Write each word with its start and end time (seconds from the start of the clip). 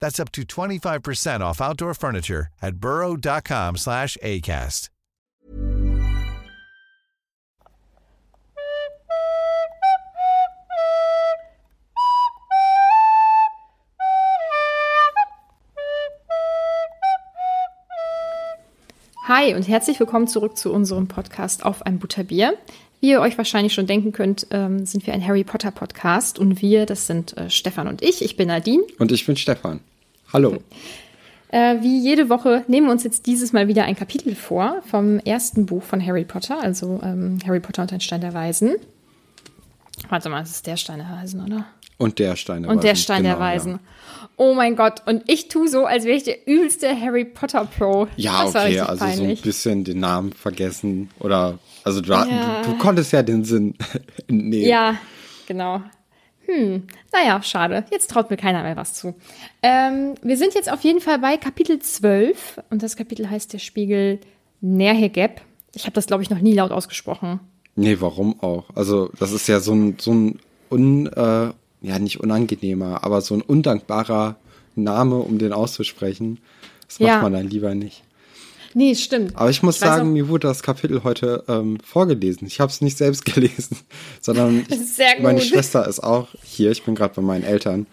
That's 0.00 0.18
up 0.18 0.32
to 0.32 0.42
25% 0.42 1.40
off 1.40 1.60
outdoor 1.60 1.94
furniture 1.94 2.48
at 2.62 2.76
burrow.com 2.76 3.76
slash 3.76 4.16
ACAST. 4.22 4.88
Hi 19.28 19.54
und 19.54 19.68
herzlich 19.68 20.00
willkommen 20.00 20.26
zurück 20.26 20.56
zu 20.56 20.72
unserem 20.72 21.06
Podcast 21.06 21.64
auf 21.64 21.86
ein 21.86 22.00
Butterbier. 22.00 22.58
Wie 23.00 23.10
ihr 23.10 23.20
euch 23.22 23.38
wahrscheinlich 23.38 23.72
schon 23.72 23.86
denken 23.86 24.12
könnt, 24.12 24.46
ähm, 24.50 24.84
sind 24.84 25.06
wir 25.06 25.14
ein 25.14 25.26
Harry 25.26 25.42
Potter 25.42 25.70
Podcast 25.70 26.38
und 26.38 26.60
wir, 26.60 26.84
das 26.84 27.06
sind 27.06 27.34
äh, 27.38 27.48
Stefan 27.48 27.88
und 27.88 28.02
ich. 28.02 28.22
Ich 28.22 28.36
bin 28.36 28.48
Nadine. 28.48 28.82
Und 28.98 29.10
ich 29.10 29.24
bin 29.24 29.36
Stefan. 29.36 29.80
Hallo. 30.34 30.58
Äh, 31.48 31.76
wie 31.80 31.98
jede 31.98 32.28
Woche 32.28 32.62
nehmen 32.68 32.88
wir 32.88 32.92
uns 32.92 33.02
jetzt 33.02 33.26
dieses 33.26 33.54
Mal 33.54 33.68
wieder 33.68 33.84
ein 33.84 33.96
Kapitel 33.96 34.34
vor 34.34 34.82
vom 34.88 35.18
ersten 35.20 35.64
Buch 35.64 35.82
von 35.82 36.04
Harry 36.04 36.24
Potter, 36.24 36.60
also 36.60 37.00
ähm, 37.02 37.38
Harry 37.46 37.60
Potter 37.60 37.82
und 37.82 37.92
ein 37.92 38.02
Stein 38.02 38.20
der 38.20 38.34
Weisen. 38.34 38.76
Warte 40.10 40.28
mal, 40.28 40.42
es 40.42 40.50
ist 40.50 40.66
der 40.66 40.76
Stein 40.76 40.98
der 40.98 41.08
Weisen, 41.10 41.42
oder? 41.44 41.64
Und 41.96 42.18
der 42.18 42.36
Stein 42.36 42.62
der 42.62 42.70
Und 42.70 42.78
Weisen. 42.78 42.86
der 42.88 42.94
Stein 42.96 43.22
genau, 43.22 43.34
der 43.36 43.40
Weisen. 43.40 43.78
Oh 44.36 44.54
mein 44.54 44.74
Gott, 44.74 45.02
und 45.06 45.22
ich 45.26 45.48
tue 45.48 45.68
so, 45.68 45.84
als 45.86 46.04
wäre 46.04 46.16
ich 46.16 46.24
der 46.24 46.46
übelste 46.48 46.98
Harry 46.98 47.24
Potter 47.26 47.66
Pro. 47.66 48.08
Ja, 48.16 48.44
Das 48.44 48.54
okay, 48.56 48.80
also 48.80 48.96
so 48.98 49.04
ein 49.10 49.18
peinlich. 49.18 49.42
bisschen 49.42 49.84
den 49.84 50.00
Namen 50.00 50.32
vergessen. 50.32 51.10
Oder, 51.20 51.58
also 51.84 52.00
du, 52.00 52.10
Ja. 52.12 52.62
du, 52.64 52.70
du 52.70 52.78
konntest 52.78 53.12
ja 53.12 53.22
den 53.22 53.44
Sinn 53.44 53.74
nehmen. 54.28 54.66
Ja, 54.66 54.96
genau. 55.46 55.82
Hm, 56.46 56.84
naja, 57.12 57.42
schade. 57.42 57.84
Jetzt 57.92 58.10
traut 58.10 58.30
mir 58.30 58.36
keiner 58.38 58.62
mehr 58.62 58.76
was 58.76 58.94
zu. 58.94 59.14
Ähm, 59.62 60.14
wir 60.22 60.36
sind 60.38 60.54
jetzt 60.54 60.72
auf 60.72 60.80
jeden 60.82 61.00
Fall 61.00 61.18
bei 61.18 61.36
Kapitel 61.36 61.78
12 61.78 62.60
und 62.70 62.82
das 62.82 62.96
Kapitel 62.96 63.28
heißt 63.30 63.52
der 63.52 63.58
Spiegel 63.58 64.18
Nerhegeb. 64.62 65.42
Ich 65.74 65.82
habe 65.84 65.92
das, 65.92 66.06
glaube 66.06 66.22
ich, 66.22 66.30
noch 66.30 66.40
nie 66.40 66.54
laut 66.54 66.72
ausgesprochen. 66.72 67.40
Nee, 67.80 67.96
warum 68.00 68.38
auch? 68.40 68.64
Also, 68.74 69.10
das 69.18 69.32
ist 69.32 69.46
ja 69.48 69.60
so 69.60 69.72
ein, 69.72 69.96
so 69.98 70.12
ein 70.12 70.38
un, 70.70 71.06
äh, 71.06 71.50
ja, 71.82 71.98
nicht 71.98 72.20
unangenehmer, 72.20 73.02
aber 73.04 73.20
so 73.22 73.34
ein 73.34 73.40
undankbarer 73.42 74.36
Name, 74.76 75.16
um 75.16 75.38
den 75.38 75.52
auszusprechen. 75.52 76.38
Das 76.86 77.00
macht 77.00 77.08
Ja. 77.08 77.22
man 77.22 77.32
dann 77.32 77.48
lieber 77.48 77.74
nicht. 77.74 78.02
Nee, 78.74 78.94
stimmt. 78.94 79.34
Aber 79.36 79.50
ich 79.50 79.62
muss 79.64 79.76
Ich 79.76 79.80
sagen, 79.80 80.08
auch- 80.08 80.12
mir 80.12 80.28
wurde 80.28 80.46
das 80.46 80.62
Kapitel 80.62 81.02
heute 81.02 81.42
ähm, 81.48 81.78
vorgelesen. 81.84 82.46
Ich 82.46 82.60
habe 82.60 82.70
es 82.70 82.80
nicht 82.80 82.96
selbst 82.98 83.24
gelesen, 83.34 83.76
sondern 84.20 84.60
ich, 84.68 85.22
meine 85.22 85.40
Schwester 85.40 85.88
ist 85.88 86.00
auch 86.00 86.28
hier. 86.44 86.70
Ich 86.70 86.84
bin 86.84 86.94
gerade 86.94 87.14
bei 87.14 87.22
meinen 87.22 87.42
Eltern. 87.44 87.86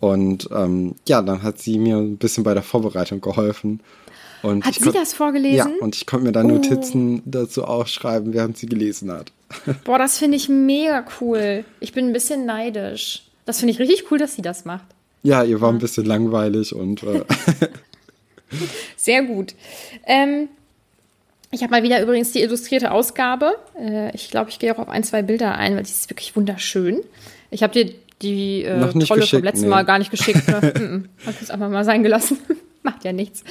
Und 0.00 0.48
ähm, 0.52 0.94
ja, 1.08 1.22
dann 1.22 1.42
hat 1.42 1.58
sie 1.58 1.78
mir 1.78 1.96
ein 1.98 2.16
bisschen 2.18 2.42
bei 2.44 2.54
der 2.54 2.62
Vorbereitung 2.62 3.20
geholfen. 3.20 3.80
Und 4.42 4.64
Hat 4.64 4.76
ich 4.76 4.82
sie 4.82 4.92
das 4.92 5.12
vorgelesen? 5.12 5.72
Ja, 5.78 5.84
und 5.84 5.96
ich 5.96 6.06
konnte 6.06 6.26
mir 6.26 6.32
dann 6.32 6.46
Oh. 6.46 6.54
Notizen 6.54 7.22
dazu 7.24 7.64
aufschreiben, 7.64 8.32
während 8.32 8.56
sie 8.56 8.66
gelesen 8.66 9.10
hat. 9.10 9.32
Boah, 9.84 9.98
das 9.98 10.18
finde 10.18 10.36
ich 10.36 10.48
mega 10.48 11.04
cool. 11.20 11.64
Ich 11.80 11.92
bin 11.92 12.06
ein 12.06 12.12
bisschen 12.12 12.46
neidisch. 12.46 13.22
Das 13.44 13.60
finde 13.60 13.72
ich 13.72 13.78
richtig 13.78 14.10
cool, 14.10 14.18
dass 14.18 14.34
sie 14.34 14.42
das 14.42 14.64
macht. 14.64 14.86
Ja, 15.22 15.42
ihr 15.42 15.60
war 15.60 15.72
ein 15.72 15.78
bisschen 15.78 16.04
langweilig 16.04 16.74
und 16.74 17.02
äh, 17.02 17.24
Sehr 18.96 19.22
gut. 19.22 19.54
Ähm, 20.06 20.48
ich 21.50 21.62
habe 21.62 21.70
mal 21.70 21.82
wieder 21.82 22.02
übrigens 22.02 22.32
die 22.32 22.42
illustrierte 22.42 22.90
Ausgabe. 22.90 23.56
Äh, 23.80 24.14
ich 24.14 24.30
glaube, 24.30 24.50
ich 24.50 24.58
gehe 24.58 24.74
auch 24.74 24.78
auf 24.78 24.88
ein, 24.88 25.04
zwei 25.04 25.22
Bilder 25.22 25.56
ein, 25.56 25.74
weil 25.76 25.82
die 25.82 25.90
ist 25.90 26.10
wirklich 26.10 26.36
wunderschön. 26.36 27.00
Ich 27.50 27.62
habe 27.62 27.72
dir 27.72 27.94
die 28.22 28.62
äh, 28.62 28.92
Trolle 29.04 29.26
vom 29.26 29.42
letzten 29.42 29.62
nee. 29.62 29.70
Mal 29.70 29.84
gar 29.84 29.98
nicht 29.98 30.10
geschickt. 30.10 30.46
Ne? 30.48 30.60
Mm-mm. 30.60 31.26
Hab 31.26 31.40
es 31.40 31.50
einfach 31.50 31.68
mal 31.68 31.84
sein 31.84 32.02
gelassen. 32.02 32.38
Macht 32.86 33.04
ja 33.04 33.12
nichts. 33.12 33.44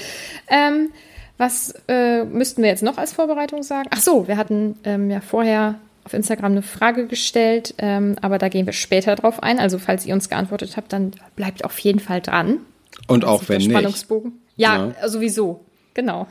Ähm, 0.47 0.89
was 1.37 1.73
äh, 1.87 2.23
müssten 2.23 2.63
wir 2.63 2.69
jetzt 2.69 2.83
noch 2.83 2.97
als 2.97 3.13
Vorbereitung 3.13 3.61
sagen? 3.63 3.89
Ach 3.93 3.99
so, 3.99 4.27
wir 4.27 4.37
hatten 4.37 4.77
ähm, 4.85 5.11
ja 5.11 5.19
vorher 5.19 5.75
auf 6.05 6.13
Instagram 6.13 6.53
eine 6.53 6.61
Frage 6.61 7.07
gestellt, 7.07 7.73
ähm, 7.77 8.15
aber 8.21 8.37
da 8.37 8.47
gehen 8.47 8.65
wir 8.65 8.73
später 8.73 9.15
drauf 9.15 9.43
ein. 9.43 9.59
Also 9.59 9.77
falls 9.77 10.05
ihr 10.05 10.13
uns 10.13 10.29
geantwortet 10.29 10.77
habt, 10.77 10.93
dann 10.93 11.11
bleibt 11.35 11.65
auf 11.65 11.77
jeden 11.79 11.99
Fall 11.99 12.21
dran. 12.21 12.59
und 13.07 13.23
Das 13.23 13.29
auch 13.29 13.49
wenn 13.49 13.57
nicht. 13.57 13.71
Spannungsbogen. 13.71 14.41
Ja, 14.55 14.93
sowieso. 15.05 15.65
Genau. 15.93 16.27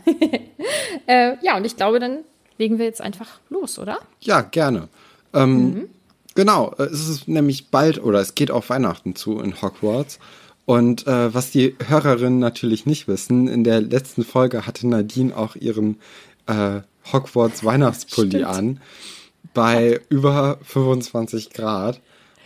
äh, 1.06 1.36
ja, 1.42 1.56
und 1.58 1.66
ich 1.66 1.76
glaube, 1.76 1.98
dann 1.98 2.18
legen 2.56 2.78
wir 2.78 2.86
jetzt 2.86 3.02
einfach 3.02 3.40
los, 3.50 3.78
oder? 3.78 3.98
Ja, 4.20 4.40
gerne. 4.40 4.88
Ähm, 5.34 5.88
Genau, 6.34 6.74
äh, 6.78 6.84
es 6.84 7.08
ist 7.08 7.28
nämlich 7.28 7.70
bald 7.70 8.02
oder 8.02 8.20
es 8.20 8.34
geht 8.34 8.50
auf 8.50 8.70
Weihnachten 8.70 9.14
zu 9.14 9.40
in 9.40 9.60
Hogwarts. 9.62 10.18
Und 10.66 11.06
äh, 11.06 11.34
was 11.34 11.50
die 11.50 11.74
Hörerinnen 11.86 12.38
natürlich 12.38 12.86
nicht 12.86 13.06
wissen, 13.08 13.48
in 13.48 13.64
der 13.64 13.80
letzten 13.80 14.24
Folge 14.24 14.66
hatte 14.66 14.86
Nadine 14.88 15.36
auch 15.36 15.56
ihren 15.56 15.98
äh, 16.46 16.80
Hogwarts 17.12 17.64
Weihnachtspulli 17.64 18.30
Stimmt. 18.30 18.46
an 18.46 18.80
bei 19.52 20.00
über 20.08 20.58
25 20.62 21.50
Grad. 21.50 22.00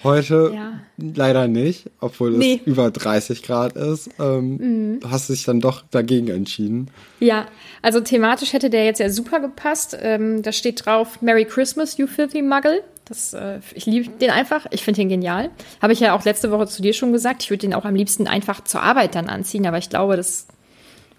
Heute 0.04 0.52
Ja. 0.54 0.80
leider 0.96 1.48
nicht, 1.48 1.90
obwohl 2.00 2.32
es 2.34 2.38
Nee. 2.38 2.60
über 2.66 2.90
30 2.92 3.42
Grad 3.42 3.74
ist. 3.76 4.10
Ähm, 4.20 5.00
Du 5.00 5.10
hast 5.10 5.28
dich 5.28 5.44
dann 5.44 5.60
doch 5.60 5.82
dagegen 5.90 6.28
entschieden. 6.28 6.88
Ja, 7.18 7.46
also 7.82 8.00
thematisch 8.00 8.52
hätte 8.52 8.70
der 8.70 8.84
jetzt 8.84 9.00
ja 9.00 9.10
super 9.10 9.40
gepasst. 9.40 9.96
Ähm, 10.00 10.42
da 10.42 10.52
steht 10.52 10.86
drauf 10.86 11.20
Merry 11.22 11.44
Christmas, 11.44 11.98
you 11.98 12.06
filthy 12.06 12.42
Muggle. 12.42 12.82
Das, 13.08 13.32
äh, 13.32 13.60
ich 13.74 13.86
liebe 13.86 14.10
den 14.10 14.30
einfach. 14.30 14.66
Ich 14.70 14.84
finde 14.84 15.00
den 15.00 15.08
genial. 15.08 15.50
Habe 15.80 15.92
ich 15.92 16.00
ja 16.00 16.14
auch 16.14 16.24
letzte 16.24 16.50
Woche 16.50 16.66
zu 16.66 16.82
dir 16.82 16.92
schon 16.92 17.12
gesagt. 17.12 17.42
Ich 17.42 17.50
würde 17.50 17.62
den 17.62 17.74
auch 17.74 17.84
am 17.84 17.94
liebsten 17.94 18.26
einfach 18.26 18.62
zur 18.64 18.82
Arbeit 18.82 19.14
dann 19.14 19.28
anziehen, 19.28 19.66
aber 19.66 19.78
ich 19.78 19.88
glaube, 19.88 20.16
das 20.16 20.46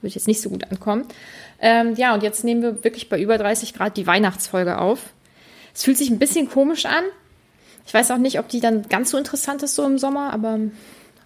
wird 0.01 0.13
jetzt 0.13 0.27
nicht 0.27 0.41
so 0.41 0.49
gut 0.49 0.69
ankommen. 0.71 1.05
Ähm, 1.59 1.95
ja, 1.95 2.13
und 2.13 2.23
jetzt 2.23 2.43
nehmen 2.43 2.61
wir 2.61 2.83
wirklich 2.83 3.09
bei 3.09 3.19
über 3.19 3.37
30 3.37 3.73
Grad 3.73 3.97
die 3.97 4.07
Weihnachtsfolge 4.07 4.77
auf. 4.77 4.99
Es 5.73 5.83
fühlt 5.83 5.97
sich 5.97 6.09
ein 6.09 6.19
bisschen 6.19 6.49
komisch 6.49 6.85
an. 6.85 7.03
Ich 7.85 7.93
weiß 7.93 8.11
auch 8.11 8.17
nicht, 8.17 8.39
ob 8.39 8.47
die 8.49 8.59
dann 8.59 8.87
ganz 8.87 9.09
so 9.11 9.17
interessant 9.17 9.63
ist 9.63 9.75
so 9.75 9.83
im 9.85 9.97
Sommer, 9.97 10.31
aber 10.31 10.59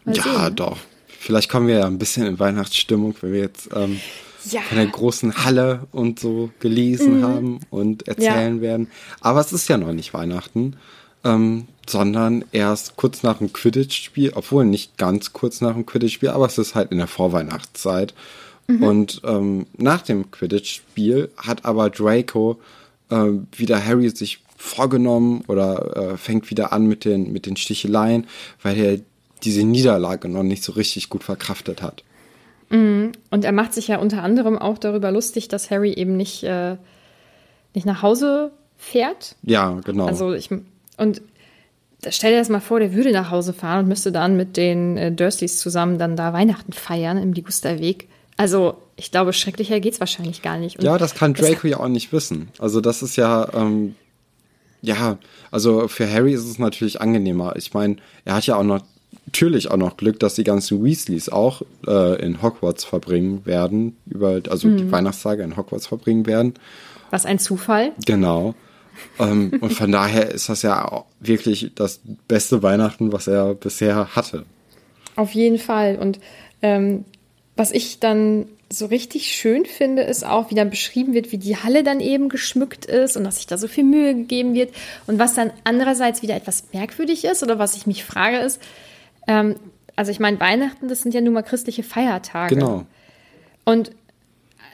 ja, 0.06 0.14
sehen. 0.24 0.56
doch. 0.56 0.78
Vielleicht 1.20 1.50
kommen 1.50 1.68
wir 1.68 1.80
ja 1.80 1.86
ein 1.86 1.98
bisschen 1.98 2.26
in 2.26 2.40
Weihnachtsstimmung, 2.40 3.16
wenn 3.22 3.34
wir 3.34 3.40
jetzt 3.40 3.70
ähm, 3.76 4.00
Ja. 4.52 4.62
von 4.62 4.78
der 4.78 4.88
großen 4.88 5.44
Halle 5.46 5.88
und 5.92 6.20
so 6.20 6.50
gelesen 6.60 7.20
Mhm. 7.20 7.24
haben 7.24 7.60
und 7.70 8.08
erzählen 8.08 8.62
werden. 8.62 8.88
Aber 9.22 9.40
es 9.40 9.54
ist 9.54 9.68
ja 9.70 9.78
noch 9.78 9.94
nicht 9.94 10.14
Weihnachten, 10.14 10.76
ähm, 11.24 11.68
sondern 11.88 12.44
erst 12.52 12.96
kurz 12.96 13.24
nach 13.24 13.38
dem 13.40 13.54
Quidditch-Spiel, 13.54 14.32
obwohl 14.36 14.66
nicht 14.66 14.98
ganz 14.98 15.34
kurz 15.34 15.62
nach 15.62 15.74
dem 15.74 15.86
Quidditch-Spiel, 15.86 16.30
aber 16.30 16.46
es 16.46 16.58
ist 16.58 16.76
halt 16.76 16.92
in 16.92 16.98
der 16.98 17.08
Vorweihnachtszeit. 17.08 18.14
Mhm. 18.68 18.84
Und 18.84 19.22
ähm, 19.26 19.66
nach 19.78 20.02
dem 20.02 20.32
Quidditch-Spiel 20.32 21.30
hat 21.38 21.66
aber 21.66 21.90
Draco 21.90 22.60
äh, 23.10 23.26
wieder 23.56 23.86
Harry 23.86 24.10
sich 24.10 24.40
vorgenommen 24.58 25.44
oder 25.48 26.14
äh, 26.14 26.18
fängt 26.18 26.50
wieder 26.50 26.72
an 26.72 26.86
mit 26.88 27.04
den, 27.04 27.34
mit 27.34 27.46
den 27.46 27.58
Sticheleien, 27.58 28.28
weil 28.62 28.78
er 28.78 29.00
diese 29.44 29.64
Niederlage 29.66 30.30
noch 30.30 30.44
nicht 30.44 30.64
so 30.64 30.72
richtig 30.72 31.10
gut 31.10 31.24
verkraftet 31.26 31.82
hat. 31.82 32.04
Mhm. 32.74 33.12
Und 33.30 33.46
er 33.46 33.52
macht 33.52 33.74
sich 33.74 33.88
ja 33.88 34.00
unter 34.00 34.24
anderem 34.24 34.58
auch 34.58 34.78
darüber 34.78 35.12
lustig, 35.12 35.48
dass 35.48 35.70
Harry 35.70 35.94
eben 35.94 36.18
nicht, 36.18 36.44
äh, 36.44 36.76
nicht 37.74 37.86
nach 37.86 38.02
Hause 38.02 38.52
fährt. 38.78 39.36
Ja, 39.44 39.80
genau. 39.86 40.08
Also 40.08 40.34
ich 40.34 40.50
und 40.98 41.22
stell 42.10 42.32
dir 42.32 42.40
das 42.40 42.50
mal 42.50 42.60
vor, 42.60 42.80
der 42.80 42.94
würde 42.94 43.12
nach 43.12 43.32
Hause 43.32 43.54
fahren 43.54 43.84
und 43.84 43.88
müsste 43.88 44.12
dann 44.12 44.36
mit 44.36 44.58
den 44.58 44.98
äh, 44.98 45.12
Dursleys 45.12 45.60
zusammen 45.60 45.98
dann 46.00 46.16
da 46.16 46.34
Weihnachten 46.34 46.74
feiern 46.74 47.18
im 47.18 47.32
Ligusterweg. 47.34 48.08
Also 48.38 48.78
ich 48.96 49.12
glaube, 49.12 49.34
schrecklicher 49.34 49.80
geht 49.80 49.94
es 49.94 50.00
wahrscheinlich 50.00 50.42
gar 50.42 50.58
nicht. 50.58 50.80
Und 50.80 50.86
ja, 50.86 50.98
das 50.98 51.14
kann 51.14 51.34
Draco 51.34 51.54
das 51.54 51.72
ja 51.72 51.80
auch 51.80 51.88
nicht 51.88 52.12
wissen. 52.12 52.50
Also 52.58 52.82
das 52.82 53.04
ist 53.04 53.16
ja, 53.16 53.48
ähm, 53.54 53.96
ja, 54.82 55.18
also 55.52 55.88
für 55.88 56.12
Harry 56.12 56.34
ist 56.34 56.46
es 56.46 56.58
natürlich 56.58 57.00
angenehmer. 57.00 57.56
Ich 57.56 57.74
meine, 57.74 57.98
er 58.26 58.36
hat 58.36 58.48
ja 58.48 58.56
auch 58.56 58.64
noch 58.64 58.82
natürlich 59.34 59.72
auch 59.72 59.78
noch 59.78 59.98
Glück, 59.98 60.20
dass 60.20 60.36
die 60.36 60.44
ganzen 60.44 60.84
Weasleys 60.84 61.28
auch 61.28 61.64
äh, 61.88 62.22
in 62.24 62.44
Hogwarts 62.44 62.84
verbringen 62.86 63.46
werden, 63.46 63.98
über, 64.06 64.40
also 64.48 64.68
mhm. 64.68 64.78
die 64.78 64.92
Weihnachtstage 64.92 65.42
in 65.42 65.58
Hogwarts 65.58 65.88
verbringen 65.88 66.28
werden. 66.28 66.54
Was 67.10 67.26
ein 67.26 67.40
Zufall. 67.40 67.94
Genau. 68.06 68.54
ähm, 69.20 69.58
und 69.60 69.74
von 69.74 69.92
daher 69.92 70.30
ist 70.30 70.50
das 70.50 70.62
ja 70.62 71.04
wirklich 71.20 71.72
das 71.74 72.00
beste 72.28 72.62
Weihnachten, 72.62 73.12
was 73.12 73.26
er 73.26 73.56
bisher 73.56 74.16
hatte. 74.16 74.46
Auf 75.16 75.32
jeden 75.32 75.58
Fall. 75.58 75.96
Und 75.96 76.20
ähm, 76.62 77.04
was 77.56 77.72
ich 77.72 78.00
dann 78.00 78.46
so 78.72 78.86
richtig 78.86 79.32
schön 79.32 79.66
finde, 79.66 80.04
ist 80.04 80.26
auch, 80.26 80.52
wie 80.52 80.56
dann 80.56 80.70
beschrieben 80.70 81.14
wird, 81.14 81.32
wie 81.32 81.38
die 81.40 81.58
Halle 81.58 81.84
dann 81.84 82.00
eben 82.00 82.30
geschmückt 82.30 82.86
ist 82.86 83.18
und 83.18 83.24
dass 83.24 83.38
sich 83.38 83.48
da 83.48 83.58
so 83.58 83.68
viel 83.68 83.84
Mühe 83.84 84.14
gegeben 84.14 84.54
wird. 84.54 84.74
Und 85.08 85.18
was 85.18 85.34
dann 85.34 85.52
andererseits 85.64 86.22
wieder 86.22 86.36
etwas 86.36 86.66
merkwürdig 86.72 87.26
ist 87.26 87.42
oder 87.42 87.58
was 87.58 87.76
ich 87.76 87.88
mich 87.88 88.04
frage, 88.04 88.38
ist, 88.38 88.60
ähm, 89.28 89.56
also 89.96 90.12
ich 90.12 90.20
meine, 90.20 90.40
Weihnachten, 90.40 90.88
das 90.88 91.02
sind 91.02 91.14
ja 91.14 91.22
nun 91.22 91.34
mal 91.34 91.44
christliche 91.44 91.84
Feiertage. 91.84 92.56
Genau. 92.56 92.86
Und 93.64 93.92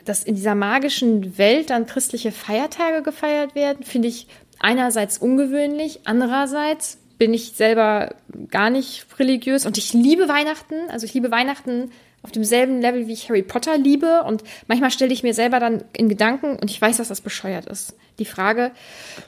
dass 0.05 0.23
in 0.23 0.35
dieser 0.35 0.55
magischen 0.55 1.37
Welt 1.37 1.69
dann 1.69 1.85
christliche 1.85 2.31
Feiertage 2.31 3.03
gefeiert 3.03 3.53
werden, 3.53 3.83
finde 3.83 4.07
ich 4.07 4.27
einerseits 4.59 5.17
ungewöhnlich, 5.17 6.01
andererseits 6.05 6.97
bin 7.17 7.33
ich 7.33 7.51
selber 7.51 8.15
gar 8.49 8.69
nicht 8.69 9.05
religiös 9.19 9.65
und 9.65 9.77
ich 9.77 9.93
liebe 9.93 10.29
Weihnachten. 10.29 10.75
Also 10.89 11.05
ich 11.05 11.13
liebe 11.13 11.31
Weihnachten 11.31 11.91
auf 12.23 12.31
demselben 12.31 12.81
Level, 12.81 13.07
wie 13.07 13.13
ich 13.13 13.29
Harry 13.29 13.43
Potter 13.43 13.77
liebe. 13.77 14.23
Und 14.23 14.43
manchmal 14.67 14.89
stelle 14.89 15.13
ich 15.13 15.21
mir 15.21 15.33
selber 15.33 15.59
dann 15.59 15.83
in 15.93 16.09
Gedanken, 16.09 16.57
und 16.57 16.71
ich 16.71 16.81
weiß, 16.81 16.97
dass 16.97 17.09
das 17.09 17.21
bescheuert 17.21 17.65
ist, 17.65 17.95
die 18.19 18.25
Frage, 18.25 18.71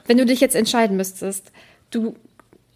wenn 0.08 0.18
du 0.18 0.26
dich 0.26 0.40
jetzt 0.40 0.56
entscheiden 0.56 0.98
müsstest, 0.98 1.52
du 1.92 2.16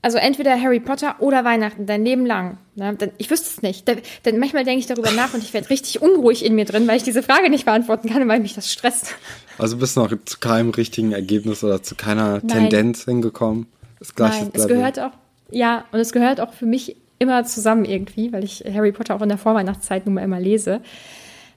also 0.06 0.20
entweder 0.20 0.62
Harry 0.62 0.80
Potter 0.80 1.16
oder 1.18 1.44
Weihnachten, 1.46 1.88
dein 1.88 2.06
Leben 2.06 2.28
lang. 2.28 2.60
Ne? 2.76 2.96
Ich 3.18 3.32
wüsste 3.32 3.50
es 3.50 3.64
nicht. 3.64 3.88
Denn 3.88 4.38
manchmal 4.38 4.64
denke 4.64 4.82
ich 4.82 4.86
darüber 4.86 5.10
nach 5.10 5.34
und 5.34 5.42
ich 5.42 5.52
werde 5.52 5.72
richtig 5.72 6.00
unruhig 6.00 6.46
in 6.46 6.54
mir 6.54 6.66
drin, 6.66 6.88
weil 6.88 6.98
ich 6.98 7.02
diese 7.02 7.24
Frage 7.24 7.50
nicht 7.50 7.66
beantworten 7.66 8.08
kann 8.08 8.22
und 8.22 8.28
weil 8.28 8.40
mich 8.40 8.54
das 8.54 8.72
stresst. 8.72 9.16
Also 9.58 9.78
bist 9.78 9.98
du 9.98 10.02
noch 10.02 10.14
zu 10.26 10.38
keinem 10.38 10.70
richtigen 10.70 11.12
Ergebnis 11.12 11.64
oder 11.64 11.82
zu 11.82 11.96
keiner 11.96 12.34
Nein. 12.44 12.48
Tendenz 12.48 13.06
hingekommen? 13.06 13.66
Das 13.98 14.14
Nein, 14.16 14.52
es 14.54 14.68
gehört 14.68 15.00
auch, 15.00 15.10
ja, 15.50 15.86
und 15.92 16.00
es 16.00 16.12
gehört 16.12 16.40
auch 16.40 16.54
für 16.54 16.68
mich 16.68 16.98
immer 17.18 17.44
zusammen 17.44 17.86
irgendwie, 17.86 18.32
weil 18.32 18.44
ich 18.44 18.64
Harry 18.72 18.92
Potter 18.92 19.16
auch 19.16 19.24
in 19.24 19.30
der 19.30 19.40
Vorweihnachtszeit 19.40 20.06
nun 20.06 20.14
mal 20.14 20.24
immer 20.24 20.40
lese. 20.40 20.82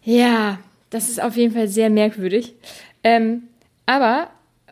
Ja, 0.03 0.59
das 0.89 1.11
ist 1.11 1.23
auf 1.23 1.37
jeden 1.37 1.53
Fall 1.53 1.69
sehr 1.69 1.91
merkwürdig. 1.91 2.55
Ähm, 3.05 3.43
aber 3.85 4.29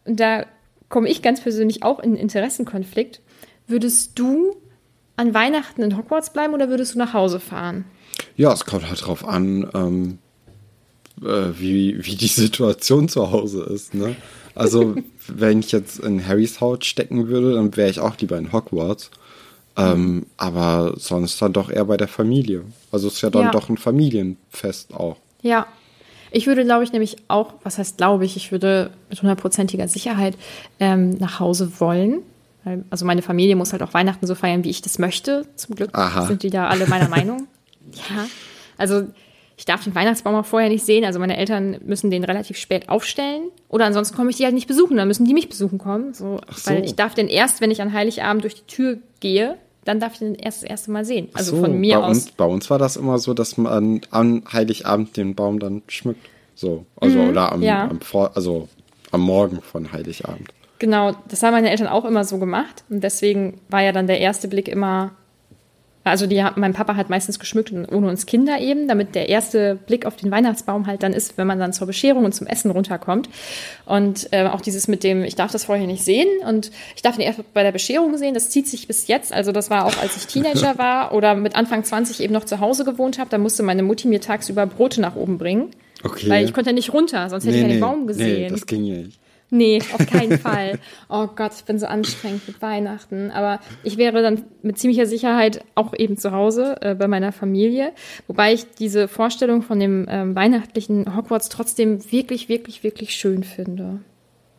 da 0.06 0.46
komme 0.88 1.11
ich 1.11 1.20
ganz 1.20 1.43
persönlich 1.43 1.82
auch 1.82 1.99
in 1.99 2.12
einen 2.12 2.17
Interessenkonflikt 2.17 3.20
Würdest 3.66 4.18
du 4.18 4.56
an 5.16 5.34
Weihnachten 5.34 5.82
in 5.82 5.96
Hogwarts 5.96 6.32
bleiben 6.32 6.54
oder 6.54 6.68
würdest 6.68 6.94
du 6.94 6.98
nach 6.98 7.14
Hause 7.14 7.40
fahren? 7.40 7.84
Ja, 8.36 8.52
es 8.52 8.64
kommt 8.64 8.88
halt 8.88 9.04
drauf 9.04 9.26
an, 9.26 9.68
ähm, 9.74 10.18
äh, 11.22 11.58
wie, 11.58 12.04
wie 12.04 12.16
die 12.16 12.26
Situation 12.26 13.08
zu 13.08 13.30
Hause 13.30 13.64
ist. 13.64 13.94
Ne? 13.94 14.16
Also, 14.54 14.94
wenn 15.28 15.60
ich 15.60 15.72
jetzt 15.72 15.98
in 16.00 16.26
Harrys 16.26 16.60
Haut 16.60 16.84
stecken 16.84 17.28
würde, 17.28 17.54
dann 17.54 17.76
wäre 17.76 17.90
ich 17.90 18.00
auch 18.00 18.16
lieber 18.18 18.38
in 18.38 18.52
Hogwarts. 18.52 19.10
Ähm, 19.78 20.26
aber 20.38 20.94
sonst 20.96 21.40
dann 21.42 21.52
doch 21.52 21.68
eher 21.68 21.84
bei 21.84 21.98
der 21.98 22.08
Familie. 22.08 22.64
Also 22.90 23.08
es 23.08 23.14
ist 23.14 23.20
ja 23.20 23.28
dann 23.28 23.44
ja. 23.44 23.50
doch 23.50 23.68
ein 23.68 23.76
Familienfest 23.76 24.94
auch. 24.94 25.16
Ja. 25.42 25.66
Ich 26.30 26.46
würde, 26.46 26.64
glaube 26.64 26.82
ich, 26.84 26.92
nämlich 26.92 27.16
auch, 27.28 27.54
was 27.62 27.78
heißt 27.78 27.98
glaube 27.98 28.24
ich, 28.24 28.36
ich 28.36 28.52
würde 28.52 28.90
mit 29.10 29.20
hundertprozentiger 29.20 29.86
Sicherheit 29.86 30.36
ähm, 30.80 31.10
nach 31.18 31.40
Hause 31.40 31.72
wollen. 31.78 32.22
Also 32.90 33.04
meine 33.04 33.22
Familie 33.22 33.56
muss 33.56 33.72
halt 33.72 33.82
auch 33.82 33.94
Weihnachten 33.94 34.26
so 34.26 34.34
feiern, 34.34 34.64
wie 34.64 34.70
ich 34.70 34.82
das 34.82 34.98
möchte. 34.98 35.46
Zum 35.56 35.76
Glück 35.76 35.90
Aha. 35.92 36.26
sind 36.26 36.42
die 36.42 36.50
da 36.50 36.68
alle 36.68 36.86
meiner 36.86 37.08
Meinung. 37.08 37.46
Ja, 38.10 38.26
also 38.78 39.04
ich 39.56 39.64
darf 39.64 39.84
den 39.84 39.94
Weihnachtsbaum 39.94 40.34
auch 40.34 40.44
vorher 40.44 40.68
nicht 40.68 40.84
sehen. 40.84 41.04
Also 41.04 41.18
meine 41.18 41.36
Eltern 41.36 41.78
müssen 41.84 42.10
den 42.10 42.24
relativ 42.24 42.58
spät 42.58 42.88
aufstellen. 42.88 43.44
Oder 43.68 43.86
ansonsten 43.86 44.16
komme 44.16 44.30
ich 44.30 44.36
die 44.36 44.44
halt 44.44 44.54
nicht 44.54 44.66
besuchen. 44.66 44.96
Dann 44.96 45.08
müssen 45.08 45.24
die 45.24 45.32
mich 45.32 45.48
besuchen 45.48 45.78
kommen. 45.78 46.12
So, 46.12 46.40
so. 46.54 46.70
Weil 46.70 46.84
ich 46.84 46.96
darf 46.96 47.14
den 47.14 47.28
erst, 47.28 47.60
wenn 47.60 47.70
ich 47.70 47.80
an 47.80 47.92
Heiligabend 47.92 48.42
durch 48.42 48.56
die 48.56 48.66
Tür 48.66 48.98
gehe, 49.20 49.56
dann 49.84 50.00
darf 50.00 50.14
ich 50.14 50.18
den 50.18 50.34
erst 50.34 50.62
das 50.62 50.68
erste 50.68 50.90
Mal 50.90 51.04
sehen. 51.04 51.28
Also 51.32 51.56
so, 51.56 51.62
von 51.62 51.78
mir 51.78 52.00
bei 52.00 52.04
aus. 52.04 52.16
Uns, 52.16 52.30
bei 52.32 52.44
uns 52.44 52.68
war 52.68 52.78
das 52.78 52.96
immer 52.96 53.18
so, 53.18 53.32
dass 53.32 53.56
man 53.56 54.02
an 54.10 54.42
Heiligabend 54.52 55.16
den 55.16 55.34
Baum 55.34 55.58
dann 55.58 55.82
schmückt. 55.86 56.28
So, 56.54 56.84
also 57.00 57.18
mhm, 57.18 57.30
oder 57.30 57.52
am, 57.52 57.62
ja. 57.62 57.88
am 57.88 58.00
Vor 58.00 58.32
also 58.34 58.68
am 59.12 59.22
Morgen 59.22 59.62
von 59.62 59.92
Heiligabend. 59.92 60.48
Genau, 60.78 61.12
das 61.28 61.43
haben 61.43 61.52
meine 61.52 61.70
Eltern 61.70 61.88
auch 61.88 62.05
immer 62.05 62.25
so 62.25 62.38
gemacht. 62.38 62.84
Und 62.90 63.02
deswegen 63.02 63.61
war 63.69 63.82
ja 63.82 63.93
dann 63.93 64.06
der 64.06 64.20
erste 64.20 64.46
Blick 64.46 64.69
immer, 64.69 65.12
also 66.05 66.26
die, 66.26 66.44
mein 66.56 66.75
Papa 66.75 66.96
hat 66.96 67.08
meistens 67.08 67.38
geschmückt 67.38 67.73
ohne 67.73 68.08
uns 68.08 68.26
Kinder 68.26 68.61
eben, 68.61 68.87
damit 68.87 69.14
der 69.14 69.28
erste 69.28 69.75
Blick 69.75 70.05
auf 70.05 70.17
den 70.17 70.31
Weihnachtsbaum 70.31 70.87
halt 70.87 71.02
dann 71.02 71.14
ist, 71.14 71.38
wenn 71.38 71.46
man 71.46 71.58
dann 71.58 71.73
zur 71.73 71.87
Bescherung 71.87 72.26
und 72.26 72.34
zum 72.34 72.46
Essen 72.46 72.70
runterkommt. 72.70 73.31
Und 73.87 74.28
äh, 74.32 74.46
auch 74.46 74.61
dieses 74.61 74.87
mit 74.87 75.02
dem, 75.02 75.25
ich 75.25 75.34
darf 75.34 75.50
das 75.50 75.64
vorher 75.64 75.87
nicht 75.87 76.05
sehen 76.05 76.28
und 76.46 76.70
ich 76.94 77.02
darf 77.02 77.17
ihn 77.17 77.23
erst 77.23 77.52
bei 77.55 77.62
der 77.62 77.73
Bescherung 77.73 78.19
sehen, 78.19 78.34
das 78.34 78.50
zieht 78.50 78.69
sich 78.69 78.87
bis 78.87 79.08
jetzt. 79.08 79.32
Also 79.32 79.52
das 79.52 79.70
war 79.70 79.87
auch, 79.87 79.96
als 79.99 80.17
ich 80.17 80.26
Teenager 80.26 80.76
war 80.78 81.14
oder 81.14 81.34
mit 81.34 81.56
Anfang 81.56 81.84
20 81.84 82.20
eben 82.20 82.34
noch 82.34 82.44
zu 82.44 82.61
Hause 82.61 82.84
gewohnt 82.84 83.19
habe, 83.19 83.31
da 83.31 83.38
musste 83.38 83.62
meine 83.62 83.82
Mutti 83.82 84.08
mir 84.08 84.20
tagsüber 84.20 84.67
Brote 84.67 85.00
nach 85.00 85.17
oben 85.17 85.38
bringen. 85.38 85.70
Okay. 86.05 86.28
Weil 86.28 86.44
ich 86.44 86.52
konnte 86.52 86.75
nicht 86.75 86.93
runter, 86.93 87.31
sonst 87.31 87.46
hätte 87.46 87.56
nee, 87.56 87.56
ich 87.56 87.62
ja 87.62 87.69
nee, 87.69 87.75
den 87.75 87.81
Baum 87.81 88.06
gesehen. 88.06 88.43
Nee, 88.43 88.49
das 88.50 88.67
ging 88.67 88.84
ja 88.84 88.96
nicht. 88.96 89.19
Nee, 89.50 89.80
auf 89.92 90.06
keinen 90.06 90.38
Fall. 90.40 90.78
Oh 91.09 91.28
Gott, 91.28 91.52
ich 91.56 91.64
bin 91.64 91.78
so 91.78 91.87
anstrengend 91.87 92.47
mit 92.49 92.61
Weihnachten. 92.61 93.30
Aber 93.30 93.61
ich 93.85 93.97
wäre 93.97 94.23
dann 94.23 94.44
mit 94.62 94.78
ziemlicher 94.78 95.06
Sicherheit 95.06 95.64
auch 95.75 95.94
eben 95.94 96.16
zu 96.16 96.32
Hause 96.32 96.76
äh, 96.80 96.94
bei 96.94 97.06
meiner 97.06 97.32
Familie. 97.32 97.92
Wobei 98.26 98.54
ich 98.54 98.66
diese 98.78 99.09
Vorstellung 99.09 99.62
von 99.62 99.78
dem 99.78 100.06
ähm, 100.09 100.35
weihnachtlichen 100.35 101.16
Hogwarts 101.16 101.49
trotzdem 101.49 102.11
wirklich, 102.11 102.49
wirklich, 102.49 102.82
wirklich 102.82 103.14
schön 103.14 103.44
finde. 103.44 104.00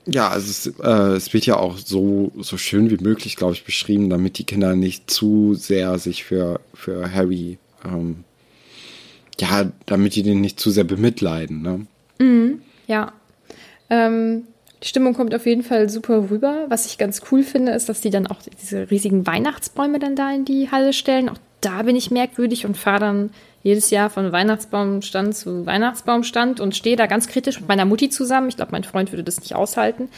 Ja, 0.06 0.30
also 0.30 0.50
es, 0.50 0.80
äh, 0.80 1.16
es 1.18 1.34
wird 1.34 1.46
ja 1.46 1.58
auch 1.58 1.78
so, 1.78 2.32
so 2.38 2.58
schön 2.58 2.90
wie 2.90 3.04
möglich, 3.04 3.36
glaube 3.36 3.54
ich, 3.54 3.66
beschrieben, 3.66 4.10
damit 4.10 4.38
die 4.38 4.46
Kinder 4.46 4.74
nicht 4.74 5.12
zu 5.12 5.54
sehr 5.54 6.00
sich 6.00 6.24
für, 6.24 6.62
für 6.74 7.14
Harry, 7.14 7.58
ähm, 7.84 8.24
ja, 9.38 9.70
damit 9.86 10.16
die 10.16 10.24
den 10.24 10.40
nicht 10.40 10.62
zu 10.62 10.72
sehr 10.72 10.86
bemitleiden. 10.86 11.62
Ne? 11.62 11.88
Mhm, 12.20 12.62
ja. 12.88 13.12
Ähm, 13.90 14.44
die 14.84 14.88
Stimmung 14.88 15.14
kommt 15.14 15.34
auf 15.34 15.46
jeden 15.46 15.64
Fall 15.64 15.90
super 15.90 16.30
rüber. 16.30 16.66
Was 16.70 16.86
ich 16.86 16.98
ganz 16.98 17.22
cool 17.32 17.44
finde, 17.44 17.72
ist, 17.72 17.90
dass 17.90 18.02
die 18.02 18.12
dann 18.12 18.28
auch 18.28 18.38
diese 18.62 18.92
riesigen 18.92 19.26
Weihnachtsbäume 19.26 20.00
dann 20.00 20.16
da 20.16 20.32
in 20.32 20.46
die 20.46 20.70
Halle 20.70 20.94
stellen. 20.94 21.30
Auch 21.30 21.38
da 21.62 21.82
bin 21.82 21.96
ich 21.96 22.12
merkwürdig 22.12 22.66
und 22.66 22.78
fahre 22.78 23.00
dann 23.00 23.30
jedes 23.64 23.90
Jahr 23.90 24.10
von 24.10 24.32
Weihnachtsbaumstand 24.32 25.36
zu 25.36 25.66
Weihnachtsbaumstand 25.66 26.60
und 26.60 26.76
stehe 26.76 26.96
da 26.96 27.08
ganz 27.08 27.28
kritisch 27.28 27.60
mit 27.60 27.68
meiner 27.68 27.86
Mutti 27.86 28.10
zusammen. 28.10 28.50
Ich 28.50 28.56
glaube, 28.56 28.72
mein 28.72 28.84
Freund 28.84 29.12
würde 29.12 29.24
das 29.24 29.40
nicht 29.40 29.56
aushalten. 29.56 30.10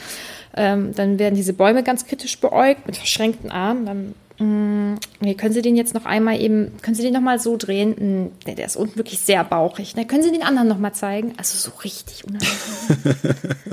Ähm, 0.55 0.93
dann 0.93 1.19
werden 1.19 1.35
diese 1.35 1.53
Bäume 1.53 1.81
ganz 1.81 2.05
kritisch 2.05 2.39
beäugt 2.39 2.85
mit 2.85 2.97
verschränkten 2.97 3.49
Armen. 3.49 4.13
Dann 4.37 4.95
mm, 4.97 5.37
können 5.37 5.53
Sie 5.53 5.61
den 5.61 5.77
jetzt 5.77 5.93
noch 5.93 6.05
einmal 6.05 6.39
eben, 6.39 6.73
können 6.81 6.95
Sie 6.95 7.03
den 7.03 7.13
noch 7.13 7.21
mal 7.21 7.39
so 7.39 7.55
drehen? 7.55 7.95
Mh, 7.97 8.29
der, 8.45 8.55
der, 8.55 8.65
ist 8.65 8.75
unten 8.75 8.97
wirklich 8.97 9.19
sehr 9.19 9.43
bauchig. 9.45 9.95
Ne? 9.95 10.05
Können 10.05 10.23
Sie 10.23 10.31
den 10.31 10.43
anderen 10.43 10.67
noch 10.67 10.79
mal 10.79 10.93
zeigen? 10.93 11.33
Also 11.37 11.57
so 11.57 11.75
richtig 11.83 12.25
unangenehm. 12.25 13.15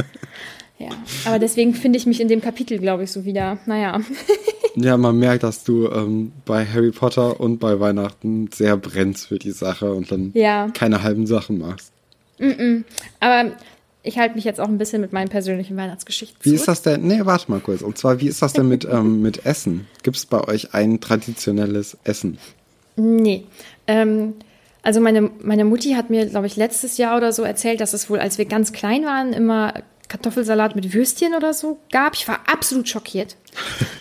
Ja, 0.78 0.90
aber 1.25 1.38
deswegen 1.38 1.73
finde 1.73 1.99
ich 1.99 2.06
mich 2.06 2.21
in 2.21 2.28
dem 2.28 2.42
Kapitel, 2.42 2.78
glaube 2.78 3.04
ich, 3.04 3.11
so 3.11 3.25
wieder, 3.25 3.59
naja. 3.64 4.00
ja, 4.75 4.97
man 4.99 5.18
merkt, 5.18 5.42
dass 5.42 5.64
du 5.64 5.88
ähm, 5.88 6.33
bei 6.45 6.66
Harry 6.66 6.90
Potter 6.90 7.40
und 7.40 7.59
bei 7.59 7.80
Weihnachten 7.80 8.50
sehr 8.52 8.76
brennst 8.76 9.26
für 9.28 9.38
die 9.38 9.52
Sache 9.52 9.92
und 9.92 10.12
dann 10.12 10.33
ja. 10.35 10.68
keine 10.75 11.02
halben 11.02 11.26
Sachen 11.26 11.59
machst. 11.59 11.92
Mm 12.38 12.45
-mm. 12.45 12.85
Aber 13.21 13.52
ich 14.02 14.18
halte 14.18 14.35
mich 14.35 14.45
jetzt 14.45 14.61
auch 14.61 14.68
ein 14.68 14.78
bisschen 14.78 15.00
mit 15.00 15.12
meinen 15.12 15.28
persönlichen 15.28 15.76
Weihnachtsgeschichten 15.76 16.38
Wie 16.42 16.54
ist 16.54 16.68
das 16.68 16.83
denn? 16.83 17.02
Nee, 17.06 17.21
warte 17.25 17.50
mal 17.50 17.61
kurz. 17.61 17.80
Und 17.80 17.97
zwar, 17.97 18.21
wie 18.21 18.28
ist 18.28 18.42
das 18.42 18.52
denn 18.52 18.68
mit, 18.68 18.85
ähm, 18.85 19.23
mit 19.23 19.47
Essen? 19.47 19.87
Gibt 20.02 20.16
es 20.16 20.26
bei 20.26 20.47
euch 20.47 20.75
ein 20.75 21.00
traditionelles 21.00 21.97
Essen? 22.04 22.38
Nee. 22.97 23.45
Ähm, 23.87 24.35
Also 24.83 25.00
meine, 25.00 25.30
meine 25.42 25.64
Mutti 25.64 25.95
hat 25.95 26.11
mir, 26.11 26.26
glaube 26.26 26.47
ich, 26.47 26.54
letztes 26.54 26.97
Jahr 26.99 27.16
oder 27.16 27.33
so 27.33 27.42
erzählt, 27.42 27.80
dass 27.80 27.92
es 27.92 28.09
wohl, 28.09 28.21
als 28.21 28.38
wir 28.38 28.45
ganz 28.45 28.73
klein 28.73 29.04
waren, 29.04 29.33
immer 29.33 29.75
Kartoffelsalat 30.08 30.76
mit 30.76 30.92
Würstchen 30.94 31.34
oder 31.34 31.52
so 31.52 31.78
gab. 31.90 32.14
Ich 32.14 32.28
war 32.28 32.40
absolut 32.50 32.88
schockiert. 32.88 33.36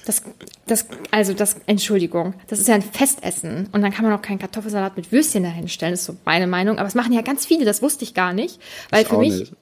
Das, 0.06 0.22
das, 0.68 0.88
also 1.12 1.34
das, 1.34 1.56
Entschuldigung, 1.66 2.34
das 2.48 2.60
ist 2.60 2.68
ja 2.68 2.76
ein 2.76 2.82
Festessen 2.82 3.70
und 3.72 3.82
dann 3.82 3.92
kann 3.92 4.06
man 4.06 4.14
auch 4.14 4.22
keinen 4.22 4.40
Kartoffelsalat 4.40 4.98
mit 4.98 5.12
Würstchen 5.12 5.44
dahinstellen, 5.44 5.94
ist 5.94 6.06
so 6.06 6.16
meine 6.26 6.48
Meinung. 6.48 6.78
Aber 6.78 6.88
es 6.88 6.96
machen 6.96 7.14
ja 7.14 7.22
ganz 7.22 7.46
viele, 7.46 7.66
das 7.66 7.82
wusste 7.82 8.04
ich 8.04 8.14
gar 8.14 8.34
nicht. 8.34 8.60
Weil 8.92 9.04
Ich 9.04 9.08
für 9.08 9.16
auch 9.16 9.20
mich, 9.20 9.40
nicht. 9.40 9.54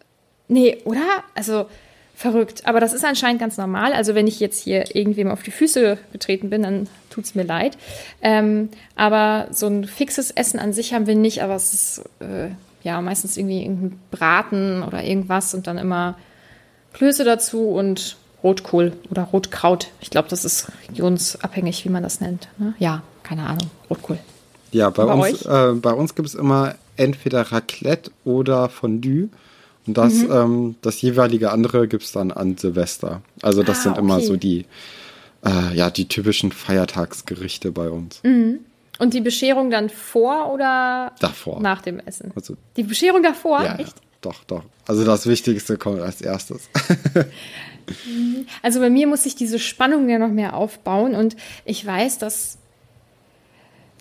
nee, 0.47 0.77
oder? 0.85 1.23
Also 1.35 1.67
verrückt. 2.15 2.65
Aber 2.65 2.79
das 2.79 2.93
ist 2.93 3.03
anscheinend 3.05 3.39
ganz 3.39 3.57
normal. 3.57 3.93
Also 3.93 4.15
wenn 4.15 4.27
ich 4.27 4.39
jetzt 4.39 4.61
hier 4.63 4.95
irgendwem 4.95 5.29
auf 5.29 5.43
die 5.43 5.51
Füße 5.51 5.97
getreten 6.11 6.49
bin, 6.49 6.63
dann 6.63 6.87
tut 7.09 7.25
es 7.25 7.35
mir 7.35 7.43
leid. 7.43 7.77
Ähm, 8.21 8.69
aber 8.95 9.47
so 9.51 9.67
ein 9.67 9.85
fixes 9.85 10.31
Essen 10.31 10.59
an 10.59 10.73
sich 10.73 10.93
haben 10.93 11.07
wir 11.07 11.15
nicht, 11.15 11.41
aber 11.41 11.55
es 11.55 11.73
ist 11.73 12.03
äh, 12.19 12.49
ja 12.83 13.01
meistens 13.01 13.37
irgendwie 13.37 13.61
irgendein 13.61 13.99
Braten 14.11 14.83
oder 14.83 15.03
irgendwas 15.03 15.53
und 15.53 15.67
dann 15.67 15.77
immer 15.77 16.17
Klöße 16.93 17.23
dazu 17.23 17.69
und 17.69 18.17
Rotkohl 18.43 18.93
oder 19.09 19.23
Rotkraut. 19.23 19.87
Ich 20.01 20.09
glaube, 20.09 20.27
das 20.29 20.45
ist 20.45 20.67
regionsabhängig, 20.89 21.85
wie 21.85 21.89
man 21.89 22.03
das 22.03 22.19
nennt. 22.21 22.47
Ne? 22.57 22.73
Ja, 22.79 23.03
keine 23.23 23.43
Ahnung. 23.43 23.69
Rotkohl. 23.89 24.19
Ja, 24.71 24.89
bei 24.89 25.05
Bei 25.05 25.13
uns, 25.13 25.45
äh, 25.45 25.71
bei 25.73 25.91
uns 25.93 26.15
gibt 26.15 26.27
es 26.27 26.35
immer 26.35 26.75
entweder 26.97 27.41
Raclette 27.51 28.11
oder 28.25 28.69
Fondue. 28.69 29.29
Und 29.85 29.97
das, 29.97 30.13
Mhm. 30.13 30.31
ähm, 30.31 30.75
das 30.81 31.01
jeweilige 31.01 31.51
andere 31.51 31.87
gibt 31.87 32.03
es 32.03 32.11
dann 32.11 32.31
an 32.31 32.57
Silvester. 32.57 33.21
Also 33.41 33.63
das 33.63 33.79
Ah, 33.79 33.81
sind 33.83 33.97
immer 33.97 34.15
okay. 34.17 34.25
so 34.25 34.35
die, 34.37 34.65
äh, 35.45 35.75
ja, 35.75 35.89
die 35.89 36.07
typischen 36.07 36.51
Feiertagsgerichte 36.51 37.71
bei 37.71 37.89
uns. 37.89 38.21
Und 38.23 39.13
die 39.13 39.21
Bescherung 39.21 39.69
dann 39.71 39.89
vor 39.89 40.53
oder 40.53 41.11
Davor. 41.19 41.59
nach 41.61 41.81
dem 41.81 41.99
Essen? 41.99 42.31
Also, 42.35 42.55
Die 42.77 42.83
Bescherung 42.83 43.23
davor? 43.23 43.59
ja, 43.59 43.73
ja, 43.73 43.79
Echt? 43.79 43.95
Doch, 44.23 44.43
doch. 44.45 44.63
Also 44.87 45.05
das 45.05 45.27
Wichtigste 45.27 45.77
kommt 45.77 46.01
als 46.01 46.21
erstes. 46.21 46.69
Also 48.61 48.79
bei 48.79 48.89
mir 48.89 49.07
muss 49.07 49.23
sich 49.23 49.35
diese 49.35 49.59
Spannung 49.59 50.07
ja 50.07 50.17
noch 50.17 50.29
mehr 50.29 50.55
aufbauen 50.55 51.15
und 51.15 51.35
ich 51.65 51.85
weiß, 51.85 52.17
dass, 52.17 52.57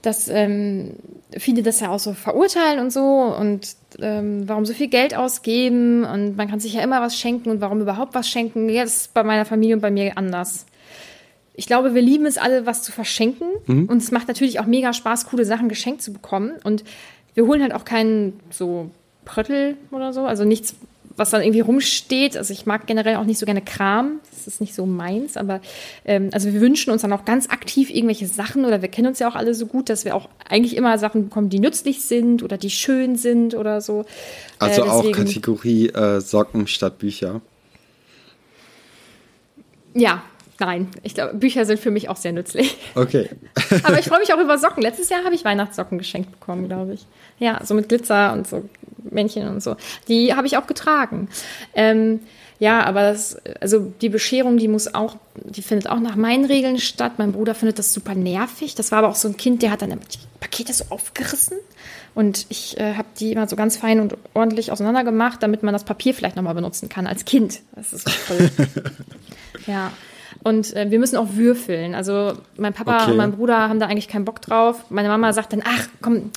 dass 0.03 0.29
ähm, 0.29 0.95
viele 1.37 1.65
das 1.65 1.81
ja 1.81 1.91
auch 1.91 1.99
so 1.99 2.13
verurteilen 2.13 2.79
und 2.79 2.93
so 2.93 3.01
und 3.03 3.75
ähm, 3.99 4.49
warum 4.49 4.65
so 4.67 4.73
viel 4.73 4.89
Geld 4.89 5.17
ausgeben 5.17 6.05
und 6.05 6.37
man 6.37 6.49
kann 6.49 6.61
sich 6.61 6.75
ja 6.75 6.83
immer 6.83 7.01
was 7.01 7.19
schenken 7.19 7.51
und 7.51 7.61
warum 7.61 7.81
überhaupt 7.81 8.15
was 8.15 8.29
schenken. 8.29 8.69
Ja, 8.69 8.85
das 8.85 8.97
ist 8.97 9.15
bei 9.15 9.25
meiner 9.25 9.45
Familie 9.45 9.75
und 9.75 9.81
bei 9.81 9.91
mir 9.91 10.17
anders. 10.17 10.67
Ich 11.55 11.67
glaube, 11.67 11.93
wir 11.95 12.03
lieben 12.03 12.27
es 12.27 12.39
alle, 12.39 12.67
was 12.67 12.83
zu 12.83 12.93
verschenken 12.93 13.49
und 13.67 13.97
es 13.97 14.13
macht 14.13 14.29
natürlich 14.29 14.61
auch 14.61 14.67
mega 14.67 14.93
Spaß, 14.93 15.27
coole 15.27 15.45
Sachen 15.45 15.69
geschenkt 15.69 16.03
zu 16.03 16.13
bekommen 16.13 16.53
und 16.63 16.85
wir 17.35 17.47
holen 17.47 17.63
halt 17.63 17.75
auch 17.75 17.85
keinen 17.85 18.41
so 18.51 18.91
Pröttel 19.25 19.77
oder 19.91 20.13
so, 20.13 20.25
also 20.25 20.45
nichts, 20.45 20.75
was 21.17 21.31
dann 21.31 21.43
irgendwie 21.43 21.61
rumsteht. 21.61 22.37
Also 22.37 22.53
ich 22.53 22.67
mag 22.67 22.87
generell 22.87 23.17
auch 23.17 23.25
nicht 23.25 23.39
so 23.39 23.47
gerne 23.47 23.63
Kram. 23.63 24.21
Das 24.31 24.47
ist 24.47 24.61
nicht 24.61 24.75
so 24.75 24.87
meins. 24.87 25.37
Aber 25.37 25.61
ähm, 26.05 26.31
also 26.33 26.53
wir 26.53 26.61
wünschen 26.61 26.91
uns 26.91 27.03
dann 27.03 27.13
auch 27.13 27.25
ganz 27.25 27.51
aktiv 27.51 27.91
irgendwelche 27.91 28.27
Sachen 28.27 28.65
oder 28.65 28.83
wir 28.83 28.89
kennen 28.89 29.09
uns 29.09 29.19
ja 29.19 29.29
auch 29.29 29.35
alle 29.37 29.55
so 29.55 29.67
gut, 29.67 29.89
dass 29.89 30.05
wir 30.05 30.17
auch 30.17 30.29
eigentlich 30.49 30.77
immer 30.77 30.99
Sachen 30.99 31.25
bekommen, 31.25 31.49
die 31.49 31.61
nützlich 31.61 32.03
sind 32.03 32.43
oder 32.43 32.57
die 32.59 32.71
schön 32.71 33.17
sind 33.17 33.55
oder 33.55 33.81
so. 33.81 34.05
Also 34.59 34.85
Äh, 34.85 34.89
auch 34.89 35.13
Kategorie 35.13 35.89
äh, 35.89 36.21
Socken 36.21 36.67
statt 36.67 36.99
Bücher. 36.99 37.41
Ja, 39.95 40.23
nein. 40.59 40.89
Ich 41.03 41.15
glaube, 41.15 41.35
Bücher 41.35 41.67
sind 41.67 41.79
für 41.79 41.91
mich 41.91 42.09
auch 42.09 42.17
sehr 42.17 42.33
nützlich. 42.33 42.77
Okay. 42.95 43.29
Aber 43.83 43.99
ich 43.99 44.07
freue 44.07 44.21
mich 44.21 44.33
auch 44.33 44.41
über 44.41 44.59
Socken. 44.59 44.83
Letztes 44.83 45.09
Jahr 45.11 45.25
habe 45.25 45.35
ich 45.35 45.45
Weihnachtssocken 45.45 45.99
geschenkt 45.99 46.31
bekommen, 46.31 46.69
glaube 46.69 46.95
ich. 46.95 47.07
Ja, 47.39 47.61
so 47.65 47.75
mit 47.75 47.89
Glitzer 47.89 48.33
und 48.33 48.49
so 48.49 48.65
Männchen 49.11 49.49
und 49.49 49.63
so. 49.63 49.77
Die 50.09 50.35
habe 50.35 50.47
ich 50.47 50.57
auch 50.57 50.67
getragen. 50.67 51.29
Ähm, 51.75 52.21
ja, 52.59 52.85
aber 52.85 53.03
das, 53.03 53.37
also 53.61 53.93
die 54.01 54.09
Bescherung, 54.09 54.57
die 54.57 54.69
muss 54.69 54.95
auch, 54.95 55.17
die 55.35 55.63
findet 55.63 55.89
auch 55.89 55.99
nach 55.99 56.15
meinen 56.15 56.45
Regeln 56.45 56.79
statt. 56.79 57.15
Mein 57.17 57.33
Bruder 57.33 57.57
findet 57.57 57.79
das 57.81 57.93
super 57.93 58.15
nervig. 58.15 58.77
Das 58.77 58.93
war 58.93 59.01
aber 59.01 59.09
auch 59.09 59.17
so 59.17 59.27
ein 59.27 59.37
Kind, 59.37 59.63
der 59.63 59.73
hat 59.73 59.83
dann 59.83 59.91
die 59.91 60.19
Pakete 60.39 60.73
so 60.73 60.85
aufgerissen. 60.91 61.57
Und 62.15 62.47
ich 62.51 62.79
äh, 62.79 62.95
habe 62.95 63.09
die 63.19 63.33
immer 63.33 63.49
so 63.49 63.57
ganz 63.57 63.79
fein 63.79 63.99
und 63.99 64.17
ordentlich 64.35 64.71
auseinander 64.71 65.03
gemacht, 65.03 65.43
damit 65.43 65.63
man 65.63 65.73
das 65.73 65.83
Papier 65.83 66.15
vielleicht 66.15 66.37
nochmal 66.37 66.55
benutzen 66.55 66.89
kann 66.89 67.07
als 67.07 67.25
Kind. 67.25 67.61
Das 67.75 67.93
ist 67.93 68.09
voll. 68.09 68.51
Ja. 69.67 69.93
Und 70.43 70.75
äh, 70.75 70.91
wir 70.91 70.99
müssen 70.99 71.17
auch 71.17 71.29
würfeln. 71.35 71.95
Also 71.95 72.33
mein 72.57 72.73
Papa 72.73 73.03
Okay. 73.03 73.11
und 73.13 73.17
mein 73.17 73.33
Bruder 73.33 73.69
haben 73.69 73.79
da 73.81 73.87
eigentlich 73.87 74.09
keinen 74.09 74.25
Bock 74.25 74.41
drauf. 74.41 74.85
Meine 74.91 75.09
Mama 75.09 75.33
sagt 75.33 75.53
dann, 75.53 75.63
ach 75.65 75.89
komm, 76.01 76.31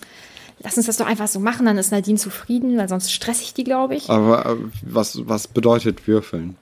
lass 0.59 0.77
uns 0.77 0.85
das 0.85 0.97
doch 0.97 1.05
einfach 1.05 1.27
so 1.27 1.39
machen, 1.39 1.65
dann 1.65 1.77
ist 1.77 1.91
Nadine 1.91 2.17
zufrieden, 2.17 2.77
weil 2.77 2.89
sonst 2.89 3.11
stress 3.11 3.41
ich 3.41 3.53
die, 3.53 3.63
glaube 3.63 3.95
ich. 3.95 4.09
Aber 4.09 4.45
äh, 4.45 4.55
was, 4.81 5.27
was 5.27 5.47
bedeutet 5.47 6.07
Würfeln? 6.07 6.57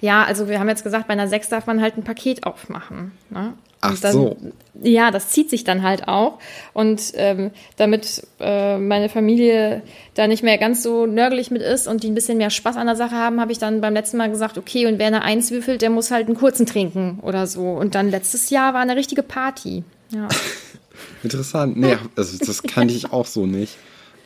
Ja, 0.00 0.24
also 0.24 0.48
wir 0.48 0.58
haben 0.58 0.68
jetzt 0.68 0.84
gesagt, 0.84 1.06
bei 1.06 1.12
einer 1.12 1.28
6 1.28 1.48
darf 1.48 1.66
man 1.66 1.80
halt 1.80 1.96
ein 1.96 2.04
Paket 2.04 2.44
aufmachen. 2.44 3.12
Ne? 3.30 3.54
Ach 3.80 3.98
dann, 4.00 4.12
so. 4.12 4.36
Ja, 4.82 5.10
das 5.10 5.28
zieht 5.28 5.50
sich 5.50 5.62
dann 5.62 5.82
halt 5.82 6.08
auch. 6.08 6.38
Und 6.72 7.12
ähm, 7.14 7.52
damit 7.76 8.26
äh, 8.40 8.76
meine 8.76 9.08
Familie 9.08 9.82
da 10.14 10.26
nicht 10.26 10.42
mehr 10.42 10.58
ganz 10.58 10.82
so 10.82 11.06
nörgelig 11.06 11.50
mit 11.50 11.62
ist 11.62 11.86
und 11.86 12.02
die 12.02 12.10
ein 12.10 12.14
bisschen 12.14 12.38
mehr 12.38 12.50
Spaß 12.50 12.76
an 12.76 12.86
der 12.86 12.96
Sache 12.96 13.14
haben, 13.14 13.40
habe 13.40 13.52
ich 13.52 13.58
dann 13.58 13.80
beim 13.80 13.94
letzten 13.94 14.16
Mal 14.16 14.30
gesagt, 14.30 14.58
okay, 14.58 14.86
und 14.86 14.98
wer 14.98 15.06
eine 15.06 15.22
Eins 15.22 15.50
würfelt, 15.50 15.82
der 15.82 15.90
muss 15.90 16.10
halt 16.10 16.26
einen 16.26 16.36
kurzen 16.36 16.66
trinken 16.66 17.20
oder 17.22 17.46
so. 17.46 17.70
Und 17.70 17.94
dann 17.94 18.10
letztes 18.10 18.50
Jahr 18.50 18.74
war 18.74 18.80
eine 18.80 18.96
richtige 18.96 19.22
Party. 19.22 19.84
Ja. 20.10 20.28
Interessant. 21.22 21.76
Nee, 21.76 21.96
also 22.16 22.38
das 22.38 22.62
kannte 22.62 22.94
ich 22.94 23.12
auch 23.12 23.26
so 23.26 23.46
nicht. 23.46 23.76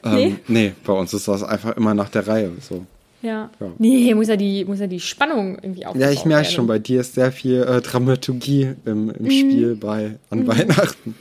Ähm, 0.04 0.14
Nee? 0.14 0.36
nee? 0.48 0.72
bei 0.84 0.92
uns 0.92 1.14
ist 1.14 1.28
das 1.28 1.42
einfach 1.42 1.76
immer 1.76 1.94
nach 1.94 2.08
der 2.08 2.26
Reihe 2.26 2.52
so. 2.60 2.84
Ja. 3.22 3.50
Ja. 3.60 3.68
Nee, 3.78 4.14
muss 4.14 4.28
ja 4.28 4.36
die, 4.36 4.64
muss 4.64 4.80
ja 4.80 4.88
die 4.88 4.98
Spannung 4.98 5.56
irgendwie 5.62 5.86
aufbauen. 5.86 6.00
Ja, 6.00 6.10
ich 6.10 6.24
merke 6.24 6.50
schon, 6.50 6.66
bei 6.66 6.80
dir 6.80 7.00
ist 7.02 7.14
sehr 7.14 7.30
viel 7.30 7.62
äh, 7.62 7.80
Dramaturgie 7.80 8.74
im, 8.84 9.10
im 9.10 9.30
Spiel 9.30 9.76
bei 9.76 10.18
an 10.30 10.46
Weihnachten. 10.46 11.14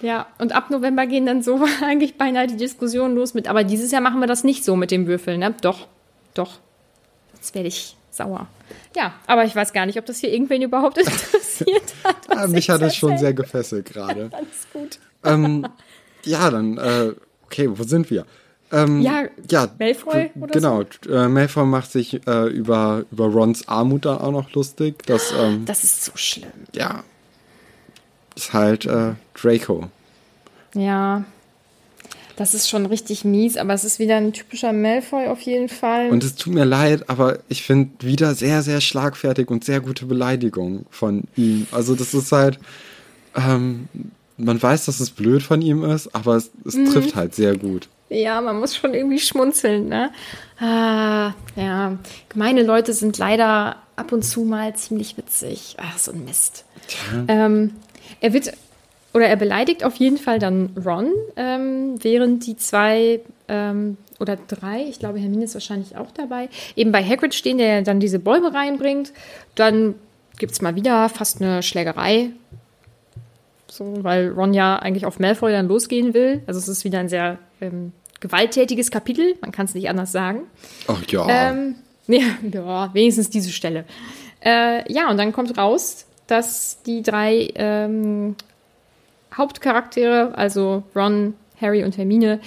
Ja, 0.00 0.26
und 0.38 0.52
ab 0.54 0.70
November 0.70 1.06
gehen 1.06 1.26
dann 1.26 1.42
so 1.42 1.60
eigentlich 1.82 2.16
beinahe 2.16 2.46
die 2.46 2.56
Diskussionen 2.56 3.14
los 3.14 3.34
mit, 3.34 3.48
aber 3.48 3.64
dieses 3.64 3.92
Jahr 3.92 4.00
machen 4.00 4.20
wir 4.20 4.26
das 4.26 4.44
nicht 4.44 4.64
so 4.64 4.76
mit 4.76 4.90
dem 4.90 5.06
Würfeln, 5.06 5.40
ne? 5.40 5.54
Doch, 5.60 5.86
doch. 6.34 6.58
Jetzt 7.34 7.54
werde 7.54 7.68
ich 7.68 7.96
sauer. 8.14 8.46
Ja, 8.94 9.14
aber 9.26 9.44
ich 9.44 9.54
weiß 9.56 9.72
gar 9.72 9.86
nicht, 9.86 9.98
ob 9.98 10.06
das 10.06 10.18
hier 10.18 10.32
irgendwen 10.32 10.62
überhaupt 10.62 10.98
interessiert 10.98 11.94
hat. 12.04 12.16
Ah, 12.28 12.46
mich 12.46 12.60
ich 12.60 12.70
hat 12.70 12.82
es 12.82 12.94
schon 12.96 13.18
sehr 13.18 13.34
gefesselt 13.34 13.86
gerade. 13.86 14.30
Alles 14.32 14.66
gut. 14.72 14.98
ähm, 15.24 15.66
ja, 16.24 16.50
dann, 16.50 16.78
äh, 16.78 17.12
okay, 17.46 17.68
wo 17.70 17.82
sind 17.84 18.10
wir? 18.10 18.26
Ähm, 18.70 19.00
Ja, 19.02 19.24
ja 19.50 19.68
Malfoy 19.78 20.30
oder 20.40 20.52
Genau, 20.52 20.82
äh, 21.08 21.28
Malfoy 21.28 21.64
macht 21.66 21.90
sich 21.92 22.26
äh, 22.26 22.46
über, 22.48 23.04
über 23.10 23.26
Rons 23.26 23.68
Armut 23.68 24.04
dann 24.06 24.18
auch 24.18 24.30
noch 24.30 24.52
lustig. 24.52 25.02
Das, 25.06 25.32
ähm, 25.38 25.64
Das 25.66 25.84
ist 25.84 26.04
so 26.04 26.12
schlimm. 26.14 26.52
ja, 26.74 27.02
ist 28.34 28.52
halt 28.52 28.86
äh, 28.86 29.12
Draco. 29.34 29.88
Ja. 30.74 31.24
Das 32.36 32.54
ist 32.54 32.68
schon 32.68 32.86
richtig 32.86 33.24
mies, 33.24 33.56
aber 33.56 33.74
es 33.74 33.84
ist 33.84 33.98
wieder 33.98 34.16
ein 34.16 34.32
typischer 34.32 34.72
Malfoy 34.72 35.26
auf 35.28 35.40
jeden 35.42 35.68
Fall. 35.68 36.10
Und 36.10 36.24
es 36.24 36.34
tut 36.34 36.54
mir 36.54 36.64
leid, 36.64 37.08
aber 37.10 37.38
ich 37.48 37.62
finde 37.62 37.90
wieder 38.06 38.34
sehr, 38.34 38.62
sehr 38.62 38.80
schlagfertig 38.80 39.50
und 39.50 39.64
sehr 39.64 39.80
gute 39.80 40.06
Beleidigung 40.06 40.86
von 40.90 41.24
ihm. 41.36 41.66
Also 41.72 41.94
das 41.94 42.14
ist 42.14 42.32
halt, 42.32 42.58
ähm, 43.36 43.88
man 44.38 44.60
weiß, 44.62 44.86
dass 44.86 44.98
es 45.00 45.10
blöd 45.10 45.42
von 45.42 45.60
ihm 45.60 45.84
ist, 45.84 46.14
aber 46.14 46.36
es, 46.36 46.50
es 46.66 46.74
Mhm. 46.74 46.86
trifft 46.86 47.14
halt 47.14 47.34
sehr 47.34 47.56
gut. 47.56 47.88
Ja, 48.08 48.40
man 48.40 48.58
muss 48.58 48.76
schon 48.76 48.92
irgendwie 48.94 49.18
schmunzeln, 49.18 49.88
ne? 49.88 50.10
Ah, 50.58 51.32
ja. 51.56 51.96
Gemeine 52.28 52.62
Leute 52.62 52.92
sind 52.92 53.16
leider 53.18 53.76
ab 53.96 54.12
und 54.12 54.22
zu 54.22 54.42
mal 54.42 54.74
ziemlich 54.76 55.16
witzig. 55.16 55.76
Ach, 55.78 55.98
so 55.98 56.12
ein 56.12 56.24
Mist. 56.24 56.64
Ähm, 57.28 57.72
er 58.20 58.32
wird, 58.32 58.52
oder 59.14 59.26
er 59.26 59.36
beleidigt 59.36 59.84
auf 59.84 59.96
jeden 59.96 60.18
Fall 60.18 60.38
dann 60.38 60.70
Ron, 60.84 61.12
ähm, 61.36 62.02
während 62.02 62.46
die 62.46 62.56
zwei 62.56 63.20
ähm, 63.48 63.96
oder 64.18 64.36
drei, 64.36 64.84
ich 64.88 64.98
glaube, 64.98 65.18
Hermine 65.18 65.44
ist 65.44 65.54
wahrscheinlich 65.54 65.96
auch 65.96 66.10
dabei, 66.12 66.48
eben 66.76 66.92
bei 66.92 67.04
Hagrid 67.04 67.34
stehen, 67.34 67.58
der 67.58 67.82
dann 67.82 68.00
diese 68.00 68.18
Bäume 68.18 68.54
reinbringt. 68.54 69.12
Dann 69.54 69.94
gibt 70.38 70.52
es 70.52 70.62
mal 70.62 70.74
wieder 70.74 71.08
fast 71.08 71.42
eine 71.42 71.62
Schlägerei. 71.62 72.30
So, 73.68 74.04
weil 74.04 74.30
Ron 74.30 74.54
ja 74.54 74.76
eigentlich 74.76 75.06
auf 75.06 75.18
Malfoy 75.18 75.50
dann 75.52 75.66
losgehen 75.66 76.14
will. 76.14 76.42
Also 76.46 76.58
es 76.58 76.68
ist 76.68 76.84
wieder 76.84 76.98
ein 76.98 77.08
sehr 77.08 77.38
ähm, 77.60 77.92
gewalttätiges 78.20 78.90
Kapitel, 78.90 79.34
man 79.40 79.50
kann 79.50 79.66
es 79.66 79.74
nicht 79.74 79.88
anders 79.88 80.12
sagen. 80.12 80.42
Ach 80.86 81.02
ja. 81.08 81.26
Ähm, 81.28 81.74
ja, 82.06 82.22
ja, 82.50 82.94
wenigstens 82.94 83.30
diese 83.30 83.50
Stelle. 83.50 83.84
Äh, 84.44 84.90
ja, 84.92 85.10
und 85.10 85.18
dann 85.18 85.32
kommt 85.32 85.56
raus, 85.58 86.06
dass 86.26 86.82
die 86.82 87.02
drei 87.02 87.50
ähm, 87.54 88.36
Hauptcharaktere, 89.36 90.36
also 90.36 90.82
Ron, 90.94 91.34
Harry 91.60 91.84
und 91.84 91.96
Hermine, 91.96 92.40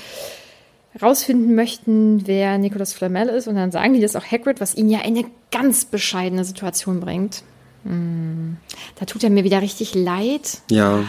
rausfinden 1.01 1.55
möchten, 1.55 2.25
wer 2.25 2.57
Nicolas 2.57 2.93
Flamel 2.93 3.27
ist. 3.27 3.47
Und 3.47 3.55
dann 3.55 3.71
sagen 3.71 3.93
die 3.93 4.01
das 4.01 4.15
auch 4.15 4.25
Hagrid, 4.25 4.61
was 4.61 4.75
ihn 4.75 4.89
ja 4.89 4.99
in 4.99 5.17
eine 5.17 5.25
ganz 5.51 5.85
bescheidene 5.85 6.45
Situation 6.45 6.99
bringt. 6.99 7.43
Hm, 7.83 8.57
da 8.95 9.05
tut 9.05 9.23
er 9.23 9.29
mir 9.29 9.43
wieder 9.43 9.61
richtig 9.61 9.93
leid. 9.93 10.59
Ja, 10.71 11.03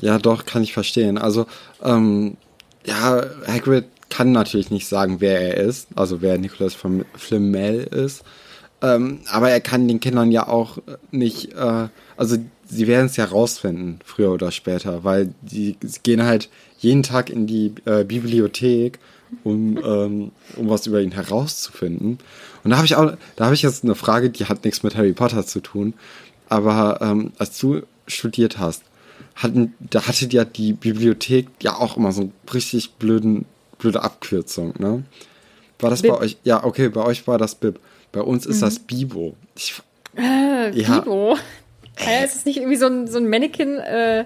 ja, 0.00 0.18
doch, 0.18 0.46
kann 0.46 0.62
ich 0.62 0.72
verstehen. 0.72 1.18
Also, 1.18 1.46
ähm, 1.82 2.36
ja, 2.84 3.22
Hagrid 3.46 3.86
kann 4.10 4.32
natürlich 4.32 4.70
nicht 4.70 4.88
sagen, 4.88 5.20
wer 5.20 5.40
er 5.40 5.56
ist, 5.64 5.88
also 5.96 6.20
wer 6.20 6.38
Nicholas 6.38 6.76
Flamel 7.16 7.80
ist. 7.84 8.24
Ähm, 8.82 9.20
aber 9.30 9.50
er 9.50 9.60
kann 9.60 9.86
den 9.88 10.00
Kindern 10.00 10.32
ja 10.32 10.48
auch 10.48 10.78
nicht, 11.10 11.54
äh, 11.54 11.88
also 12.16 12.36
sie 12.72 12.86
werden 12.86 13.06
es 13.06 13.16
ja 13.16 13.26
rausfinden, 13.26 14.00
früher 14.04 14.32
oder 14.32 14.50
später, 14.50 15.04
weil 15.04 15.34
die, 15.42 15.76
sie 15.82 16.00
gehen 16.02 16.22
halt 16.22 16.48
jeden 16.78 17.02
Tag 17.02 17.30
in 17.30 17.46
die 17.46 17.74
äh, 17.84 18.04
Bibliothek, 18.04 18.98
um, 19.44 19.78
ähm, 19.78 20.32
um 20.56 20.68
was 20.68 20.86
über 20.86 21.00
ihn 21.00 21.12
herauszufinden. 21.12 22.18
Und 22.64 22.70
da 22.70 22.76
habe 22.76 22.86
ich 22.86 22.96
auch, 22.96 23.12
da 23.36 23.44
habe 23.44 23.54
ich 23.54 23.62
jetzt 23.62 23.84
eine 23.84 23.94
Frage, 23.94 24.30
die 24.30 24.46
hat 24.46 24.64
nichts 24.64 24.82
mit 24.82 24.96
Harry 24.96 25.12
Potter 25.12 25.46
zu 25.46 25.60
tun. 25.60 25.94
Aber 26.48 27.00
ähm, 27.00 27.32
als 27.38 27.58
du 27.58 27.82
studiert 28.06 28.58
hast, 28.58 28.82
hatten, 29.34 29.74
da 29.78 30.06
hatte 30.06 30.26
ja 30.28 30.44
die 30.44 30.72
Bibliothek 30.72 31.48
ja 31.62 31.76
auch 31.76 31.96
immer 31.96 32.12
so 32.12 32.22
einen 32.22 32.32
richtig 32.52 32.92
blöden, 32.92 33.44
blöde 33.78 34.02
Abkürzung, 34.02 34.74
ne? 34.78 35.02
War 35.78 35.90
das 35.90 36.02
Bib. 36.02 36.12
bei 36.12 36.18
euch? 36.18 36.36
Ja, 36.44 36.64
okay, 36.64 36.88
bei 36.88 37.02
euch 37.02 37.26
war 37.26 37.38
das 37.38 37.54
Bib. 37.54 37.80
Bei 38.12 38.20
uns 38.20 38.46
ist 38.46 38.58
mhm. 38.58 38.60
das 38.60 38.78
Bibo. 38.78 39.34
Ich, 39.56 39.74
äh, 40.16 40.78
ja. 40.78 41.00
Bibo? 41.00 41.36
Äh, 41.96 42.24
ist 42.24 42.36
es 42.36 42.44
nicht 42.44 42.58
irgendwie 42.58 42.76
so 42.76 42.86
ein, 42.86 43.06
so 43.06 43.18
ein 43.18 43.28
Mannequin 43.28 43.78
äh, 43.78 44.24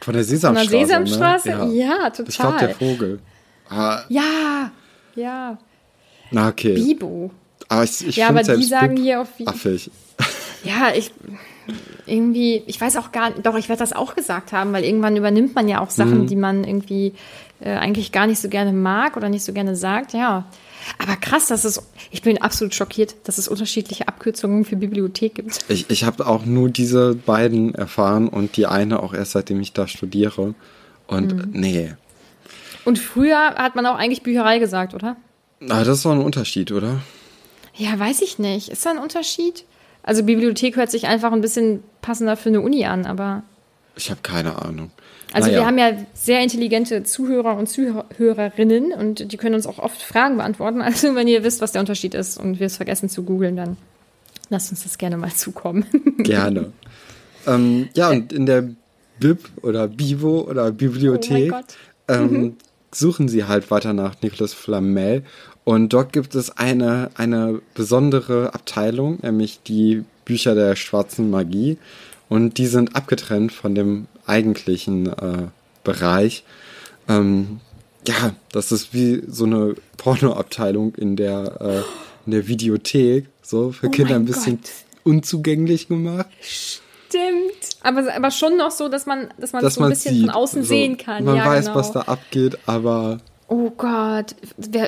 von 0.00 0.14
der 0.14 0.24
Sesamstraße? 0.24 0.70
Von 0.70 0.78
der 0.78 0.86
Sesamstraße? 0.86 1.48
Ne? 1.48 1.74
Ja. 1.74 1.86
ja. 1.86 2.10
total. 2.10 2.28
Ich 2.28 2.38
glaube, 2.38 2.58
der 2.58 2.74
Vogel. 2.74 3.18
Ah. 3.68 4.00
Ja, 4.08 4.70
ja. 5.14 5.58
Na, 6.30 6.48
okay. 6.48 6.74
Bibo. 6.74 7.30
Aber 7.68 7.84
ich, 7.84 8.06
ich 8.06 8.16
ja, 8.16 8.28
aber 8.28 8.42
die 8.42 8.64
sagen 8.64 8.96
Bib 8.96 9.04
hier 9.04 9.20
auf 9.20 9.28
wie. 9.38 9.46
Affig. 9.46 9.90
Ja, 10.64 10.92
ich 10.94 11.12
irgendwie, 12.06 12.62
ich 12.66 12.80
weiß 12.80 12.96
auch 12.96 13.12
gar 13.12 13.30
nicht, 13.30 13.46
doch, 13.46 13.54
ich 13.56 13.68
werde 13.68 13.80
das 13.80 13.92
auch 13.92 14.14
gesagt 14.14 14.52
haben, 14.52 14.72
weil 14.72 14.84
irgendwann 14.84 15.16
übernimmt 15.16 15.54
man 15.54 15.68
ja 15.68 15.80
auch 15.80 15.90
Sachen, 15.90 16.22
mhm. 16.22 16.26
die 16.26 16.36
man 16.36 16.64
irgendwie 16.64 17.14
äh, 17.60 17.70
eigentlich 17.70 18.12
gar 18.12 18.26
nicht 18.26 18.40
so 18.40 18.48
gerne 18.48 18.72
mag 18.72 19.16
oder 19.16 19.28
nicht 19.28 19.44
so 19.44 19.52
gerne 19.52 19.76
sagt, 19.76 20.12
ja. 20.12 20.44
Aber 20.98 21.16
krass, 21.16 21.48
dass 21.48 21.64
es, 21.64 21.82
ich 22.10 22.22
bin 22.22 22.40
absolut 22.40 22.74
schockiert, 22.74 23.14
dass 23.24 23.38
es 23.38 23.48
unterschiedliche 23.48 24.08
Abkürzungen 24.08 24.64
für 24.64 24.76
Bibliothek 24.76 25.34
gibt. 25.36 25.58
Ich, 25.68 25.90
ich 25.90 26.04
habe 26.04 26.26
auch 26.26 26.44
nur 26.44 26.68
diese 26.68 27.14
beiden 27.14 27.74
erfahren 27.74 28.28
und 28.28 28.56
die 28.56 28.66
eine 28.66 29.02
auch 29.02 29.14
erst 29.14 29.32
seitdem 29.32 29.60
ich 29.60 29.72
da 29.72 29.86
studiere. 29.86 30.54
Und 31.06 31.34
mhm. 31.34 31.50
nee. 31.52 31.94
Und 32.84 32.98
früher 32.98 33.54
hat 33.56 33.76
man 33.76 33.86
auch 33.86 33.96
eigentlich 33.96 34.22
Bücherei 34.22 34.58
gesagt, 34.58 34.94
oder? 34.94 35.16
Aber 35.60 35.84
das 35.84 35.98
ist 35.98 36.04
doch 36.04 36.12
ein 36.12 36.20
Unterschied, 36.22 36.72
oder? 36.72 37.00
Ja, 37.74 37.98
weiß 37.98 38.22
ich 38.22 38.38
nicht. 38.38 38.68
Ist 38.68 38.86
da 38.86 38.90
ein 38.90 38.98
Unterschied? 38.98 39.64
Also 40.02 40.22
Bibliothek 40.22 40.76
hört 40.76 40.90
sich 40.90 41.06
einfach 41.06 41.32
ein 41.32 41.42
bisschen 41.42 41.82
passender 42.00 42.36
für 42.36 42.48
eine 42.48 42.60
Uni 42.60 42.86
an, 42.86 43.06
aber. 43.06 43.42
Ich 43.96 44.10
habe 44.10 44.20
keine 44.22 44.62
Ahnung. 44.62 44.90
Also 45.32 45.48
naja. 45.48 45.60
wir 45.60 45.66
haben 45.66 45.78
ja 45.78 45.92
sehr 46.14 46.42
intelligente 46.42 47.04
Zuhörer 47.04 47.56
und 47.56 47.68
Zuhörerinnen 47.68 48.92
und 48.92 49.32
die 49.32 49.36
können 49.36 49.54
uns 49.54 49.66
auch 49.66 49.78
oft 49.78 50.02
Fragen 50.02 50.36
beantworten. 50.36 50.82
Also 50.90 51.14
wenn 51.14 51.28
ihr 51.28 51.44
wisst, 51.44 51.60
was 51.60 51.72
der 51.72 51.80
Unterschied 51.80 52.14
ist 52.14 52.36
und 52.36 52.58
wir 52.58 52.66
es 52.66 52.76
vergessen 52.76 53.08
zu 53.08 53.22
googeln, 53.22 53.56
dann 53.56 53.76
lasst 54.48 54.70
uns 54.70 54.82
das 54.82 54.98
gerne 54.98 55.16
mal 55.16 55.30
zukommen. 55.30 55.84
Gerne. 56.18 56.72
ähm, 57.46 57.88
ja, 57.94 58.10
und 58.10 58.32
in 58.32 58.46
der 58.46 58.68
Bib 59.20 59.48
oder 59.62 59.86
Bivo 59.86 60.40
oder 60.40 60.72
Bibliothek 60.72 61.52
oh 61.52 61.62
ähm, 62.08 62.32
mhm. 62.32 62.56
suchen 62.90 63.28
sie 63.28 63.44
halt 63.44 63.70
weiter 63.70 63.92
nach 63.92 64.20
Nicolas 64.22 64.52
Flamel 64.52 65.22
und 65.64 65.92
dort 65.92 66.12
gibt 66.12 66.34
es 66.34 66.56
eine, 66.56 67.10
eine 67.14 67.60
besondere 67.74 68.54
Abteilung, 68.54 69.18
nämlich 69.22 69.60
die 69.62 70.04
Bücher 70.24 70.54
der 70.54 70.74
schwarzen 70.76 71.30
Magie. 71.30 71.78
Und 72.28 72.58
die 72.58 72.66
sind 72.66 72.96
abgetrennt 72.96 73.52
von 73.52 73.74
dem 73.74 74.06
eigentlichen 74.30 75.06
äh, 75.06 75.48
Bereich. 75.84 76.44
Ähm, 77.08 77.60
ja, 78.06 78.32
das 78.52 78.72
ist 78.72 78.94
wie 78.94 79.22
so 79.28 79.44
eine 79.44 79.74
Pornoabteilung 79.98 80.94
in 80.94 81.16
der, 81.16 81.60
äh, 81.60 81.82
in 82.26 82.32
der 82.32 82.48
Videothek, 82.48 83.26
so 83.42 83.72
für 83.72 83.88
oh 83.88 83.90
Kinder 83.90 84.14
ein 84.14 84.24
bisschen 84.24 84.56
Gott. 84.56 84.70
unzugänglich 85.04 85.88
gemacht. 85.88 86.26
Stimmt. 86.40 87.76
Aber, 87.82 88.14
aber 88.14 88.30
schon 88.30 88.56
noch 88.56 88.70
so, 88.70 88.88
dass 88.88 89.04
man, 89.04 89.28
dass 89.38 89.52
man 89.52 89.62
dass 89.62 89.74
so 89.74 89.82
ein 89.82 89.90
bisschen 89.90 90.14
sieht, 90.14 90.26
von 90.26 90.30
außen 90.30 90.62
so, 90.62 90.68
sehen 90.68 90.96
kann. 90.96 91.24
Man 91.24 91.36
ja, 91.36 91.46
weiß, 91.46 91.66
genau. 91.66 91.76
was 91.76 91.92
da 91.92 92.00
abgeht, 92.02 92.58
aber 92.66 93.18
Oh 93.52 93.70
Gott, 93.76 94.36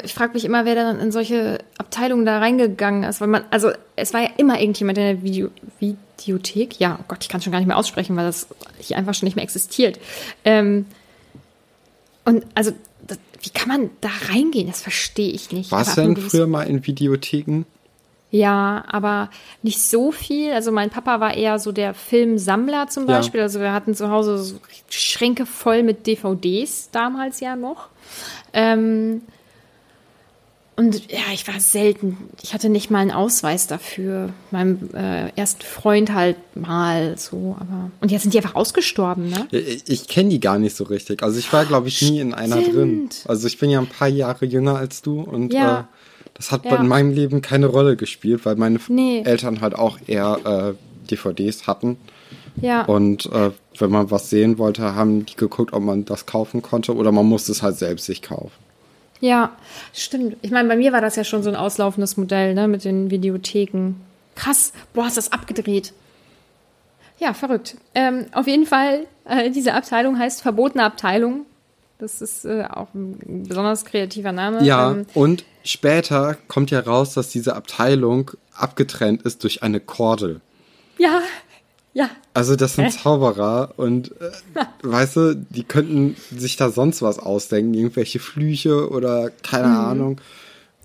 ich 0.04 0.14
frage 0.14 0.34
mich 0.34 0.44
immer, 0.44 0.64
wer 0.64 0.76
dann 0.76 1.00
in 1.00 1.10
solche 1.10 1.58
Abteilungen 1.78 2.24
da 2.24 2.38
reingegangen 2.38 3.02
ist, 3.02 3.20
weil 3.20 3.26
man, 3.26 3.42
also 3.50 3.72
es 3.96 4.14
war 4.14 4.22
ja 4.22 4.28
immer 4.36 4.60
irgendjemand 4.60 4.98
in 4.98 5.04
der 5.04 5.22
Video, 5.24 5.48
Videothek. 5.80 6.78
Ja, 6.78 6.96
oh 7.00 7.04
Gott, 7.08 7.18
ich 7.22 7.28
kann 7.28 7.42
schon 7.42 7.50
gar 7.50 7.58
nicht 7.58 7.66
mehr 7.66 7.76
aussprechen, 7.76 8.14
weil 8.14 8.24
das 8.24 8.46
hier 8.78 8.96
einfach 8.96 9.14
schon 9.14 9.26
nicht 9.26 9.34
mehr 9.34 9.42
existiert. 9.42 9.98
Ähm, 10.44 10.86
und 12.24 12.46
also, 12.54 12.70
das, 13.04 13.18
wie 13.40 13.50
kann 13.50 13.66
man 13.66 13.90
da 14.00 14.10
reingehen? 14.28 14.68
Das 14.68 14.80
verstehe 14.80 15.32
ich 15.32 15.50
nicht. 15.50 15.72
Warst 15.72 15.96
du 15.96 16.02
denn 16.02 16.16
früher 16.16 16.46
mal 16.46 16.62
in 16.62 16.86
Videotheken? 16.86 17.64
Ja, 18.32 18.82
aber 18.88 19.28
nicht 19.62 19.82
so 19.82 20.10
viel. 20.10 20.52
Also 20.52 20.72
mein 20.72 20.88
Papa 20.88 21.20
war 21.20 21.34
eher 21.34 21.58
so 21.58 21.70
der 21.70 21.92
Filmsammler 21.92 22.88
zum 22.88 23.04
Beispiel. 23.04 23.38
Ja. 23.38 23.44
Also 23.44 23.60
wir 23.60 23.74
hatten 23.74 23.94
zu 23.94 24.08
Hause 24.10 24.38
so 24.38 24.56
Schränke 24.88 25.44
voll 25.44 25.82
mit 25.82 26.06
DVDs 26.06 26.88
damals 26.90 27.40
ja 27.40 27.56
noch. 27.56 27.88
Ähm, 28.54 29.20
und 30.76 31.12
ja, 31.12 31.18
ich 31.34 31.46
war 31.46 31.60
selten, 31.60 32.16
ich 32.42 32.54
hatte 32.54 32.70
nicht 32.70 32.90
mal 32.90 33.00
einen 33.00 33.10
Ausweis 33.10 33.66
dafür. 33.66 34.30
Meinem 34.50 34.88
äh, 34.94 35.28
ersten 35.36 35.60
Freund 35.60 36.14
halt 36.14 36.36
mal 36.56 37.18
so, 37.18 37.54
aber. 37.60 37.90
Und 38.00 38.10
jetzt 38.10 38.22
sind 38.22 38.32
die 38.32 38.38
einfach 38.38 38.54
ausgestorben, 38.54 39.28
ne? 39.28 39.46
Ich, 39.50 39.82
ich 39.88 40.08
kenne 40.08 40.30
die 40.30 40.40
gar 40.40 40.58
nicht 40.58 40.74
so 40.74 40.84
richtig. 40.84 41.22
Also 41.22 41.38
ich 41.38 41.52
war, 41.52 41.66
glaube 41.66 41.88
ich, 41.88 42.00
nie 42.00 42.20
in 42.20 42.32
einer 42.32 42.62
Stimmt. 42.62 42.74
drin. 42.74 43.08
Also 43.26 43.46
ich 43.46 43.58
bin 43.58 43.68
ja 43.68 43.78
ein 43.78 43.86
paar 43.86 44.08
Jahre 44.08 44.46
jünger 44.46 44.76
als 44.76 45.02
du 45.02 45.20
und 45.20 45.52
ja. 45.52 45.80
äh, 45.80 45.84
das 46.42 46.50
hat 46.50 46.64
ja. 46.64 46.74
in 46.74 46.88
meinem 46.88 47.12
Leben 47.12 47.40
keine 47.40 47.66
Rolle 47.66 47.94
gespielt, 47.94 48.44
weil 48.44 48.56
meine 48.56 48.80
nee. 48.88 49.22
Eltern 49.22 49.60
halt 49.60 49.76
auch 49.76 49.98
eher 50.08 50.74
äh, 50.74 51.08
DVDs 51.08 51.68
hatten. 51.68 51.98
Ja. 52.60 52.82
Und 52.82 53.26
äh, 53.26 53.52
wenn 53.78 53.90
man 53.90 54.10
was 54.10 54.28
sehen 54.28 54.58
wollte, 54.58 54.96
haben 54.96 55.24
die 55.24 55.36
geguckt, 55.36 55.72
ob 55.72 55.84
man 55.84 56.04
das 56.04 56.26
kaufen 56.26 56.60
konnte 56.60 56.96
oder 56.96 57.12
man 57.12 57.26
musste 57.26 57.52
es 57.52 57.62
halt 57.62 57.76
selbst 57.76 58.06
sich 58.06 58.22
kaufen. 58.22 58.50
Ja, 59.20 59.52
stimmt. 59.92 60.36
Ich 60.42 60.50
meine, 60.50 60.68
bei 60.68 60.74
mir 60.74 60.92
war 60.92 61.00
das 61.00 61.14
ja 61.14 61.22
schon 61.22 61.44
so 61.44 61.48
ein 61.48 61.54
auslaufendes 61.54 62.16
Modell, 62.16 62.54
ne, 62.54 62.66
mit 62.66 62.84
den 62.84 63.12
Videotheken. 63.12 63.94
Krass, 64.34 64.72
boah, 64.94 65.04
hast 65.04 65.16
das 65.16 65.30
abgedreht. 65.30 65.92
Ja, 67.20 67.34
verrückt. 67.34 67.76
Ähm, 67.94 68.26
auf 68.32 68.48
jeden 68.48 68.66
Fall, 68.66 69.06
äh, 69.26 69.52
diese 69.52 69.74
Abteilung 69.74 70.18
heißt 70.18 70.42
Verbotene 70.42 70.82
Abteilung. 70.82 71.46
Das 72.02 72.20
ist 72.20 72.44
äh, 72.44 72.64
auch 72.68 72.92
ein 72.94 73.44
besonders 73.46 73.84
kreativer 73.84 74.32
Name. 74.32 74.64
Ja, 74.64 74.90
ähm, 74.90 75.06
und 75.14 75.44
später 75.62 76.36
kommt 76.48 76.72
ja 76.72 76.80
raus, 76.80 77.14
dass 77.14 77.28
diese 77.28 77.54
Abteilung 77.54 78.32
abgetrennt 78.54 79.22
ist 79.22 79.44
durch 79.44 79.62
eine 79.62 79.78
Kordel. 79.78 80.40
Ja, 80.98 81.20
ja. 81.94 82.10
Also 82.34 82.56
das 82.56 82.74
sind 82.74 82.86
Hä? 82.86 82.90
Zauberer 82.90 83.74
und 83.76 84.20
äh, 84.20 84.32
weißt 84.82 85.16
du, 85.16 85.36
die 85.36 85.62
könnten 85.62 86.16
sich 86.36 86.56
da 86.56 86.70
sonst 86.70 87.02
was 87.02 87.20
ausdenken, 87.20 87.72
irgendwelche 87.72 88.18
Flüche 88.18 88.90
oder 88.90 89.30
keine 89.30 89.68
mhm. 89.68 89.76
Ahnung. 89.76 90.20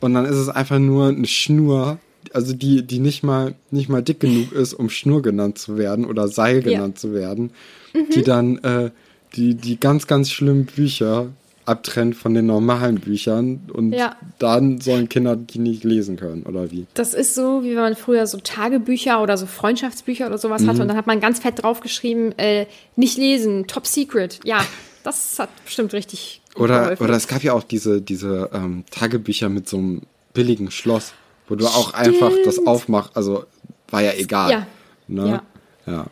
Und 0.01 0.13
dann 0.13 0.25
ist 0.25 0.35
es 0.35 0.49
einfach 0.49 0.77
nur 0.77 1.07
eine 1.07 1.25
Schnur, 1.25 1.97
also 2.31 2.53
die, 2.53 2.83
die 2.83 2.99
nicht 2.99 3.23
mal, 3.23 3.55
nicht 3.71 3.89
mal 3.89 4.03
dick 4.03 4.19
genug 4.19 4.51
ist, 4.51 4.75
um 4.75 4.91
Schnur 4.91 5.23
genannt 5.23 5.57
zu 5.57 5.79
werden 5.79 6.05
oder 6.05 6.27
Seil 6.27 6.61
genannt 6.61 6.97
ja. 6.97 7.01
zu 7.01 7.13
werden, 7.15 7.49
mhm. 7.95 8.09
die 8.13 8.21
dann 8.21 8.57
äh, 8.59 8.91
die, 9.37 9.55
die 9.55 9.79
ganz, 9.79 10.07
ganz 10.07 10.31
schlimmen 10.31 10.65
Bücher 10.65 11.27
abtrennt 11.67 12.15
von 12.15 12.33
den 12.33 12.45
normalen 12.45 12.99
Büchern 12.99 13.69
und 13.73 13.91
ja. 13.91 14.15
dann 14.39 14.79
sollen 14.79 15.09
Kinder 15.09 15.35
die 15.35 15.59
nicht 15.59 15.83
lesen 15.83 16.15
können, 16.15 16.43
oder 16.43 16.71
wie? 16.71 16.87
Das 16.93 17.13
ist 17.13 17.35
so, 17.35 17.61
wie 17.63 17.71
wenn 17.71 17.81
man 17.81 17.95
früher 17.95 18.25
so 18.25 18.37
Tagebücher 18.37 19.21
oder 19.21 19.37
so 19.37 19.45
Freundschaftsbücher 19.45 20.27
oder 20.27 20.37
sowas 20.37 20.61
mhm. 20.61 20.69
hatte 20.69 20.81
und 20.83 20.87
dann 20.87 20.97
hat 20.97 21.07
man 21.07 21.19
ganz 21.19 21.39
fett 21.39 21.61
draufgeschrieben, 21.61 22.37
äh, 22.39 22.67
nicht 22.95 23.17
lesen, 23.17 23.67
top 23.67 23.85
secret. 23.85 24.39
Ja, 24.45 24.63
das 25.03 25.39
hat 25.39 25.49
bestimmt 25.65 25.93
richtig. 25.93 26.41
Oder, 26.55 26.95
oder 26.99 27.13
es 27.13 27.27
gab 27.27 27.43
ja 27.43 27.51
auch 27.53 27.63
diese, 27.63 28.01
diese 28.01 28.49
ähm, 28.53 28.85
Tagebücher 28.89 29.49
mit 29.49 29.67
so 29.67 29.77
einem 29.77 30.01
billigen 30.33 30.71
Schloss, 30.71 31.13
wo 31.49 31.55
du 31.55 31.65
auch 31.65 31.89
Stimmt. 31.89 32.07
einfach 32.07 32.31
das 32.45 32.65
aufmachst, 32.65 33.11
also 33.15 33.43
war 33.89 34.01
ja 34.01 34.13
egal. 34.13 34.51
Ja. 34.51 34.67
Ne? 35.09 35.41
ja. 35.85 35.93
ja. 35.93 36.05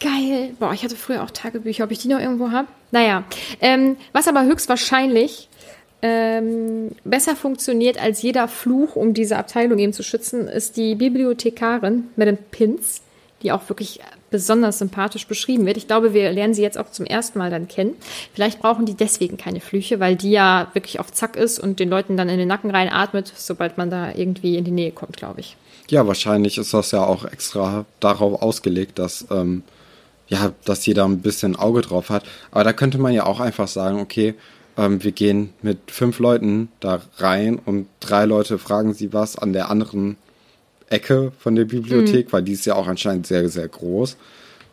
Geil. 0.00 0.54
Boah, 0.58 0.72
ich 0.72 0.82
hatte 0.84 0.96
früher 0.96 1.22
auch 1.22 1.30
Tagebücher, 1.30 1.84
ob 1.84 1.90
ich 1.90 1.98
die 1.98 2.08
noch 2.08 2.20
irgendwo 2.20 2.50
habe. 2.50 2.68
Naja, 2.90 3.24
ähm, 3.60 3.96
was 4.12 4.28
aber 4.28 4.44
höchstwahrscheinlich 4.44 5.48
ähm, 6.02 6.90
besser 7.04 7.34
funktioniert 7.34 8.00
als 8.00 8.22
jeder 8.22 8.48
Fluch, 8.48 8.96
um 8.96 9.14
diese 9.14 9.38
Abteilung 9.38 9.78
eben 9.78 9.92
zu 9.92 10.02
schützen, 10.02 10.48
ist 10.48 10.76
die 10.76 10.94
Bibliothekarin 10.94 12.08
Madame 12.16 12.38
Pins, 12.50 13.00
die 13.42 13.52
auch 13.52 13.68
wirklich 13.68 14.00
besonders 14.30 14.78
sympathisch 14.78 15.26
beschrieben 15.26 15.66
wird. 15.66 15.76
Ich 15.76 15.86
glaube, 15.86 16.12
wir 16.12 16.30
lernen 16.32 16.52
sie 16.52 16.62
jetzt 16.62 16.76
auch 16.76 16.90
zum 16.90 17.06
ersten 17.06 17.38
Mal 17.38 17.50
dann 17.50 17.68
kennen. 17.68 17.94
Vielleicht 18.34 18.60
brauchen 18.60 18.84
die 18.84 18.94
deswegen 18.94 19.36
keine 19.36 19.60
Flüche, 19.60 20.00
weil 20.00 20.16
die 20.16 20.30
ja 20.30 20.68
wirklich 20.74 21.00
auf 21.00 21.12
Zack 21.12 21.36
ist 21.36 21.58
und 21.58 21.80
den 21.80 21.88
Leuten 21.88 22.16
dann 22.16 22.28
in 22.28 22.38
den 22.38 22.48
Nacken 22.48 22.70
rein 22.70 22.88
atmet, 22.90 23.32
sobald 23.34 23.78
man 23.78 23.88
da 23.88 24.12
irgendwie 24.14 24.56
in 24.56 24.64
die 24.64 24.70
Nähe 24.70 24.92
kommt, 24.92 25.16
glaube 25.16 25.40
ich. 25.40 25.56
Ja, 25.88 26.06
wahrscheinlich 26.06 26.58
ist 26.58 26.74
das 26.74 26.90
ja 26.90 27.04
auch 27.04 27.24
extra 27.24 27.84
darauf 28.00 28.42
ausgelegt, 28.42 28.98
dass 28.98 29.26
ähm, 29.30 29.62
ja, 30.28 30.52
dass 30.64 30.86
jeder 30.86 31.04
ein 31.04 31.20
bisschen 31.20 31.56
Auge 31.56 31.82
drauf 31.82 32.10
hat. 32.10 32.24
Aber 32.50 32.64
da 32.64 32.72
könnte 32.72 32.98
man 32.98 33.12
ja 33.12 33.26
auch 33.26 33.40
einfach 33.40 33.68
sagen, 33.68 34.00
okay, 34.00 34.34
ähm, 34.76 35.02
wir 35.02 35.12
gehen 35.12 35.50
mit 35.62 35.90
fünf 35.90 36.18
Leuten 36.18 36.68
da 36.80 37.00
rein 37.18 37.58
und 37.64 37.86
drei 38.00 38.24
Leute 38.24 38.58
fragen 38.58 38.94
sie 38.94 39.12
was 39.12 39.36
an 39.36 39.52
der 39.52 39.70
anderen 39.70 40.16
Ecke 40.88 41.32
von 41.38 41.54
der 41.54 41.64
Bibliothek, 41.64 42.26
mhm. 42.26 42.32
weil 42.32 42.42
die 42.42 42.52
ist 42.52 42.66
ja 42.66 42.74
auch 42.74 42.86
anscheinend 42.86 43.26
sehr, 43.26 43.48
sehr 43.48 43.68
groß. 43.68 44.16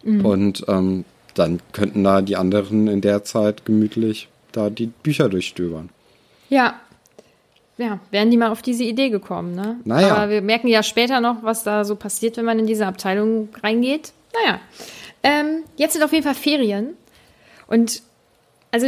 Mhm. 0.03 0.25
Und 0.25 0.65
ähm, 0.67 1.05
dann 1.33 1.59
könnten 1.71 2.03
da 2.03 2.21
die 2.21 2.35
anderen 2.35 2.87
in 2.87 3.01
der 3.01 3.23
Zeit 3.23 3.65
gemütlich 3.65 4.27
da 4.51 4.69
die 4.69 4.87
Bücher 4.87 5.29
durchstöbern. 5.29 5.89
Ja. 6.49 6.75
Ja, 7.77 7.99
wären 8.11 8.29
die 8.29 8.37
mal 8.37 8.51
auf 8.51 8.61
diese 8.61 8.83
Idee 8.83 9.09
gekommen, 9.09 9.55
ne? 9.55 9.77
Naja. 9.83 10.15
Aber 10.15 10.29
wir 10.29 10.43
merken 10.43 10.67
ja 10.67 10.83
später 10.83 11.19
noch, 11.21 11.41
was 11.41 11.63
da 11.63 11.83
so 11.83 11.95
passiert, 11.95 12.37
wenn 12.37 12.45
man 12.45 12.59
in 12.59 12.67
diese 12.67 12.85
Abteilung 12.85 13.49
reingeht. 13.63 14.13
Naja. 14.31 14.59
Ähm, 15.23 15.63
jetzt 15.77 15.93
sind 15.93 16.03
auf 16.03 16.11
jeden 16.11 16.23
Fall 16.23 16.35
Ferien. 16.35 16.95
Und 17.67 18.03
also 18.71 18.87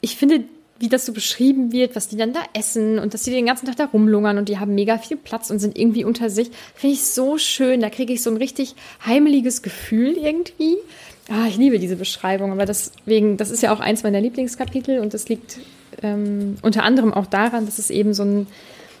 ich 0.00 0.16
finde, 0.16 0.44
wie 0.78 0.88
das 0.88 1.06
so 1.06 1.12
beschrieben 1.12 1.72
wird, 1.72 1.96
was 1.96 2.08
die 2.08 2.16
dann 2.16 2.32
da 2.32 2.40
essen 2.52 2.98
und 2.98 3.14
dass 3.14 3.22
die 3.22 3.30
den 3.30 3.46
ganzen 3.46 3.66
Tag 3.66 3.76
da 3.76 3.86
rumlungern 3.86 4.38
und 4.38 4.48
die 4.48 4.58
haben 4.58 4.74
mega 4.74 4.98
viel 4.98 5.16
Platz 5.16 5.50
und 5.50 5.58
sind 5.58 5.78
irgendwie 5.78 6.04
unter 6.04 6.30
sich, 6.30 6.50
finde 6.74 6.94
ich 6.94 7.04
so 7.04 7.38
schön. 7.38 7.80
Da 7.80 7.90
kriege 7.90 8.12
ich 8.12 8.22
so 8.22 8.30
ein 8.30 8.36
richtig 8.36 8.74
heimeliges 9.04 9.62
Gefühl 9.62 10.16
irgendwie. 10.16 10.76
Ah, 11.28 11.46
ich 11.48 11.56
liebe 11.56 11.78
diese 11.78 11.96
Beschreibung, 11.96 12.52
aber 12.52 12.66
deswegen, 12.66 13.36
das 13.36 13.50
ist 13.50 13.62
ja 13.62 13.72
auch 13.72 13.80
eins 13.80 14.02
meiner 14.02 14.20
Lieblingskapitel 14.20 14.98
und 14.98 15.14
das 15.14 15.28
liegt 15.28 15.58
ähm, 16.02 16.56
unter 16.60 16.82
anderem 16.82 17.14
auch 17.14 17.26
daran, 17.26 17.66
dass 17.66 17.78
es 17.78 17.88
eben 17.88 18.12
so 18.12 18.24
ein, 18.24 18.46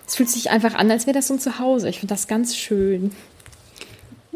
es 0.06 0.16
fühlt 0.16 0.30
sich 0.30 0.50
einfach 0.50 0.74
an, 0.74 0.90
als 0.90 1.06
wäre 1.06 1.14
das 1.14 1.28
so 1.28 1.34
ein 1.34 1.40
Zuhause. 1.40 1.88
Ich 1.88 2.00
finde 2.00 2.14
das 2.14 2.28
ganz 2.28 2.56
schön. 2.56 3.12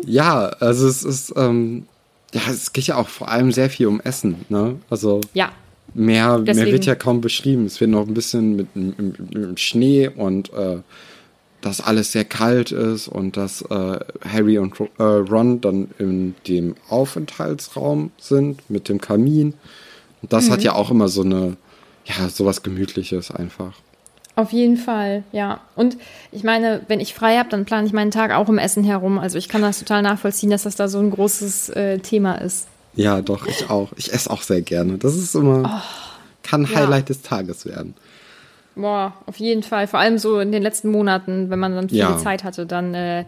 Ja, 0.04 0.48
also 0.60 0.86
es 0.86 1.02
ist, 1.02 1.32
ähm, 1.36 1.86
ja, 2.34 2.42
es 2.50 2.72
geht 2.72 2.86
ja 2.86 2.96
auch 2.96 3.08
vor 3.08 3.28
allem 3.28 3.52
sehr 3.52 3.70
viel 3.70 3.86
um 3.86 4.00
Essen, 4.00 4.44
ne? 4.48 4.76
Also 4.90 5.20
ja. 5.34 5.50
mehr, 5.94 6.38
mehr 6.38 6.66
wird 6.66 6.86
ja 6.86 6.94
kaum 6.94 7.20
beschrieben. 7.20 7.66
Es 7.66 7.80
wird 7.80 7.90
noch 7.90 8.06
ein 8.06 8.14
bisschen 8.14 8.56
mit, 8.56 8.76
mit, 8.76 9.34
mit 9.34 9.60
Schnee 9.60 10.08
und 10.08 10.52
äh, 10.52 10.78
dass 11.60 11.80
alles 11.80 12.12
sehr 12.12 12.24
kalt 12.24 12.70
ist 12.70 13.08
und 13.08 13.36
dass 13.36 13.62
äh, 13.62 13.98
Harry 14.24 14.58
und 14.58 14.78
äh, 14.98 15.02
Ron 15.02 15.60
dann 15.60 15.88
in 15.98 16.34
dem 16.46 16.76
Aufenthaltsraum 16.88 18.12
sind 18.18 18.68
mit 18.70 18.88
dem 18.88 19.00
Kamin. 19.00 19.54
Und 20.22 20.32
das 20.32 20.48
mhm. 20.48 20.52
hat 20.52 20.62
ja 20.62 20.74
auch 20.74 20.90
immer 20.90 21.08
so 21.08 21.22
eine, 21.22 21.56
ja, 22.04 22.28
sowas 22.28 22.62
Gemütliches 22.62 23.30
einfach. 23.30 23.72
Auf 24.38 24.52
jeden 24.52 24.76
Fall, 24.76 25.24
ja. 25.32 25.58
Und 25.74 25.96
ich 26.30 26.44
meine, 26.44 26.82
wenn 26.86 27.00
ich 27.00 27.12
frei 27.12 27.38
habe, 27.38 27.48
dann 27.48 27.64
plane 27.64 27.88
ich 27.88 27.92
meinen 27.92 28.12
Tag 28.12 28.30
auch 28.30 28.48
im 28.48 28.58
Essen 28.58 28.84
herum. 28.84 29.18
Also 29.18 29.36
ich 29.36 29.48
kann 29.48 29.62
das 29.62 29.80
total 29.80 30.00
nachvollziehen, 30.02 30.50
dass 30.50 30.62
das 30.62 30.76
da 30.76 30.86
so 30.86 31.00
ein 31.00 31.10
großes 31.10 31.70
äh, 31.70 31.98
Thema 31.98 32.36
ist. 32.36 32.68
Ja, 32.94 33.20
doch, 33.20 33.48
ich 33.48 33.68
auch. 33.68 33.88
Ich 33.96 34.12
esse 34.12 34.30
auch 34.30 34.42
sehr 34.42 34.62
gerne. 34.62 34.96
Das 34.96 35.16
ist 35.16 35.34
immer, 35.34 35.64
oh, 35.64 36.08
kann 36.44 36.72
Highlight 36.72 37.08
ja. 37.08 37.14
des 37.14 37.22
Tages 37.22 37.66
werden. 37.66 37.96
Boah, 38.76 39.12
auf 39.26 39.38
jeden 39.38 39.64
Fall. 39.64 39.88
Vor 39.88 39.98
allem 39.98 40.18
so 40.18 40.38
in 40.38 40.52
den 40.52 40.62
letzten 40.62 40.92
Monaten, 40.92 41.50
wenn 41.50 41.58
man 41.58 41.74
dann 41.74 41.88
viel 41.88 41.98
ja. 41.98 42.16
Zeit 42.16 42.44
hatte, 42.44 42.64
dann. 42.64 42.94
Äh, 42.94 43.24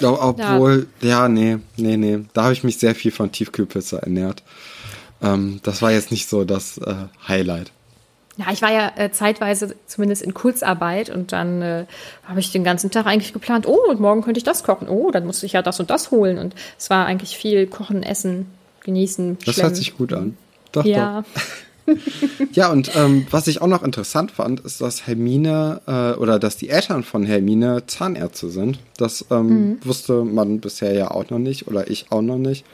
Obwohl, 0.00 0.86
ja. 1.02 1.08
ja, 1.08 1.28
nee, 1.28 1.58
nee, 1.76 1.98
nee. 1.98 2.20
Da 2.32 2.44
habe 2.44 2.54
ich 2.54 2.64
mich 2.64 2.78
sehr 2.78 2.94
viel 2.94 3.10
von 3.10 3.30
Tiefkühlpizza 3.30 3.98
ernährt. 3.98 4.42
Ähm, 5.20 5.60
das 5.62 5.82
war 5.82 5.92
jetzt 5.92 6.10
nicht 6.10 6.26
so 6.26 6.44
das 6.44 6.78
äh, 6.78 6.94
Highlight. 7.28 7.70
Ja, 8.38 8.46
ich 8.52 8.62
war 8.62 8.72
ja 8.72 8.92
äh, 8.96 9.10
zeitweise 9.10 9.74
zumindest 9.86 10.22
in 10.22 10.32
Kurzarbeit 10.32 11.10
und 11.10 11.32
dann 11.32 11.60
äh, 11.60 11.86
habe 12.24 12.38
ich 12.38 12.52
den 12.52 12.62
ganzen 12.62 12.92
Tag 12.92 13.04
eigentlich 13.06 13.32
geplant, 13.32 13.66
oh, 13.66 13.90
und 13.90 13.98
morgen 13.98 14.22
könnte 14.22 14.38
ich 14.38 14.44
das 14.44 14.62
kochen. 14.62 14.88
Oh, 14.88 15.10
dann 15.10 15.26
musste 15.26 15.44
ich 15.44 15.54
ja 15.54 15.62
das 15.62 15.80
und 15.80 15.90
das 15.90 16.12
holen. 16.12 16.38
Und 16.38 16.54
es 16.78 16.88
war 16.88 17.04
eigentlich 17.04 17.36
viel 17.36 17.66
Kochen, 17.66 18.04
Essen, 18.04 18.46
Genießen. 18.84 19.38
Das 19.44 19.60
hört 19.60 19.74
sich 19.74 19.96
gut 19.96 20.12
an. 20.12 20.36
Doch, 20.70 20.84
ja. 20.84 21.24
doch. 21.34 21.96
ja, 22.52 22.70
und 22.70 22.94
ähm, 22.94 23.26
was 23.30 23.48
ich 23.48 23.60
auch 23.60 23.66
noch 23.66 23.82
interessant 23.82 24.30
fand, 24.30 24.60
ist, 24.60 24.80
dass 24.80 25.06
Hermine 25.06 25.80
äh, 25.86 26.18
oder 26.18 26.38
dass 26.38 26.56
die 26.56 26.68
Eltern 26.68 27.02
von 27.02 27.24
Hermine 27.24 27.86
Zahnärzte 27.86 28.50
sind. 28.50 28.78
Das 28.96 29.24
ähm, 29.30 29.48
mhm. 29.48 29.78
wusste 29.82 30.24
man 30.24 30.60
bisher 30.60 30.92
ja 30.92 31.10
auch 31.10 31.30
noch 31.30 31.38
nicht 31.38 31.66
oder 31.66 31.90
ich 31.90 32.12
auch 32.12 32.22
noch 32.22 32.38
nicht. 32.38 32.64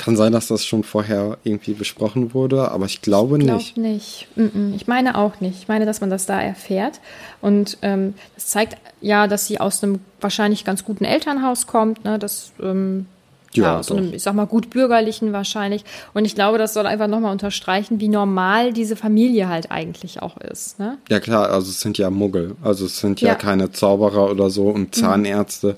Kann 0.00 0.16
sein, 0.16 0.32
dass 0.32 0.46
das 0.46 0.64
schon 0.64 0.82
vorher 0.82 1.36
irgendwie 1.44 1.74
besprochen 1.74 2.32
wurde, 2.32 2.70
aber 2.70 2.86
ich 2.86 3.02
glaube 3.02 3.36
ich 3.36 3.44
glaub 3.44 3.58
nicht. 3.58 3.76
nicht. 3.76 4.28
Ich 4.74 4.86
meine 4.86 5.18
auch 5.18 5.40
nicht. 5.42 5.58
Ich 5.60 5.68
meine, 5.68 5.84
dass 5.84 6.00
man 6.00 6.08
das 6.08 6.24
da 6.24 6.40
erfährt. 6.40 7.00
Und 7.42 7.76
ähm, 7.82 8.14
das 8.34 8.46
zeigt 8.46 8.78
ja, 9.02 9.26
dass 9.26 9.46
sie 9.46 9.60
aus 9.60 9.84
einem 9.84 10.00
wahrscheinlich 10.18 10.64
ganz 10.64 10.86
guten 10.86 11.04
Elternhaus 11.04 11.66
kommt. 11.66 12.02
Ne? 12.06 12.18
Das 12.18 12.52
ähm, 12.62 13.04
ja, 13.52 13.64
ja 13.64 13.78
aus 13.78 13.92
einem, 13.92 14.14
ich 14.14 14.22
sag 14.22 14.34
mal, 14.34 14.46
gut 14.46 14.70
bürgerlichen 14.70 15.34
wahrscheinlich. 15.34 15.84
Und 16.14 16.24
ich 16.24 16.34
glaube, 16.34 16.56
das 16.56 16.72
soll 16.72 16.86
einfach 16.86 17.06
nochmal 17.06 17.32
unterstreichen, 17.32 18.00
wie 18.00 18.08
normal 18.08 18.72
diese 18.72 18.96
Familie 18.96 19.50
halt 19.50 19.70
eigentlich 19.70 20.22
auch 20.22 20.38
ist. 20.38 20.78
Ne? 20.78 20.96
Ja, 21.10 21.20
klar, 21.20 21.50
also 21.50 21.68
es 21.68 21.80
sind 21.82 21.98
ja 21.98 22.08
Muggel. 22.08 22.56
Also 22.62 22.86
es 22.86 23.00
sind 23.00 23.20
ja, 23.20 23.28
ja 23.28 23.34
keine 23.34 23.70
Zauberer 23.70 24.30
oder 24.30 24.48
so 24.48 24.70
und 24.70 24.80
mhm. 24.80 24.92
Zahnärzte. 24.92 25.76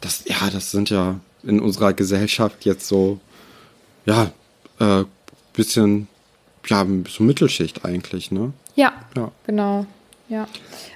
Das, 0.00 0.24
ja, 0.24 0.48
das 0.50 0.70
sind 0.70 0.88
ja 0.88 1.16
in 1.42 1.60
unserer 1.60 1.92
Gesellschaft 1.92 2.64
jetzt 2.64 2.88
so 2.88 3.20
ja, 4.06 4.30
äh, 4.80 5.04
bisschen, 5.52 6.08
ja, 6.66 6.86
so 7.08 7.24
Mittelschicht 7.24 7.84
eigentlich, 7.84 8.30
ne? 8.30 8.52
Ja, 8.76 8.92
ja. 9.16 9.30
genau, 9.46 9.86
ja. 10.28 10.46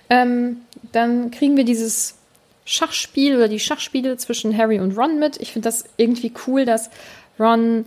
Ähm, 0.09 0.59
dann 0.93 1.31
kriegen 1.31 1.57
wir 1.57 1.65
dieses 1.65 2.17
Schachspiel 2.65 3.37
oder 3.37 3.49
die 3.49 3.59
Schachspiele 3.59 4.17
zwischen 4.17 4.57
Harry 4.57 4.79
und 4.79 4.97
Ron 4.97 5.19
mit. 5.19 5.41
Ich 5.41 5.53
finde 5.53 5.69
das 5.69 5.85
irgendwie 5.97 6.33
cool, 6.47 6.65
dass 6.65 6.91
Ron 7.39 7.87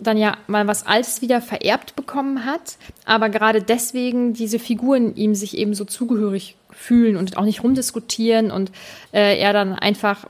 dann 0.00 0.16
ja 0.16 0.36
mal 0.48 0.66
was 0.66 0.86
Altes 0.86 1.22
wieder 1.22 1.40
vererbt 1.40 1.94
bekommen 1.94 2.44
hat, 2.44 2.76
aber 3.04 3.28
gerade 3.28 3.62
deswegen 3.62 4.34
diese 4.34 4.58
Figuren 4.58 5.14
ihm 5.14 5.34
sich 5.34 5.56
eben 5.56 5.74
so 5.74 5.84
zugehörig 5.84 6.56
fühlen 6.70 7.16
und 7.16 7.36
auch 7.36 7.44
nicht 7.44 7.62
rumdiskutieren 7.62 8.50
und 8.50 8.72
äh, 9.12 9.38
er 9.38 9.52
dann 9.52 9.74
einfach 9.74 10.26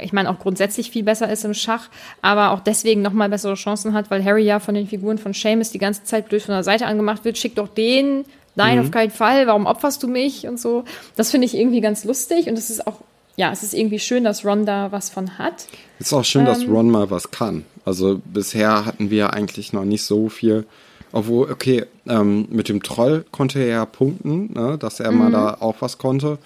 ich 0.00 0.12
meine, 0.12 0.30
auch 0.30 0.38
grundsätzlich 0.38 0.90
viel 0.90 1.02
besser 1.02 1.30
ist 1.30 1.44
im 1.44 1.54
Schach, 1.54 1.88
aber 2.20 2.50
auch 2.50 2.60
deswegen 2.60 3.02
nochmal 3.02 3.28
bessere 3.28 3.54
Chancen 3.54 3.94
hat, 3.94 4.10
weil 4.10 4.24
Harry 4.24 4.44
ja 4.44 4.60
von 4.60 4.74
den 4.74 4.86
Figuren 4.86 5.18
von 5.18 5.32
Seamus 5.32 5.70
die 5.70 5.78
ganze 5.78 6.04
Zeit 6.04 6.28
blöd 6.28 6.42
von 6.42 6.54
der 6.54 6.64
Seite 6.64 6.86
angemacht 6.86 7.24
wird, 7.24 7.38
schick 7.38 7.54
doch 7.54 7.68
den, 7.68 8.24
nein, 8.54 8.78
mhm. 8.78 8.84
auf 8.84 8.90
keinen 8.90 9.10
Fall, 9.10 9.46
warum 9.46 9.66
opferst 9.66 10.02
du 10.02 10.08
mich 10.08 10.46
und 10.46 10.60
so. 10.60 10.84
Das 11.16 11.30
finde 11.30 11.46
ich 11.46 11.56
irgendwie 11.56 11.80
ganz 11.80 12.04
lustig 12.04 12.48
und 12.48 12.58
es 12.58 12.70
ist 12.70 12.86
auch, 12.86 13.00
ja, 13.36 13.50
es 13.50 13.62
ist 13.62 13.74
irgendwie 13.74 13.98
schön, 13.98 14.24
dass 14.24 14.44
Ron 14.44 14.66
da 14.66 14.92
was 14.92 15.10
von 15.10 15.38
hat. 15.38 15.66
Es 15.98 16.08
ist 16.08 16.12
auch 16.12 16.24
schön, 16.24 16.42
ähm, 16.42 16.46
dass 16.46 16.66
Ron 16.66 16.90
mal 16.90 17.10
was 17.10 17.30
kann. 17.30 17.64
Also 17.84 18.20
bisher 18.24 18.84
hatten 18.84 19.10
wir 19.10 19.32
eigentlich 19.32 19.72
noch 19.72 19.84
nicht 19.84 20.04
so 20.04 20.28
viel. 20.28 20.66
Obwohl, 21.12 21.50
okay, 21.50 21.84
ähm, 22.08 22.46
mit 22.50 22.68
dem 22.68 22.82
Troll 22.82 23.24
konnte 23.32 23.60
er 23.60 23.66
ja 23.66 23.84
punkten, 23.84 24.52
ne, 24.54 24.78
dass 24.78 25.00
er 25.00 25.12
mhm. 25.12 25.18
mal 25.18 25.30
da 25.30 25.56
auch 25.60 25.76
was 25.80 25.98
konnte. 25.98 26.38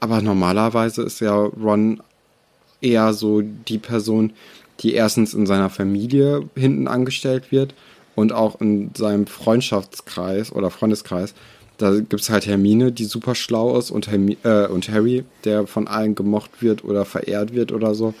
Aber 0.00 0.20
normalerweise 0.20 1.02
ist 1.02 1.20
ja 1.20 1.34
Ron 1.34 2.02
eher 2.82 3.12
so 3.12 3.42
die 3.42 3.78
Person, 3.78 4.32
die 4.80 4.94
erstens 4.94 5.34
in 5.34 5.46
seiner 5.46 5.70
Familie 5.70 6.48
hinten 6.54 6.88
angestellt 6.88 7.52
wird 7.52 7.74
und 8.14 8.32
auch 8.32 8.60
in 8.60 8.90
seinem 8.94 9.26
Freundschaftskreis 9.26 10.52
oder 10.52 10.70
Freundeskreis. 10.70 11.34
Da 11.78 11.92
gibt 11.92 12.20
es 12.20 12.30
halt 12.30 12.46
Hermine, 12.46 12.92
die 12.92 13.04
super 13.04 13.34
schlau 13.34 13.78
ist 13.78 13.90
und, 13.90 14.08
Hermi 14.08 14.36
äh, 14.44 14.66
und 14.66 14.88
Harry, 14.88 15.24
der 15.44 15.66
von 15.66 15.88
allen 15.88 16.14
gemocht 16.14 16.62
wird 16.62 16.84
oder 16.84 17.04
verehrt 17.04 17.54
wird 17.54 17.72
oder 17.72 17.94
so, 17.94 18.14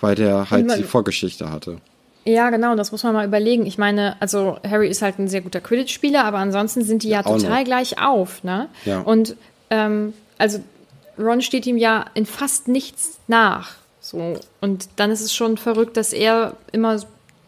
weil 0.00 0.14
der 0.14 0.50
halt 0.50 0.76
die 0.78 0.84
Vorgeschichte 0.84 1.50
hatte. 1.50 1.78
Ja, 2.24 2.50
genau, 2.50 2.76
das 2.76 2.92
muss 2.92 3.02
man 3.02 3.14
mal 3.14 3.26
überlegen. 3.26 3.66
Ich 3.66 3.78
meine, 3.78 4.20
also 4.20 4.56
Harry 4.64 4.88
ist 4.88 5.02
halt 5.02 5.18
ein 5.18 5.26
sehr 5.26 5.40
guter 5.40 5.60
Quidditch-Spieler, 5.60 6.24
aber 6.24 6.38
ansonsten 6.38 6.84
sind 6.84 7.02
die 7.02 7.08
ja, 7.08 7.18
ja 7.18 7.22
total 7.24 7.58
noch. 7.58 7.64
gleich 7.64 8.00
auf, 8.00 8.44
ne? 8.44 8.68
Ja. 8.84 9.00
Und 9.00 9.36
ähm, 9.70 10.12
also 10.38 10.60
Ron 11.18 11.42
steht 11.42 11.66
ihm 11.66 11.76
ja 11.76 12.06
in 12.14 12.26
fast 12.26 12.68
nichts 12.68 13.18
nach. 13.26 13.74
So. 14.02 14.34
Und 14.60 14.88
dann 14.96 15.10
ist 15.10 15.22
es 15.22 15.32
schon 15.32 15.56
verrückt, 15.56 15.96
dass 15.96 16.12
er 16.12 16.56
immer, 16.72 17.00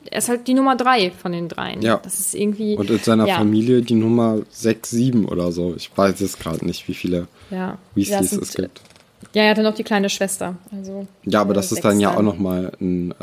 er 0.06 0.18
ist 0.18 0.28
halt 0.28 0.46
die 0.46 0.54
Nummer 0.54 0.76
drei 0.76 1.10
von 1.10 1.32
den 1.32 1.48
dreien. 1.48 1.82
Ja. 1.82 1.98
Das 2.02 2.20
ist 2.20 2.34
irgendwie. 2.34 2.76
Und 2.76 2.88
in 2.88 3.00
seiner 3.00 3.26
ja. 3.26 3.36
Familie 3.36 3.82
die 3.82 3.94
Nummer 3.94 4.38
sechs, 4.50 4.90
sieben 4.90 5.26
oder 5.26 5.52
so. 5.52 5.74
Ich 5.76 5.90
weiß 5.94 6.20
jetzt 6.20 6.40
gerade 6.40 6.64
nicht, 6.64 6.86
wie 6.88 6.94
viele 6.94 7.26
ja. 7.50 7.76
Weasleys 7.94 8.32
es 8.32 8.54
gibt. 8.54 8.80
Ja, 9.34 9.42
er 9.42 9.50
hatte 9.50 9.64
noch 9.64 9.74
die 9.74 9.82
kleine 9.82 10.08
Schwester. 10.08 10.54
Also, 10.70 11.08
ja, 11.24 11.40
aber 11.40 11.54
das 11.54 11.72
ist 11.72 11.84
dann 11.84 11.98
ja 11.98 12.16
auch 12.16 12.22
nochmal 12.22 12.72
ein, 12.80 13.10
äh, 13.12 13.14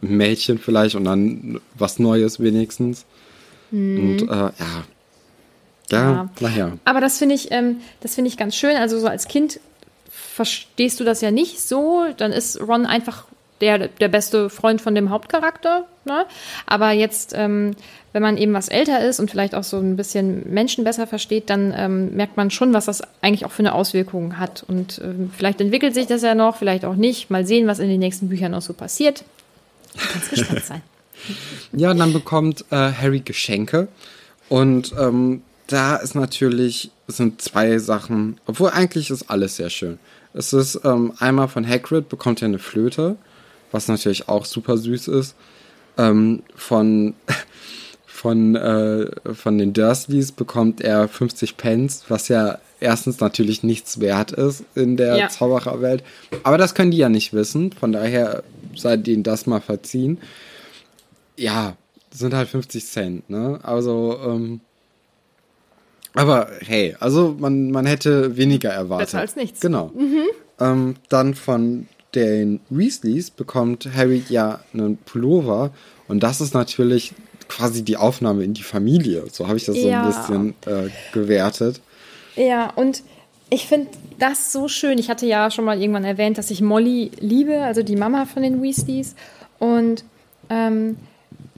Mädchen 0.00 0.58
vielleicht 0.58 0.96
und 0.96 1.04
dann 1.04 1.60
was 1.78 1.98
Neues 1.98 2.40
wenigstens. 2.40 3.04
Mhm. 3.70 3.98
Und 3.98 4.22
äh, 4.22 4.34
ja. 4.34 4.52
Ja, 5.90 5.98
ja. 6.12 6.30
naja. 6.40 6.72
Aber 6.84 7.00
das 7.00 7.18
finde 7.18 7.36
ich, 7.36 7.52
ähm, 7.52 7.76
das 8.00 8.16
finde 8.16 8.28
ich 8.28 8.36
ganz 8.36 8.56
schön. 8.56 8.76
Also 8.76 8.98
so 8.98 9.06
als 9.06 9.28
Kind 9.28 9.60
verstehst 10.36 11.00
du 11.00 11.04
das 11.04 11.22
ja 11.22 11.30
nicht 11.30 11.62
so, 11.62 12.04
dann 12.18 12.30
ist 12.30 12.60
Ron 12.60 12.84
einfach 12.84 13.24
der, 13.62 13.88
der 13.88 14.08
beste 14.08 14.50
Freund 14.50 14.82
von 14.82 14.94
dem 14.94 15.08
Hauptcharakter. 15.08 15.86
Ne? 16.04 16.26
Aber 16.66 16.90
jetzt, 16.90 17.32
ähm, 17.34 17.74
wenn 18.12 18.20
man 18.22 18.36
eben 18.36 18.52
was 18.52 18.68
älter 18.68 19.02
ist 19.02 19.18
und 19.18 19.30
vielleicht 19.30 19.54
auch 19.54 19.64
so 19.64 19.78
ein 19.78 19.96
bisschen 19.96 20.52
Menschen 20.52 20.84
besser 20.84 21.06
versteht, 21.06 21.48
dann 21.48 21.72
ähm, 21.74 22.14
merkt 22.14 22.36
man 22.36 22.50
schon, 22.50 22.74
was 22.74 22.84
das 22.84 23.00
eigentlich 23.22 23.46
auch 23.46 23.50
für 23.50 23.60
eine 23.60 23.74
Auswirkung 23.74 24.38
hat. 24.38 24.62
Und 24.68 25.00
ähm, 25.02 25.30
vielleicht 25.34 25.62
entwickelt 25.62 25.94
sich 25.94 26.06
das 26.06 26.20
ja 26.20 26.34
noch, 26.34 26.58
vielleicht 26.58 26.84
auch 26.84 26.96
nicht. 26.96 27.30
Mal 27.30 27.46
sehen, 27.46 27.66
was 27.66 27.78
in 27.78 27.88
den 27.88 27.98
nächsten 28.00 28.28
Büchern 28.28 28.52
noch 28.52 28.60
so 28.60 28.74
passiert. 28.74 29.24
Kannst 30.12 30.30
gespannt 30.30 30.64
sein. 30.64 30.82
Ja, 31.72 31.90
und 31.90 31.98
dann 31.98 32.12
bekommt 32.12 32.66
äh, 32.70 32.76
Harry 32.76 33.20
Geschenke. 33.20 33.88
Und 34.50 34.94
ähm, 35.00 35.42
da 35.66 35.96
ist 35.96 36.14
natürlich, 36.14 36.90
sind 37.08 37.40
zwei 37.40 37.78
Sachen, 37.78 38.38
obwohl 38.46 38.70
eigentlich 38.70 39.10
ist 39.10 39.30
alles 39.30 39.56
sehr 39.56 39.70
schön. 39.70 39.98
Es 40.36 40.52
ist 40.52 40.80
ähm, 40.84 41.12
einmal 41.18 41.48
von 41.48 41.66
Hagrid 41.66 42.08
bekommt 42.08 42.42
er 42.42 42.48
eine 42.48 42.58
Flöte, 42.58 43.16
was 43.72 43.88
natürlich 43.88 44.28
auch 44.28 44.44
super 44.44 44.76
süß 44.76 45.08
ist. 45.08 45.34
Ähm, 45.96 46.42
von 46.54 47.14
von, 48.06 48.54
äh, 48.56 49.10
von 49.34 49.58
den 49.58 49.72
Dursleys 49.72 50.32
bekommt 50.32 50.80
er 50.80 51.06
50 51.06 51.56
Pence, 51.56 52.04
was 52.08 52.28
ja 52.28 52.58
erstens 52.80 53.20
natürlich 53.20 53.62
nichts 53.62 54.00
wert 54.00 54.32
ist 54.32 54.64
in 54.74 54.96
der 54.96 55.16
ja. 55.16 55.28
Zaubererwelt. 55.28 56.02
Aber 56.42 56.58
das 56.58 56.74
können 56.74 56.90
die 56.90 56.96
ja 56.98 57.08
nicht 57.08 57.32
wissen. 57.32 57.72
Von 57.72 57.92
daher 57.92 58.42
sei 58.74 58.96
denen 58.96 59.22
das 59.22 59.46
mal 59.46 59.60
verziehen. 59.60 60.18
Ja, 61.36 61.76
sind 62.10 62.34
halt 62.34 62.48
50 62.48 62.86
Cent, 62.86 63.30
ne? 63.30 63.60
Also, 63.62 64.18
ähm, 64.24 64.60
aber 66.16 66.48
hey, 66.60 66.96
also 67.00 67.36
man, 67.38 67.70
man 67.70 67.86
hätte 67.86 68.36
weniger 68.36 68.70
erwartet. 68.70 69.08
Besser 69.08 69.20
als 69.20 69.36
nichts. 69.36 69.60
Genau. 69.60 69.90
Mhm. 69.94 70.24
Ähm, 70.58 70.94
dann 71.08 71.34
von 71.34 71.88
den 72.14 72.60
Weasleys 72.70 73.30
bekommt 73.30 73.88
Harry 73.94 74.22
ja 74.28 74.60
einen 74.72 74.96
Pullover 74.96 75.70
und 76.08 76.22
das 76.22 76.40
ist 76.40 76.54
natürlich 76.54 77.12
quasi 77.48 77.82
die 77.82 77.96
Aufnahme 77.96 78.44
in 78.44 78.54
die 78.54 78.62
Familie. 78.62 79.24
So 79.30 79.46
habe 79.46 79.56
ich 79.56 79.64
das 79.64 79.76
ja. 79.76 80.10
so 80.10 80.32
ein 80.32 80.54
bisschen 80.54 80.86
äh, 80.86 80.90
gewertet. 81.12 81.80
Ja, 82.36 82.70
und 82.74 83.02
ich 83.50 83.66
finde 83.66 83.88
das 84.18 84.52
so 84.52 84.68
schön. 84.68 84.98
Ich 84.98 85.08
hatte 85.08 85.26
ja 85.26 85.50
schon 85.50 85.64
mal 85.64 85.80
irgendwann 85.80 86.04
erwähnt, 86.04 86.38
dass 86.38 86.50
ich 86.50 86.60
Molly 86.60 87.10
liebe, 87.20 87.62
also 87.62 87.82
die 87.82 87.96
Mama 87.96 88.26
von 88.26 88.42
den 88.42 88.62
Weasleys. 88.62 89.14
Und 89.58 90.04
ähm, 90.50 90.96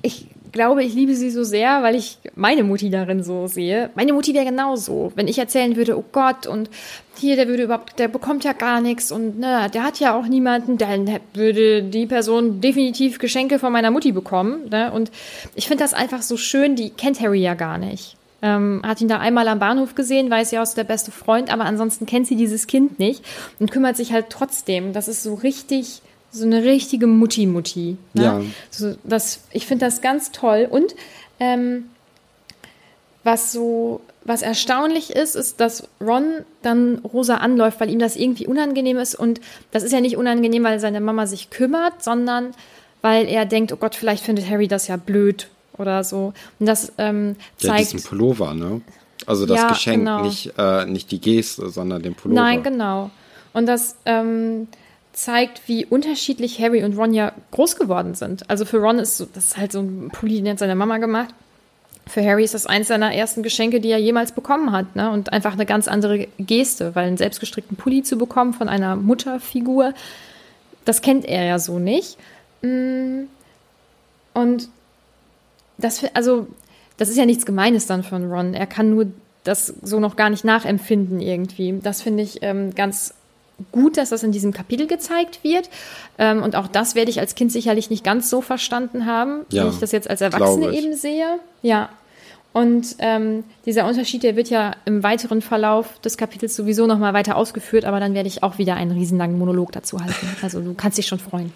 ich 0.02 0.26
glaube, 0.52 0.84
ich 0.84 0.94
liebe 0.94 1.14
sie 1.14 1.30
so 1.30 1.44
sehr, 1.44 1.82
weil 1.82 1.94
ich 1.94 2.18
meine 2.34 2.64
Mutti 2.64 2.90
darin 2.90 3.22
so 3.22 3.46
sehe. 3.46 3.90
Meine 3.94 4.12
Mutti 4.12 4.34
wäre 4.34 4.44
genauso. 4.44 5.12
Wenn 5.14 5.28
ich 5.28 5.38
erzählen 5.38 5.76
würde, 5.76 5.98
oh 5.98 6.04
Gott, 6.12 6.46
und 6.46 6.70
hier, 7.16 7.36
der 7.36 7.48
würde 7.48 7.64
überhaupt, 7.64 7.98
der 7.98 8.08
bekommt 8.08 8.44
ja 8.44 8.52
gar 8.52 8.80
nichts 8.80 9.10
und 9.10 9.38
ne, 9.38 9.68
der 9.72 9.82
hat 9.82 9.98
ja 10.00 10.16
auch 10.16 10.26
niemanden, 10.26 10.78
dann 10.78 11.18
würde 11.34 11.82
die 11.82 12.06
Person 12.06 12.60
definitiv 12.60 13.18
Geschenke 13.18 13.58
von 13.58 13.72
meiner 13.72 13.90
Mutti 13.90 14.12
bekommen. 14.12 14.68
Ne? 14.70 14.92
Und 14.92 15.10
ich 15.54 15.66
finde 15.66 15.84
das 15.84 15.94
einfach 15.94 16.22
so 16.22 16.36
schön, 16.36 16.76
die 16.76 16.90
kennt 16.90 17.20
Harry 17.20 17.40
ja 17.40 17.54
gar 17.54 17.78
nicht. 17.78 18.16
Ähm, 18.40 18.82
hat 18.86 19.00
ihn 19.00 19.08
da 19.08 19.18
einmal 19.18 19.48
am 19.48 19.58
Bahnhof 19.58 19.96
gesehen, 19.96 20.30
weiß 20.30 20.52
ja, 20.52 20.62
ist 20.62 20.76
der 20.76 20.84
beste 20.84 21.10
Freund, 21.10 21.52
aber 21.52 21.64
ansonsten 21.64 22.06
kennt 22.06 22.28
sie 22.28 22.36
dieses 22.36 22.68
Kind 22.68 23.00
nicht 23.00 23.24
und 23.58 23.72
kümmert 23.72 23.96
sich 23.96 24.12
halt 24.12 24.26
trotzdem. 24.30 24.92
Das 24.92 25.08
ist 25.08 25.24
so 25.24 25.34
richtig 25.34 26.02
so 26.30 26.44
eine 26.44 26.62
richtige 26.62 27.06
Mutti-Mutti. 27.06 27.96
Ne? 28.14 28.22
Ja. 28.22 28.40
So, 28.70 28.94
das, 29.04 29.40
ich 29.52 29.66
finde 29.66 29.86
das 29.86 30.00
ganz 30.00 30.30
toll. 30.32 30.66
Und 30.70 30.94
ähm, 31.40 31.84
was 33.24 33.52
so, 33.52 34.00
was 34.24 34.42
erstaunlich 34.42 35.10
ist, 35.10 35.34
ist, 35.34 35.60
dass 35.60 35.88
Ron 36.00 36.44
dann 36.62 36.98
Rosa 36.98 37.36
anläuft, 37.36 37.80
weil 37.80 37.90
ihm 37.90 37.98
das 37.98 38.16
irgendwie 38.16 38.46
unangenehm 38.46 38.98
ist. 38.98 39.14
Und 39.14 39.40
das 39.70 39.82
ist 39.82 39.92
ja 39.92 40.00
nicht 40.00 40.16
unangenehm, 40.16 40.64
weil 40.64 40.80
seine 40.80 41.00
Mama 41.00 41.26
sich 41.26 41.50
kümmert, 41.50 42.02
sondern 42.02 42.52
weil 43.00 43.26
er 43.26 43.46
denkt, 43.46 43.72
oh 43.72 43.76
Gott, 43.76 43.94
vielleicht 43.94 44.24
findet 44.24 44.48
Harry 44.48 44.68
das 44.68 44.88
ja 44.88 44.96
blöd 44.96 45.48
oder 45.76 46.04
so. 46.04 46.32
Und 46.58 46.66
das 46.66 46.92
ähm, 46.98 47.36
zeigt. 47.56 47.78
Ja, 47.78 47.96
diesen 47.96 48.02
Pullover, 48.02 48.54
ne? 48.54 48.80
Also 49.26 49.46
das 49.46 49.58
ja, 49.58 49.68
Geschenk, 49.68 49.98
genau. 49.98 50.22
nicht, 50.22 50.52
äh, 50.56 50.86
nicht 50.86 51.10
die 51.10 51.20
Geste, 51.20 51.68
sondern 51.68 52.02
den 52.02 52.14
Pullover. 52.14 52.40
Nein, 52.40 52.62
genau. 52.62 53.10
Und 53.52 53.66
das 53.66 53.96
ähm, 54.06 54.68
zeigt, 55.18 55.62
wie 55.66 55.84
unterschiedlich 55.84 56.60
Harry 56.60 56.84
und 56.84 56.96
Ron 56.96 57.12
ja 57.12 57.32
groß 57.50 57.76
geworden 57.76 58.14
sind. 58.14 58.48
Also 58.48 58.64
für 58.64 58.78
Ron 58.78 59.00
ist 59.00 59.16
so, 59.16 59.26
das 59.26 59.46
ist 59.46 59.56
halt 59.56 59.72
so 59.72 59.80
ein 59.80 60.10
Pulli, 60.12 60.36
den 60.36 60.52
hat 60.52 60.60
seine 60.60 60.76
Mama 60.76 60.98
gemacht. 60.98 61.34
Für 62.06 62.24
Harry 62.24 62.44
ist 62.44 62.54
das 62.54 62.66
eins 62.66 62.86
seiner 62.86 63.12
ersten 63.12 63.42
Geschenke, 63.42 63.80
die 63.80 63.90
er 63.90 63.98
jemals 63.98 64.30
bekommen 64.30 64.70
hat. 64.70 64.94
Ne? 64.94 65.10
Und 65.10 65.32
einfach 65.32 65.54
eine 65.54 65.66
ganz 65.66 65.88
andere 65.88 66.28
Geste, 66.38 66.94
weil 66.94 67.08
einen 67.08 67.16
selbstgestrickten 67.16 67.76
Pulli 67.76 68.04
zu 68.04 68.16
bekommen 68.16 68.52
von 68.52 68.68
einer 68.68 68.94
Mutterfigur, 68.94 69.92
das 70.84 71.02
kennt 71.02 71.24
er 71.24 71.44
ja 71.44 71.58
so 71.58 71.80
nicht. 71.80 72.16
Mm. 72.62 73.24
Und 74.34 74.68
das, 75.78 76.04
also, 76.14 76.46
das 76.96 77.08
ist 77.08 77.16
ja 77.16 77.26
nichts 77.26 77.44
Gemeines 77.44 77.86
dann 77.86 78.04
von 78.04 78.30
Ron. 78.30 78.54
Er 78.54 78.68
kann 78.68 78.90
nur 78.90 79.06
das 79.42 79.66
so 79.66 79.98
noch 79.98 80.14
gar 80.14 80.30
nicht 80.30 80.44
nachempfinden 80.44 81.20
irgendwie. 81.20 81.80
Das 81.82 82.02
finde 82.02 82.22
ich 82.22 82.38
ähm, 82.42 82.74
ganz 82.74 83.14
gut, 83.72 83.96
dass 83.96 84.10
das 84.10 84.22
in 84.22 84.32
diesem 84.32 84.52
Kapitel 84.52 84.86
gezeigt 84.86 85.42
wird. 85.42 85.68
Ähm, 86.18 86.42
und 86.42 86.56
auch 86.56 86.68
das 86.68 86.94
werde 86.94 87.10
ich 87.10 87.20
als 87.20 87.34
Kind 87.34 87.52
sicherlich 87.52 87.90
nicht 87.90 88.04
ganz 88.04 88.30
so 88.30 88.40
verstanden 88.40 89.06
haben, 89.06 89.44
ja, 89.50 89.64
wie 89.64 89.68
ich 89.70 89.78
das 89.78 89.92
jetzt 89.92 90.08
als 90.08 90.20
Erwachsene 90.20 90.72
eben 90.72 90.94
sehe. 90.94 91.38
Ja. 91.62 91.90
Und 92.52 92.96
ähm, 92.98 93.44
dieser 93.66 93.86
Unterschied, 93.86 94.22
der 94.22 94.34
wird 94.34 94.48
ja 94.48 94.72
im 94.84 95.02
weiteren 95.02 95.42
Verlauf 95.42 96.00
des 96.00 96.16
Kapitels 96.16 96.56
sowieso 96.56 96.86
nochmal 96.86 97.14
weiter 97.14 97.36
ausgeführt, 97.36 97.84
aber 97.84 98.00
dann 98.00 98.14
werde 98.14 98.28
ich 98.28 98.42
auch 98.42 98.58
wieder 98.58 98.74
einen 98.74 98.90
riesenlangen 98.90 99.38
Monolog 99.38 99.70
dazu 99.72 100.00
halten. 100.00 100.26
Also 100.42 100.60
du 100.60 100.74
kannst 100.74 100.98
dich 100.98 101.06
schon 101.06 101.18
freuen. 101.18 101.52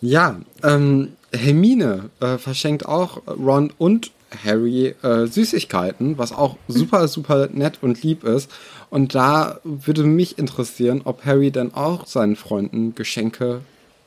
Ja, 0.00 0.40
ähm, 0.62 1.12
Hermine 1.32 2.10
äh, 2.20 2.38
verschenkt 2.38 2.86
auch 2.86 3.22
Ron 3.26 3.72
und 3.78 4.10
Harry 4.44 4.94
äh, 5.02 5.26
Süßigkeiten, 5.26 6.18
was 6.18 6.32
auch 6.32 6.56
super, 6.68 7.08
super 7.08 7.48
nett 7.52 7.78
und 7.80 8.02
lieb 8.02 8.24
ist. 8.24 8.50
Und 8.90 9.14
da 9.14 9.60
würde 9.64 10.04
mich 10.04 10.38
interessieren, 10.38 11.02
ob 11.04 11.24
Harry 11.24 11.50
dann 11.50 11.74
auch 11.74 12.06
seinen 12.06 12.36
Freunden 12.36 12.94
Geschenke 12.94 13.62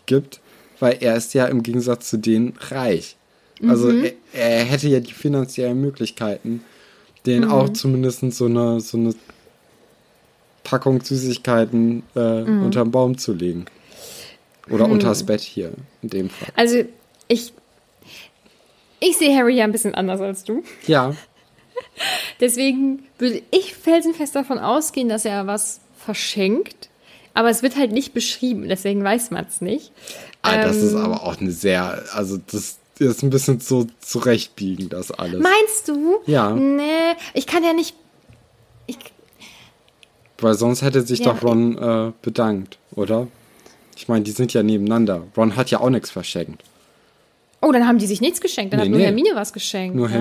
gibt, 0.05 0.39
weil 0.79 0.97
er 1.01 1.15
ist 1.15 1.33
ja 1.33 1.45
im 1.45 1.63
Gegensatz 1.63 2.09
zu 2.09 2.17
denen 2.17 2.53
reich. 2.59 3.17
Also 3.67 3.89
mhm. 3.89 4.05
er, 4.33 4.49
er, 4.49 4.63
hätte 4.63 4.87
ja 4.87 4.99
die 4.99 5.13
finanziellen 5.13 5.79
Möglichkeiten, 5.81 6.63
denen 7.25 7.45
mhm. 7.45 7.51
auch 7.51 7.69
zumindest 7.69 8.21
so 8.31 8.45
eine, 8.45 8.79
so 8.79 8.97
eine 8.97 9.13
Packung 10.63 11.01
Süßigkeiten 11.01 12.03
äh, 12.15 12.41
mhm. 12.43 12.63
unterm 12.63 12.91
Baum 12.91 13.17
zu 13.17 13.33
legen. 13.33 13.65
Oder 14.69 14.87
mhm. 14.87 14.93
unters 14.93 15.25
Bett 15.25 15.41
hier, 15.41 15.71
in 16.01 16.09
dem 16.09 16.29
Fall. 16.29 16.49
Also 16.55 16.83
ich, 17.27 17.53
ich 18.99 19.17
sehe 19.17 19.35
Harry 19.35 19.57
ja 19.57 19.63
ein 19.63 19.71
bisschen 19.71 19.95
anders 19.95 20.21
als 20.21 20.43
du. 20.43 20.63
Ja. 20.87 21.15
Deswegen 22.39 23.03
würde 23.17 23.41
ich 23.51 23.75
felsenfest 23.75 24.35
davon 24.35 24.59
ausgehen, 24.59 25.09
dass 25.09 25.25
er 25.25 25.47
was 25.47 25.81
verschenkt. 25.97 26.89
Aber 27.33 27.49
es 27.49 27.63
wird 27.63 27.77
halt 27.77 27.91
nicht 27.91 28.13
beschrieben, 28.13 28.67
deswegen 28.67 29.03
weiß 29.03 29.31
man 29.31 29.45
es 29.45 29.61
nicht. 29.61 29.91
Ah, 30.41 30.55
ähm, 30.55 30.61
das 30.63 30.77
ist 30.77 30.93
ähm, 30.93 31.01
aber 31.01 31.23
auch 31.23 31.39
eine 31.39 31.51
sehr, 31.51 32.03
also 32.13 32.37
das 32.37 32.79
ist 32.97 33.23
ein 33.23 33.29
bisschen 33.29 33.59
so 33.59 33.87
zurechtbiegen, 33.99 34.89
das 34.89 35.11
alles. 35.11 35.41
Meinst 35.41 35.87
du? 35.87 36.17
Ja. 36.25 36.51
Nee, 36.51 37.15
ich 37.33 37.47
kann 37.47 37.63
ja 37.63 37.73
nicht. 37.73 37.95
Ich, 38.87 38.97
Weil 40.39 40.55
sonst 40.55 40.81
hätte 40.81 41.01
sich 41.01 41.19
ja, 41.19 41.31
doch 41.31 41.43
Ron 41.43 41.77
äh, 41.77 42.11
bedankt, 42.21 42.77
oder? 42.95 43.27
Ich 43.95 44.07
meine, 44.07 44.23
die 44.23 44.31
sind 44.31 44.53
ja 44.53 44.63
nebeneinander. 44.63 45.23
Ron 45.37 45.55
hat 45.55 45.71
ja 45.71 45.79
auch 45.81 45.89
nichts 45.89 46.09
verschenkt. 46.09 46.63
Oh, 47.61 47.71
dann 47.71 47.87
haben 47.87 47.99
die 47.99 48.07
sich 48.07 48.21
nichts 48.21 48.41
geschenkt. 48.41 48.73
Dann 48.73 48.79
nee, 48.79 48.85
hat 48.85 48.89
nur 48.91 48.99
nee. 48.99 49.05
Hermine 49.05 49.31
was 49.33 49.53
geschenkt. 49.53 49.95
Nur 49.95 50.07
ja? 50.07 50.15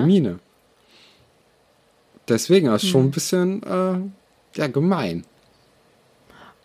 Deswegen 2.29 2.67
ist 2.67 2.83
hm. 2.83 2.89
schon 2.89 3.05
ein 3.05 3.11
bisschen 3.11 3.63
äh, 3.63 4.59
ja, 4.59 4.67
gemein. 4.67 5.25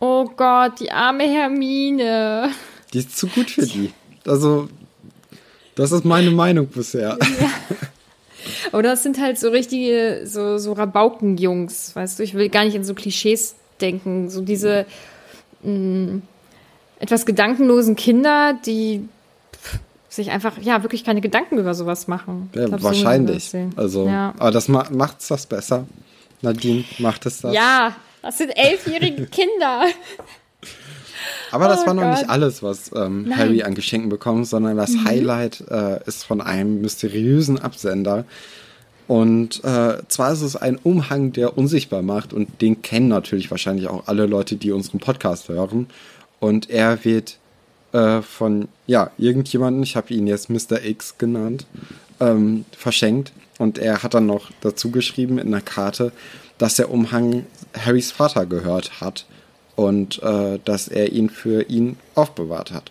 Oh 0.00 0.26
Gott, 0.36 0.80
die 0.80 0.90
arme 0.90 1.24
Hermine. 1.24 2.50
Die 2.92 2.98
ist 2.98 3.16
zu 3.16 3.26
gut 3.26 3.50
für 3.50 3.66
die. 3.66 3.92
Also, 4.26 4.68
das 5.74 5.92
ist 5.92 6.04
meine 6.04 6.30
Meinung 6.30 6.66
bisher. 6.66 7.18
Ja. 7.20 7.48
Oder 8.72 8.90
das 8.90 9.02
sind 9.02 9.20
halt 9.20 9.38
so 9.38 9.48
richtige, 9.48 10.22
so, 10.24 10.58
so 10.58 10.72
Rabaukenjungs, 10.72 11.96
weißt 11.96 12.18
du? 12.18 12.22
Ich 12.22 12.34
will 12.34 12.48
gar 12.48 12.64
nicht 12.64 12.74
in 12.74 12.84
so 12.84 12.94
Klischees 12.94 13.54
denken. 13.80 14.28
So 14.30 14.42
diese 14.42 14.86
mh, 15.62 15.70
mm, 15.70 16.22
etwas 16.98 17.26
gedankenlosen 17.26 17.96
Kinder, 17.96 18.58
die 18.66 19.08
sich 20.16 20.30
einfach, 20.30 20.58
ja, 20.60 20.82
wirklich 20.82 21.04
keine 21.04 21.20
Gedanken 21.20 21.58
über 21.58 21.74
sowas 21.74 22.08
machen. 22.08 22.50
Ja, 22.54 22.66
glaub, 22.66 22.82
wahrscheinlich. 22.82 23.50
So 23.50 23.70
also, 23.76 24.06
ja. 24.06 24.34
aber 24.38 24.50
das 24.50 24.68
ma 24.68 24.86
macht's 24.90 25.28
das 25.28 25.46
besser. 25.46 25.86
Nadine, 26.42 26.84
macht 26.98 27.26
es 27.26 27.40
das? 27.40 27.54
Ja, 27.54 27.96
das 28.22 28.38
sind 28.38 28.50
elfjährige 28.50 29.26
Kinder. 29.30 29.86
Aber 31.50 31.68
das 31.68 31.82
oh 31.82 31.86
war 31.86 31.94
noch 31.94 32.02
Gott. 32.02 32.18
nicht 32.18 32.30
alles, 32.30 32.62
was 32.62 32.90
ähm, 32.94 33.32
Harry 33.36 33.62
an 33.62 33.74
Geschenken 33.74 34.10
bekommt, 34.10 34.46
sondern 34.46 34.76
das 34.76 34.90
mhm. 34.90 35.04
Highlight 35.04 35.64
äh, 35.70 36.00
ist 36.06 36.24
von 36.24 36.40
einem 36.40 36.80
mysteriösen 36.80 37.58
Absender. 37.58 38.24
Und 39.06 39.62
äh, 39.64 39.98
zwar 40.08 40.32
ist 40.32 40.40
es 40.40 40.56
ein 40.56 40.78
Umhang, 40.82 41.32
der 41.32 41.58
unsichtbar 41.58 42.02
macht 42.02 42.32
und 42.32 42.62
den 42.62 42.82
kennen 42.82 43.08
natürlich 43.08 43.50
wahrscheinlich 43.50 43.88
auch 43.88 44.06
alle 44.06 44.26
Leute, 44.26 44.56
die 44.56 44.72
unseren 44.72 44.98
Podcast 44.98 45.48
hören. 45.48 45.86
Und 46.40 46.70
er 46.70 47.04
wird 47.04 47.38
äh, 47.94 48.22
von 48.22 48.68
ja 48.86 49.10
irgendjemanden, 49.16 49.82
ich 49.82 49.96
habe 49.96 50.12
ihn 50.12 50.26
jetzt 50.26 50.50
Mr. 50.50 50.84
X 50.84 51.16
genannt, 51.16 51.66
ähm, 52.20 52.64
verschenkt. 52.76 53.32
Und 53.58 53.78
er 53.78 54.02
hat 54.02 54.14
dann 54.14 54.26
noch 54.26 54.50
dazu 54.60 54.90
geschrieben 54.90 55.38
in 55.38 55.52
der 55.52 55.60
Karte, 55.60 56.10
dass 56.58 56.74
der 56.74 56.90
Umhang 56.90 57.46
Harrys 57.78 58.10
Vater 58.10 58.46
gehört 58.46 59.00
hat 59.00 59.26
und 59.76 60.20
äh, 60.22 60.58
dass 60.64 60.88
er 60.88 61.12
ihn 61.12 61.30
für 61.30 61.62
ihn 61.68 61.96
aufbewahrt 62.16 62.72
hat. 62.72 62.90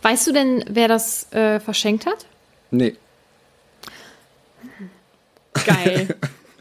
Weißt 0.00 0.26
du 0.26 0.32
denn, 0.32 0.64
wer 0.68 0.88
das 0.88 1.30
äh, 1.32 1.60
verschenkt 1.60 2.06
hat? 2.06 2.26
Nee. 2.70 2.96
Geil. 5.64 6.16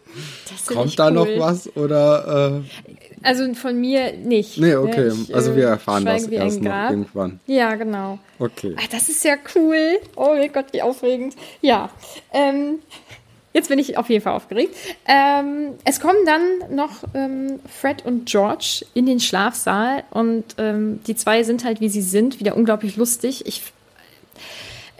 Kommt 0.68 0.98
da 0.98 1.08
cool. 1.08 1.14
noch 1.14 1.28
was 1.38 1.74
oder? 1.76 2.64
Äh? 2.66 2.95
Also 3.26 3.52
von 3.56 3.80
mir 3.80 4.14
nicht. 4.14 4.58
Nee, 4.60 4.70
ne? 4.70 4.80
okay. 4.80 5.08
Ich, 5.08 5.34
also 5.34 5.56
wir 5.56 5.64
äh, 5.64 5.72
erfahren 5.72 6.06
das 6.06 6.28
erst 6.28 6.62
noch 6.62 6.90
irgendwann. 6.90 7.40
Ja, 7.48 7.74
genau. 7.76 8.20
Okay. 8.38 8.76
Ach, 8.80 8.88
das 8.88 9.10
ist 9.10 9.26
ja 9.26 9.36
cool. 9.56 9.98
Oh 10.16 10.36
mein 10.36 10.52
Gott, 10.52 10.66
wie 10.72 10.82
aufregend. 10.84 11.36
Ja. 11.62 11.90
Ähm, 12.32 12.80
jetzt 13.54 13.70
bin 13.70 13.80
ich 13.80 13.98
auf 13.98 14.10
jeden 14.10 14.24
Fall 14.24 14.34
aufgeregt. 14.34 14.76
Ähm, 15.08 15.72
es 15.86 16.00
kommen 16.00 16.20
dann 16.26 16.76
noch 16.76 17.04
ähm, 17.16 17.60
Fred 17.68 18.06
und 18.06 18.26
George 18.30 18.86
in 18.94 19.08
den 19.08 19.20
Schlafsaal 19.20 20.04
und 20.12 20.44
ähm, 20.60 21.00
die 21.08 21.16
zwei 21.16 21.42
sind 21.42 21.64
halt, 21.64 21.82
wie 21.82 21.90
sie 21.90 22.04
sind, 22.04 22.40
wieder 22.40 22.56
unglaublich 22.56 22.96
lustig. 22.96 23.48
Ich, 23.48 23.64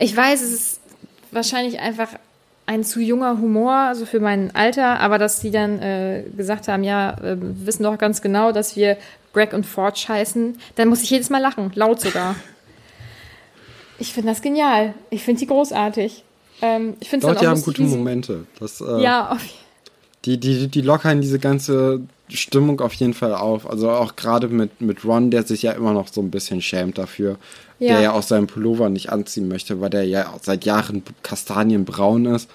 ich 0.00 0.16
weiß, 0.16 0.42
es 0.42 0.52
ist 0.52 0.80
wahrscheinlich 1.30 1.78
einfach 1.78 2.08
ein 2.66 2.84
zu 2.84 3.00
junger 3.00 3.38
Humor, 3.40 3.72
also 3.72 4.06
für 4.06 4.20
mein 4.20 4.54
Alter, 4.54 5.00
aber 5.00 5.18
dass 5.18 5.40
die 5.40 5.50
dann 5.50 5.80
äh, 5.80 6.24
gesagt 6.36 6.68
haben, 6.68 6.82
ja, 6.82 7.12
äh, 7.18 7.40
wir 7.40 7.66
wissen 7.66 7.84
doch 7.84 7.96
ganz 7.96 8.20
genau, 8.20 8.52
dass 8.52 8.76
wir 8.76 8.96
Greg 9.32 9.52
und 9.52 9.64
Forge 9.64 10.06
heißen, 10.08 10.58
dann 10.74 10.88
muss 10.88 11.02
ich 11.02 11.10
jedes 11.10 11.30
Mal 11.30 11.40
lachen, 11.40 11.72
laut 11.74 12.00
sogar. 12.00 12.36
Ich 13.98 14.12
finde 14.12 14.28
das 14.28 14.42
genial. 14.42 14.92
Ich 15.08 15.22
finde 15.22 15.38
die 15.38 15.46
großartig. 15.46 16.22
Ähm, 16.60 16.98
ich 17.00 17.08
finde 17.08 17.28
Dort, 17.28 17.40
die 17.40 17.46
haben 17.46 17.62
gute 17.62 17.80
Momente. 17.80 18.44
Das, 18.60 18.82
äh, 18.82 19.02
ja, 19.02 19.30
auf, 19.30 19.40
die, 20.26 20.38
die, 20.38 20.66
die 20.66 20.80
lockern 20.80 21.20
diese 21.20 21.38
ganze 21.38 22.00
Stimmung 22.28 22.80
auf 22.80 22.92
jeden 22.94 23.14
Fall 23.14 23.32
auf. 23.32 23.68
Also 23.70 23.90
auch 23.90 24.16
gerade 24.16 24.48
mit, 24.48 24.80
mit 24.80 25.04
Ron, 25.04 25.30
der 25.30 25.44
sich 25.44 25.62
ja 25.62 25.72
immer 25.72 25.92
noch 25.92 26.08
so 26.08 26.20
ein 26.20 26.32
bisschen 26.32 26.60
schämt 26.60 26.98
dafür. 26.98 27.36
Ja. 27.78 27.94
Der 27.94 28.00
ja 28.00 28.12
auch 28.12 28.22
seinen 28.22 28.48
Pullover 28.48 28.88
nicht 28.88 29.12
anziehen 29.12 29.48
möchte, 29.48 29.80
weil 29.80 29.90
der 29.90 30.04
ja 30.04 30.34
seit 30.42 30.64
Jahren 30.64 31.04
kastanienbraun 31.22 32.26
ist 32.26 32.50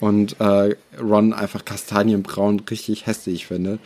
und 0.00 0.38
äh, 0.40 0.76
Ron 1.00 1.32
einfach 1.32 1.64
kastanienbraun 1.64 2.60
richtig 2.68 3.06
hässlich 3.06 3.46
findet. 3.46 3.80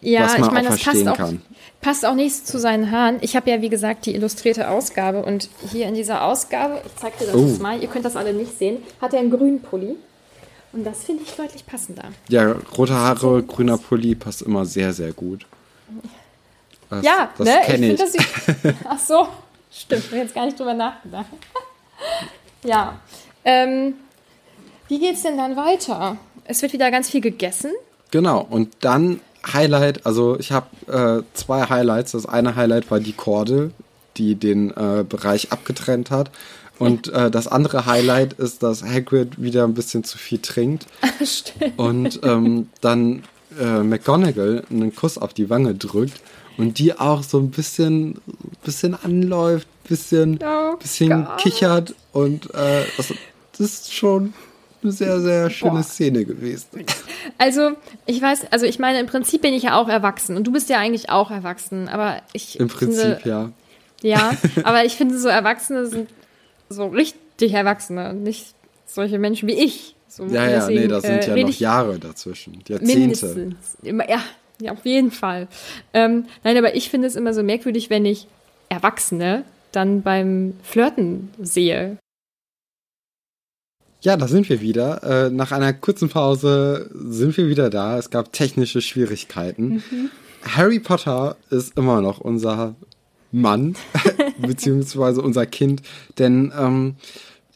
Ja, 0.00 0.24
was 0.24 0.38
man 0.38 0.48
ich 0.48 0.54
meine, 0.54 0.68
das 0.68 0.82
passt 0.82 1.08
auch, 1.08 1.16
kann. 1.16 1.42
passt 1.80 2.06
auch 2.06 2.14
nicht 2.14 2.46
zu 2.46 2.58
seinen 2.58 2.90
Haaren. 2.90 3.18
Ich 3.20 3.36
habe 3.36 3.50
ja, 3.50 3.60
wie 3.60 3.68
gesagt, 3.68 4.06
die 4.06 4.14
illustrierte 4.14 4.70
Ausgabe 4.70 5.22
und 5.22 5.50
hier 5.70 5.86
in 5.86 5.94
dieser 5.94 6.24
Ausgabe, 6.24 6.80
ich 6.86 6.96
zeig 6.96 7.18
dir 7.18 7.26
das 7.26 7.36
oh. 7.36 7.62
mal, 7.62 7.80
ihr 7.80 7.88
könnt 7.88 8.06
das 8.06 8.16
alle 8.16 8.32
nicht 8.32 8.58
sehen, 8.58 8.78
hat 9.00 9.12
er 9.12 9.20
einen 9.20 9.30
grünen 9.30 9.60
Pulli. 9.60 9.96
Und 10.72 10.84
das 10.84 11.04
finde 11.04 11.24
ich 11.24 11.32
deutlich 11.32 11.66
passender. 11.66 12.04
Ja, 12.28 12.54
rote 12.76 12.94
Haare, 12.94 13.42
grüner 13.42 13.76
Pulli 13.76 14.14
passt 14.14 14.42
immer 14.42 14.64
sehr, 14.64 14.92
sehr 14.92 15.12
gut. 15.12 15.46
Das, 16.88 17.04
ja, 17.04 17.30
das 17.36 17.46
ne? 17.46 17.60
kenne 17.64 17.92
ich. 17.92 18.00
ich. 18.00 18.74
ach 18.88 18.98
so, 18.98 19.28
stimmt. 19.72 20.04
Ich 20.04 20.10
habe 20.10 20.22
jetzt 20.22 20.34
gar 20.34 20.46
nicht 20.46 20.58
drüber 20.58 20.74
nachgedacht. 20.74 21.26
ja. 22.64 23.00
Ähm, 23.44 23.94
wie 24.88 24.98
geht's 24.98 25.22
denn 25.22 25.36
dann 25.36 25.56
weiter? 25.56 26.16
Es 26.44 26.62
wird 26.62 26.72
wieder 26.72 26.90
ganz 26.90 27.10
viel 27.10 27.20
gegessen. 27.20 27.72
Genau. 28.10 28.46
Und 28.48 28.76
dann 28.80 29.20
Highlight. 29.52 30.04
Also 30.06 30.38
ich 30.38 30.52
habe 30.52 30.66
äh, 30.86 31.36
zwei 31.36 31.68
Highlights. 31.68 32.12
Das 32.12 32.26
eine 32.26 32.56
Highlight 32.56 32.90
war 32.90 33.00
die 33.00 33.12
Korde, 33.12 33.70
die 34.16 34.34
den 34.34 34.70
äh, 34.70 35.04
Bereich 35.08 35.52
abgetrennt 35.52 36.10
hat. 36.10 36.30
Und 36.80 37.08
äh, 37.08 37.30
das 37.30 37.46
andere 37.46 37.84
Highlight 37.86 38.32
ist, 38.34 38.62
dass 38.62 38.82
Hagrid 38.82 39.40
wieder 39.40 39.64
ein 39.64 39.74
bisschen 39.74 40.02
zu 40.02 40.16
viel 40.16 40.38
trinkt. 40.38 40.86
Stimmt. 41.24 41.78
Und 41.78 42.20
ähm, 42.22 42.68
dann 42.80 43.22
äh, 43.60 43.82
McGonagall 43.82 44.64
einen 44.70 44.94
Kuss 44.94 45.18
auf 45.18 45.34
die 45.34 45.50
Wange 45.50 45.74
drückt 45.74 46.20
und 46.56 46.78
die 46.78 46.98
auch 46.98 47.22
so 47.22 47.38
ein 47.38 47.50
bisschen, 47.50 48.16
bisschen 48.64 48.94
anläuft, 48.94 49.68
bisschen, 49.84 50.38
oh 50.42 50.76
bisschen 50.76 51.26
kichert 51.38 51.94
und 52.12 52.46
äh, 52.54 52.84
das, 52.96 53.12
das 53.58 53.60
ist 53.60 53.92
schon 53.92 54.32
eine 54.82 54.92
sehr, 54.92 55.20
sehr 55.20 55.50
schöne 55.50 55.72
Boah. 55.72 55.82
Szene 55.82 56.24
gewesen. 56.24 56.86
Also, 57.36 57.72
ich 58.06 58.22
weiß, 58.22 58.46
also 58.50 58.64
ich 58.64 58.78
meine, 58.78 59.00
im 59.00 59.06
Prinzip 59.06 59.42
bin 59.42 59.52
ich 59.52 59.64
ja 59.64 59.78
auch 59.78 59.88
erwachsen 59.88 60.36
und 60.36 60.44
du 60.44 60.52
bist 60.52 60.70
ja 60.70 60.78
eigentlich 60.78 61.10
auch 61.10 61.30
erwachsen, 61.30 61.88
aber 61.88 62.22
ich. 62.32 62.58
Im 62.58 62.68
Prinzip, 62.68 63.20
finde, 63.20 63.28
ja. 63.28 63.52
Ja, 64.02 64.32
aber 64.64 64.84
ich 64.86 64.96
finde, 64.96 65.18
so 65.18 65.28
Erwachsene 65.28 65.86
sind 65.86 66.08
so 66.70 66.86
richtig 66.86 67.52
Erwachsene, 67.52 68.14
nicht 68.14 68.54
solche 68.86 69.18
Menschen 69.18 69.48
wie 69.48 69.64
ich. 69.64 69.94
So, 70.08 70.24
ja, 70.24 70.48
ja, 70.48 70.60
deswegen, 70.60 70.80
nee, 70.80 70.88
da 70.88 71.00
sind 71.00 71.28
äh, 71.28 71.36
ja 71.36 71.46
noch 71.46 71.60
Jahre 71.60 71.98
dazwischen, 71.98 72.62
Jahrzehnte. 72.66 72.98
Mindestens. 72.98 73.76
Ja, 73.82 74.20
ja, 74.60 74.72
auf 74.72 74.84
jeden 74.84 75.10
Fall. 75.10 75.48
Ähm, 75.92 76.26
nein, 76.42 76.56
aber 76.56 76.74
ich 76.74 76.90
finde 76.90 77.06
es 77.06 77.16
immer 77.16 77.34
so 77.34 77.42
merkwürdig, 77.42 77.90
wenn 77.90 78.04
ich 78.04 78.26
Erwachsene 78.68 79.44
dann 79.72 80.02
beim 80.02 80.54
Flirten 80.62 81.30
sehe. 81.40 81.96
Ja, 84.02 84.16
da 84.16 84.26
sind 84.28 84.48
wir 84.48 84.60
wieder. 84.60 85.26
Äh, 85.26 85.30
nach 85.30 85.52
einer 85.52 85.72
kurzen 85.72 86.08
Pause 86.08 86.90
sind 86.94 87.36
wir 87.36 87.48
wieder 87.48 87.70
da. 87.70 87.98
Es 87.98 88.10
gab 88.10 88.32
technische 88.32 88.80
Schwierigkeiten. 88.80 89.82
Mhm. 89.90 90.10
Harry 90.42 90.80
Potter 90.80 91.36
ist 91.50 91.76
immer 91.76 92.00
noch 92.00 92.18
unser 92.18 92.74
Mann, 93.32 93.76
beziehungsweise 94.38 95.22
unser 95.22 95.46
Kind. 95.46 95.82
Denn 96.18 96.52
ähm, 96.58 96.96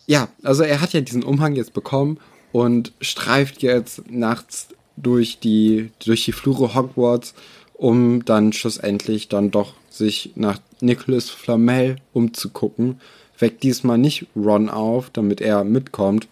ja, 0.07 0.29
also 0.43 0.63
er 0.63 0.81
hat 0.81 0.93
ja 0.93 1.01
diesen 1.01 1.23
Umhang 1.23 1.55
jetzt 1.55 1.73
bekommen 1.73 2.19
und 2.53 2.93
streift 3.01 3.63
jetzt 3.63 4.11
nachts 4.11 4.69
durch 4.97 5.41
die, 5.41 5.91
durch 6.05 6.25
die 6.25 6.33
Flure 6.33 6.75
Hogwarts, 6.75 7.35
um 7.75 8.25
dann 8.25 8.53
schlussendlich 8.53 9.29
dann 9.29 9.51
doch 9.51 9.75
sich 9.91 10.33
nach 10.35 10.59
Nicholas 10.81 11.31
Flamel 11.31 11.97
umzugucken. 12.13 13.01
Weckt 13.39 13.63
diesmal 13.63 13.99
nicht 13.99 14.27
Ron 14.37 14.69
auf, 14.69 15.11
damit 15.11 15.41
er 15.41 15.65
mitkommt, 15.65 16.29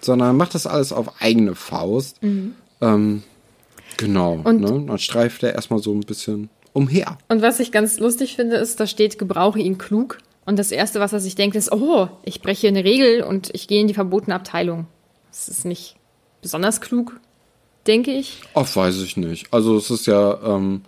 sondern 0.00 0.36
macht 0.36 0.54
das 0.54 0.66
alles 0.66 0.92
auf 0.92 1.20
eigene 1.20 1.54
Faust. 1.54 2.22
Mhm. 2.22 2.54
Ähm, 2.80 3.22
genau, 3.98 4.40
und 4.44 4.60
ne? 4.60 4.84
dann 4.86 4.98
streift 4.98 5.42
er 5.42 5.54
erstmal 5.54 5.80
so 5.80 5.92
ein 5.92 6.00
bisschen 6.00 6.48
umher. 6.76 7.16
Und 7.28 7.40
was 7.40 7.58
ich 7.58 7.72
ganz 7.72 7.98
lustig 7.98 8.36
finde, 8.36 8.56
ist, 8.56 8.78
da 8.78 8.86
steht, 8.86 9.18
gebrauche 9.18 9.58
ihn 9.58 9.78
klug. 9.78 10.18
Und 10.44 10.58
das 10.58 10.70
Erste, 10.70 11.00
was 11.00 11.12
er 11.12 11.20
sich 11.20 11.34
denkt, 11.34 11.56
ist, 11.56 11.72
oh, 11.72 12.08
ich 12.22 12.42
breche 12.42 12.68
eine 12.68 12.84
Regel 12.84 13.22
und 13.22 13.50
ich 13.54 13.66
gehe 13.66 13.80
in 13.80 13.88
die 13.88 13.94
verbotene 13.94 14.34
Abteilung. 14.34 14.86
Das 15.30 15.48
ist 15.48 15.64
nicht 15.64 15.96
besonders 16.42 16.80
klug, 16.80 17.18
denke 17.86 18.12
ich. 18.12 18.42
Ach, 18.54 18.76
weiß 18.76 19.00
ich 19.00 19.16
nicht. 19.16 19.52
Also 19.52 19.76
es 19.76 19.90
ist 19.90 20.06
ja, 20.06 20.38
ähm, 20.44 20.82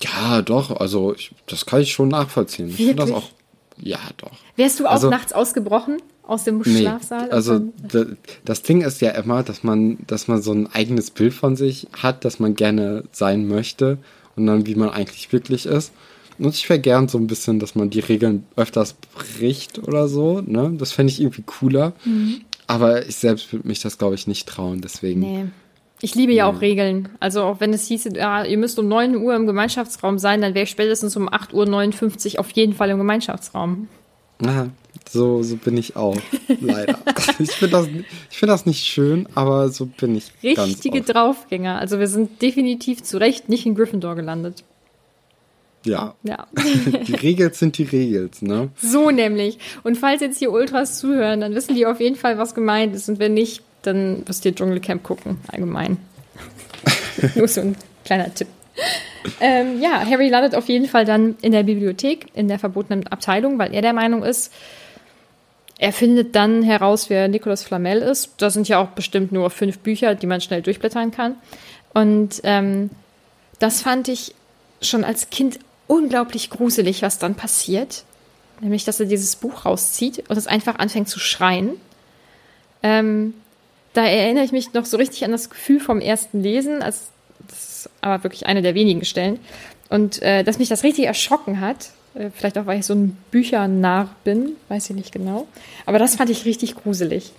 ja, 0.00 0.42
doch, 0.42 0.80
also 0.80 1.14
ich, 1.14 1.32
das 1.46 1.66
kann 1.66 1.82
ich 1.82 1.92
schon 1.92 2.08
nachvollziehen. 2.08 2.68
Wirklich? 2.68 2.80
Ich 2.80 2.96
finde 2.96 3.02
das 3.02 3.12
auch, 3.12 3.28
ja, 3.76 4.00
doch. 4.16 4.32
Wärst 4.56 4.80
du 4.80 4.86
auch 4.86 4.92
also, 4.92 5.10
nachts 5.10 5.32
ausgebrochen? 5.32 5.98
aus 6.26 6.44
dem 6.44 6.62
nee, 6.64 6.80
Schlafsaal? 6.80 7.30
Also 7.30 7.60
das 8.46 8.62
Ding 8.62 8.80
ist 8.80 9.02
ja 9.02 9.10
immer, 9.10 9.42
dass 9.42 9.62
man, 9.62 9.98
dass 10.06 10.26
man 10.26 10.40
so 10.40 10.52
ein 10.52 10.72
eigenes 10.72 11.10
Bild 11.10 11.34
von 11.34 11.54
sich 11.54 11.86
hat, 11.92 12.24
dass 12.24 12.40
man 12.40 12.54
gerne 12.54 13.04
sein 13.12 13.46
möchte 13.46 13.98
und 14.36 14.46
dann 14.46 14.66
wie 14.66 14.74
man 14.74 14.90
eigentlich 14.90 15.32
wirklich 15.32 15.66
ist. 15.66 15.92
Und 16.38 16.54
ich 16.54 16.68
wäre 16.68 16.80
gern 16.80 17.08
so 17.08 17.18
ein 17.18 17.26
bisschen, 17.26 17.60
dass 17.60 17.74
man 17.74 17.90
die 17.90 18.00
Regeln 18.00 18.44
öfters 18.56 18.94
bricht 18.94 19.78
oder 19.78 20.08
so. 20.08 20.40
Ne? 20.40 20.74
Das 20.78 20.92
fände 20.92 21.12
ich 21.12 21.20
irgendwie 21.20 21.42
cooler. 21.46 21.92
Mhm. 22.04 22.40
Aber 22.66 23.06
ich 23.06 23.16
selbst 23.16 23.52
würde 23.52 23.68
mich 23.68 23.80
das, 23.80 23.98
glaube 23.98 24.14
ich, 24.16 24.26
nicht 24.26 24.48
trauen. 24.48 24.80
Deswegen. 24.80 25.20
Nee. 25.20 25.44
Ich 26.00 26.14
liebe 26.14 26.32
ja 26.32 26.46
auch 26.46 26.60
Regeln. 26.60 27.08
Also 27.20 27.42
auch 27.42 27.60
wenn 27.60 27.72
es 27.72 27.86
hieß, 27.86 28.08
ja, 28.14 28.44
ihr 28.44 28.58
müsst 28.58 28.78
um 28.78 28.88
9 28.88 29.16
Uhr 29.16 29.34
im 29.36 29.46
Gemeinschaftsraum 29.46 30.18
sein, 30.18 30.40
dann 30.40 30.54
wäre 30.54 30.64
ich 30.64 30.70
spätestens 30.70 31.16
um 31.16 31.28
8.59 31.28 32.34
Uhr 32.34 32.40
auf 32.40 32.50
jeden 32.50 32.74
Fall 32.74 32.90
im 32.90 32.98
Gemeinschaftsraum. 32.98 33.88
Aha, 34.44 34.68
so, 35.08 35.42
so 35.42 35.56
bin 35.56 35.76
ich 35.76 35.96
auch, 35.96 36.16
leider. 36.60 36.98
ich 37.38 37.52
finde 37.52 37.76
das, 37.76 37.86
find 38.30 38.50
das 38.50 38.66
nicht 38.66 38.84
schön, 38.84 39.28
aber 39.34 39.68
so 39.68 39.86
bin 39.86 40.16
ich. 40.16 40.32
Richtige 40.42 41.02
Draufgänger. 41.02 41.78
Also 41.78 41.98
wir 41.98 42.08
sind 42.08 42.42
definitiv 42.42 43.02
zu 43.02 43.18
Recht 43.18 43.48
nicht 43.48 43.66
in 43.66 43.74
Gryffindor 43.74 44.14
gelandet. 44.14 44.64
Ja. 45.84 46.14
ja. 46.22 46.46
die 47.06 47.14
Regels 47.14 47.58
sind 47.58 47.76
die 47.78 47.84
Regels, 47.84 48.42
ne? 48.42 48.70
So 48.76 49.10
nämlich. 49.10 49.58
Und 49.82 49.98
falls 49.98 50.22
jetzt 50.22 50.38
hier 50.38 50.50
Ultras 50.50 50.98
zuhören, 50.98 51.40
dann 51.40 51.54
wissen 51.54 51.74
die 51.74 51.86
auf 51.86 52.00
jeden 52.00 52.16
Fall, 52.16 52.38
was 52.38 52.54
gemeint 52.54 52.94
ist. 52.94 53.08
Und 53.08 53.18
wenn 53.18 53.34
nicht, 53.34 53.62
dann 53.82 54.24
müsst 54.26 54.44
ihr 54.44 54.54
Dschungelcamp 54.54 55.02
gucken, 55.02 55.38
allgemein. 55.48 55.98
Nur 57.34 57.48
so 57.48 57.60
ein 57.60 57.76
kleiner 58.04 58.34
Tipp. 58.34 58.48
Ähm, 59.40 59.80
ja, 59.80 60.04
Harry 60.04 60.28
landet 60.28 60.54
auf 60.54 60.68
jeden 60.68 60.86
Fall 60.86 61.04
dann 61.04 61.36
in 61.42 61.52
der 61.52 61.62
Bibliothek, 61.62 62.26
in 62.34 62.48
der 62.48 62.58
verbotenen 62.58 63.06
Abteilung, 63.06 63.58
weil 63.58 63.72
er 63.72 63.82
der 63.82 63.92
Meinung 63.92 64.22
ist, 64.22 64.52
er 65.78 65.92
findet 65.92 66.36
dann 66.36 66.62
heraus, 66.62 67.10
wer 67.10 67.28
Nicolas 67.28 67.64
Flamel 67.64 67.98
ist. 67.98 68.34
Da 68.38 68.50
sind 68.50 68.68
ja 68.68 68.78
auch 68.78 68.90
bestimmt 68.90 69.32
nur 69.32 69.50
fünf 69.50 69.78
Bücher, 69.80 70.14
die 70.14 70.26
man 70.26 70.40
schnell 70.40 70.62
durchblättern 70.62 71.10
kann. 71.10 71.34
Und 71.92 72.40
ähm, 72.44 72.90
das 73.58 73.82
fand 73.82 74.08
ich 74.08 74.34
schon 74.80 75.04
als 75.04 75.30
Kind 75.30 75.58
unglaublich 75.86 76.50
gruselig, 76.50 77.02
was 77.02 77.18
dann 77.18 77.34
passiert. 77.34 78.04
Nämlich, 78.60 78.84
dass 78.84 79.00
er 79.00 79.06
dieses 79.06 79.36
Buch 79.36 79.64
rauszieht 79.64 80.24
und 80.28 80.36
es 80.36 80.46
einfach 80.46 80.78
anfängt 80.78 81.08
zu 81.08 81.18
schreien. 81.18 81.72
Ähm, 82.82 83.34
da 83.94 84.04
erinnere 84.04 84.44
ich 84.44 84.52
mich 84.52 84.72
noch 84.74 84.84
so 84.84 84.96
richtig 84.96 85.24
an 85.24 85.32
das 85.32 85.50
Gefühl 85.50 85.80
vom 85.80 86.00
ersten 86.00 86.42
Lesen, 86.42 86.82
als 86.82 87.08
das 87.48 87.68
ist 87.68 87.90
aber 88.00 88.22
wirklich 88.24 88.46
eine 88.46 88.62
der 88.62 88.74
wenigen 88.74 89.04
Stellen. 89.04 89.38
Und 89.90 90.22
äh, 90.22 90.44
dass 90.44 90.58
mich 90.58 90.68
das 90.68 90.82
richtig 90.82 91.06
erschrocken 91.06 91.60
hat, 91.60 91.90
vielleicht 92.34 92.58
auch, 92.58 92.66
weil 92.66 92.80
ich 92.80 92.86
so 92.86 92.94
ein 92.94 93.16
Büchernarr 93.30 94.08
bin, 94.24 94.52
weiß 94.68 94.90
ich 94.90 94.96
nicht 94.96 95.12
genau. 95.12 95.46
Aber 95.86 95.98
das 95.98 96.16
fand 96.16 96.30
ich 96.30 96.44
richtig 96.44 96.74
gruselig. 96.74 97.32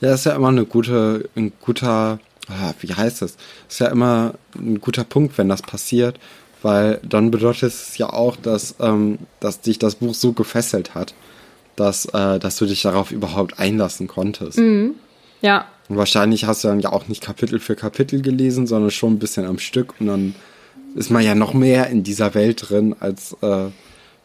Ja, 0.00 0.14
ist 0.14 0.26
ja 0.26 0.34
immer 0.34 0.48
eine 0.48 0.64
gute, 0.64 1.28
ein 1.36 1.52
guter 1.60 2.18
ah, 2.50 2.74
wie 2.80 2.92
heißt 2.92 3.22
es? 3.22 3.36
Ist 3.68 3.80
ja 3.80 3.88
immer 3.88 4.34
ein 4.54 4.80
guter 4.80 5.04
Punkt, 5.04 5.38
wenn 5.38 5.48
das 5.48 5.62
passiert, 5.62 6.18
weil 6.62 7.00
dann 7.02 7.30
bedeutet 7.30 7.72
es 7.72 7.96
ja 7.98 8.12
auch, 8.12 8.36
dass, 8.36 8.76
ähm, 8.80 9.18
dass 9.40 9.60
dich 9.60 9.78
das 9.78 9.96
Buch 9.96 10.14
so 10.14 10.32
gefesselt 10.32 10.94
hat, 10.94 11.14
dass, 11.76 12.06
äh, 12.06 12.38
dass 12.38 12.56
du 12.56 12.66
dich 12.66 12.82
darauf 12.82 13.10
überhaupt 13.10 13.58
einlassen 13.58 14.06
konntest. 14.06 14.58
Mhm. 14.58 14.94
Ja. 15.40 15.66
Und 15.88 15.96
wahrscheinlich 15.96 16.44
hast 16.44 16.64
du 16.64 16.68
dann 16.68 16.80
ja 16.80 16.92
auch 16.92 17.08
nicht 17.08 17.22
Kapitel 17.22 17.58
für 17.60 17.74
Kapitel 17.74 18.22
gelesen, 18.22 18.66
sondern 18.66 18.90
schon 18.90 19.14
ein 19.14 19.18
bisschen 19.18 19.46
am 19.46 19.58
Stück 19.58 19.94
und 20.00 20.06
dann 20.06 20.34
ist 20.94 21.10
man 21.10 21.22
ja 21.22 21.34
noch 21.34 21.54
mehr 21.54 21.88
in 21.88 22.02
dieser 22.02 22.34
Welt 22.34 22.68
drin, 22.68 22.96
als 22.98 23.36
äh, 23.42 23.66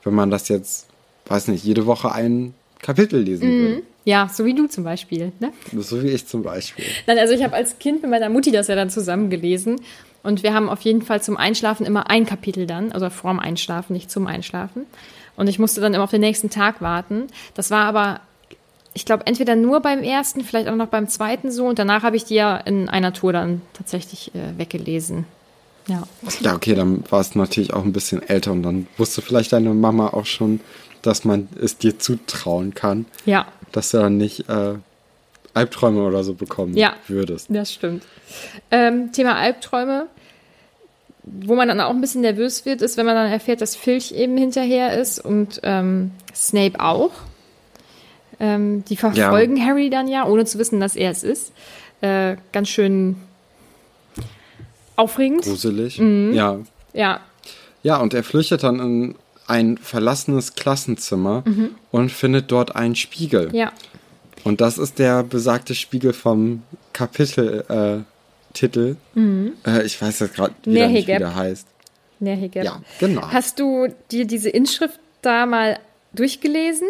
wenn 0.04 0.14
man 0.14 0.32
das 0.32 0.50
jetzt, 0.50 0.88
weiß 1.28 1.48
nicht, 1.50 1.64
jede 1.64 1.86
Woche 1.86 2.12
ein 2.12 2.54
Kapitel 2.82 3.22
lesen 3.22 3.48
mhm. 3.48 3.62
würde. 3.62 3.84
Ja, 4.06 4.30
so 4.32 4.46
wie 4.46 4.54
du 4.54 4.68
zum 4.68 4.84
Beispiel. 4.84 5.32
Ne? 5.40 5.52
So 5.80 6.04
wie 6.04 6.10
ich 6.10 6.28
zum 6.28 6.44
Beispiel. 6.44 6.86
Nein, 7.08 7.18
also 7.18 7.34
ich 7.34 7.44
habe 7.44 7.56
als 7.56 7.80
Kind 7.80 8.04
mit 8.04 8.12
meiner 8.12 8.30
Mutti 8.30 8.52
das 8.52 8.68
ja 8.68 8.76
dann 8.76 8.92
zusammen 8.92 9.32
gelesen. 9.32 9.82
Und 10.22 10.44
wir 10.44 10.54
haben 10.54 10.70
auf 10.70 10.82
jeden 10.82 11.02
Fall 11.02 11.22
zum 11.22 11.38
Einschlafen 11.38 11.86
immer 11.86 12.10
ein 12.10 12.26
Kapitel 12.26 12.68
dann, 12.68 12.92
also 12.92 13.10
vorm 13.10 13.40
Einschlafen, 13.40 13.94
nicht 13.94 14.12
zum 14.12 14.28
Einschlafen. 14.28 14.86
Und 15.36 15.48
ich 15.48 15.60
musste 15.60 15.82
dann 15.82 15.94
immer 15.94 16.04
auf 16.04 16.12
den 16.12 16.22
nächsten 16.22 16.50
Tag 16.50 16.82
warten. 16.82 17.28
Das 17.56 17.72
war 17.72 17.86
aber, 17.86 18.22
ich 18.94 19.06
glaube, 19.06 19.26
entweder 19.28 19.56
nur 19.56 19.82
beim 19.82 20.02
ersten, 20.02 20.44
vielleicht 20.44 20.68
auch 20.68 20.76
noch 20.76 20.88
beim 20.88 21.08
zweiten 21.08 21.52
so. 21.52 21.68
Und 21.68 21.80
danach 21.80 22.04
habe 22.04 22.16
ich 22.16 22.26
die 22.26 22.36
ja 22.36 22.58
in 22.58 22.90
einer 22.90 23.14
Tour 23.14 23.34
dann 23.34 23.62
tatsächlich 23.74 24.34
äh, 24.36 24.58
weggelesen. 24.58 25.26
Ja. 25.88 26.04
Ja, 26.42 26.56
okay, 26.56 26.74
dann 26.74 27.04
war 27.10 27.22
es 27.22 27.36
natürlich 27.36 27.74
auch 27.74 27.84
ein 27.84 27.94
bisschen 27.94 28.22
älter 28.28 28.52
und 28.52 28.64
dann 28.64 28.88
wusste 28.98 29.22
vielleicht 29.22 29.54
deine 29.54 29.74
Mama 29.74 30.08
auch 30.10 30.26
schon, 30.26 30.60
dass 31.02 31.26
man 31.26 31.48
es 31.62 31.78
dir 31.78 32.00
zutrauen 32.00 32.74
kann. 32.74 33.06
Ja. 33.26 33.48
Dass 33.72 33.92
du 33.92 33.98
dann 33.98 34.18
nicht 34.18 34.50
äh, 34.50 34.76
Albträume 35.54 36.04
oder 36.04 36.24
so 36.24 36.34
bekommen 36.34 36.76
ja, 36.76 36.96
würdest. 37.08 37.48
Das 37.50 37.74
stimmt. 37.74 38.04
Ähm, 38.72 39.12
Thema 39.12 39.36
Albträume. 39.36 40.08
Wo 41.28 41.56
man 41.56 41.68
dann 41.68 41.82
auch 41.82 41.90
ein 41.90 42.02
bisschen 42.02 42.22
nervös 42.22 42.66
wird, 42.66 42.84
ist, 42.84 42.98
wenn 42.98 43.06
man 43.08 43.16
dann 43.16 43.32
erfährt, 43.32 43.60
dass 43.60 43.76
Filch 43.76 44.12
eben 44.12 44.38
hinterher 44.38 45.00
ist 45.00 45.18
und 45.18 45.60
ähm, 45.64 46.12
Snape 46.36 46.80
auch. 46.80 47.12
Ähm, 48.40 48.86
die 48.86 48.96
verfolgen 48.96 49.58
ja. 49.58 49.66
Harry 49.66 49.90
dann 49.90 50.08
ja, 50.08 50.28
ohne 50.28 50.46
zu 50.46 50.60
wissen, 50.60 50.80
dass 50.80 50.96
er 50.96 51.10
es 51.10 51.24
ist. 51.24 51.52
Äh, 52.02 52.36
ganz 52.52 52.70
schön 52.70 53.16
aufregend. 54.96 55.44
Gruselig. 55.44 56.00
Mhm. 56.00 56.34
Ja. 56.34 56.60
Ja. 56.94 57.20
Ja, 57.84 57.98
und 57.98 58.14
er 58.14 58.24
flüchtet 58.24 58.64
dann 58.64 58.80
in 58.80 59.16
ein 59.48 59.78
verlassenes 59.78 60.56
Klassenzimmer 60.56 61.44
mhm. 61.46 61.76
und 61.92 62.12
findet 62.12 62.52
dort 62.52 62.76
einen 62.76 62.96
Spiegel. 62.96 63.50
Ja. 63.54 63.72
Und 64.44 64.62
das 64.62 64.78
ist 64.78 65.00
der 65.00 65.24
besagte 65.24 65.76
Spiegel 65.76 66.14
vom 66.14 66.64
Kapiteltitel. 66.94 68.06
Äh, 69.16 69.20
mhm. 69.20 69.54
äh, 69.66 69.84
ich 69.84 70.02
weiß 70.02 70.20
jetzt 70.20 70.36
gerade 70.36 70.54
wieder 70.64 70.88
nicht, 70.88 71.08
wie 71.08 71.18
der 71.18 71.36
heißt. 71.36 71.68
Nerhigeb. 72.20 72.64
Ja, 72.64 72.82
genau. 73.00 73.22
Hast 73.32 73.60
du 73.60 73.88
dir 74.12 74.26
diese 74.26 74.50
Inschrift 74.50 75.00
da 75.22 75.46
mal 75.46 75.80
durchgelesen? 76.14 76.88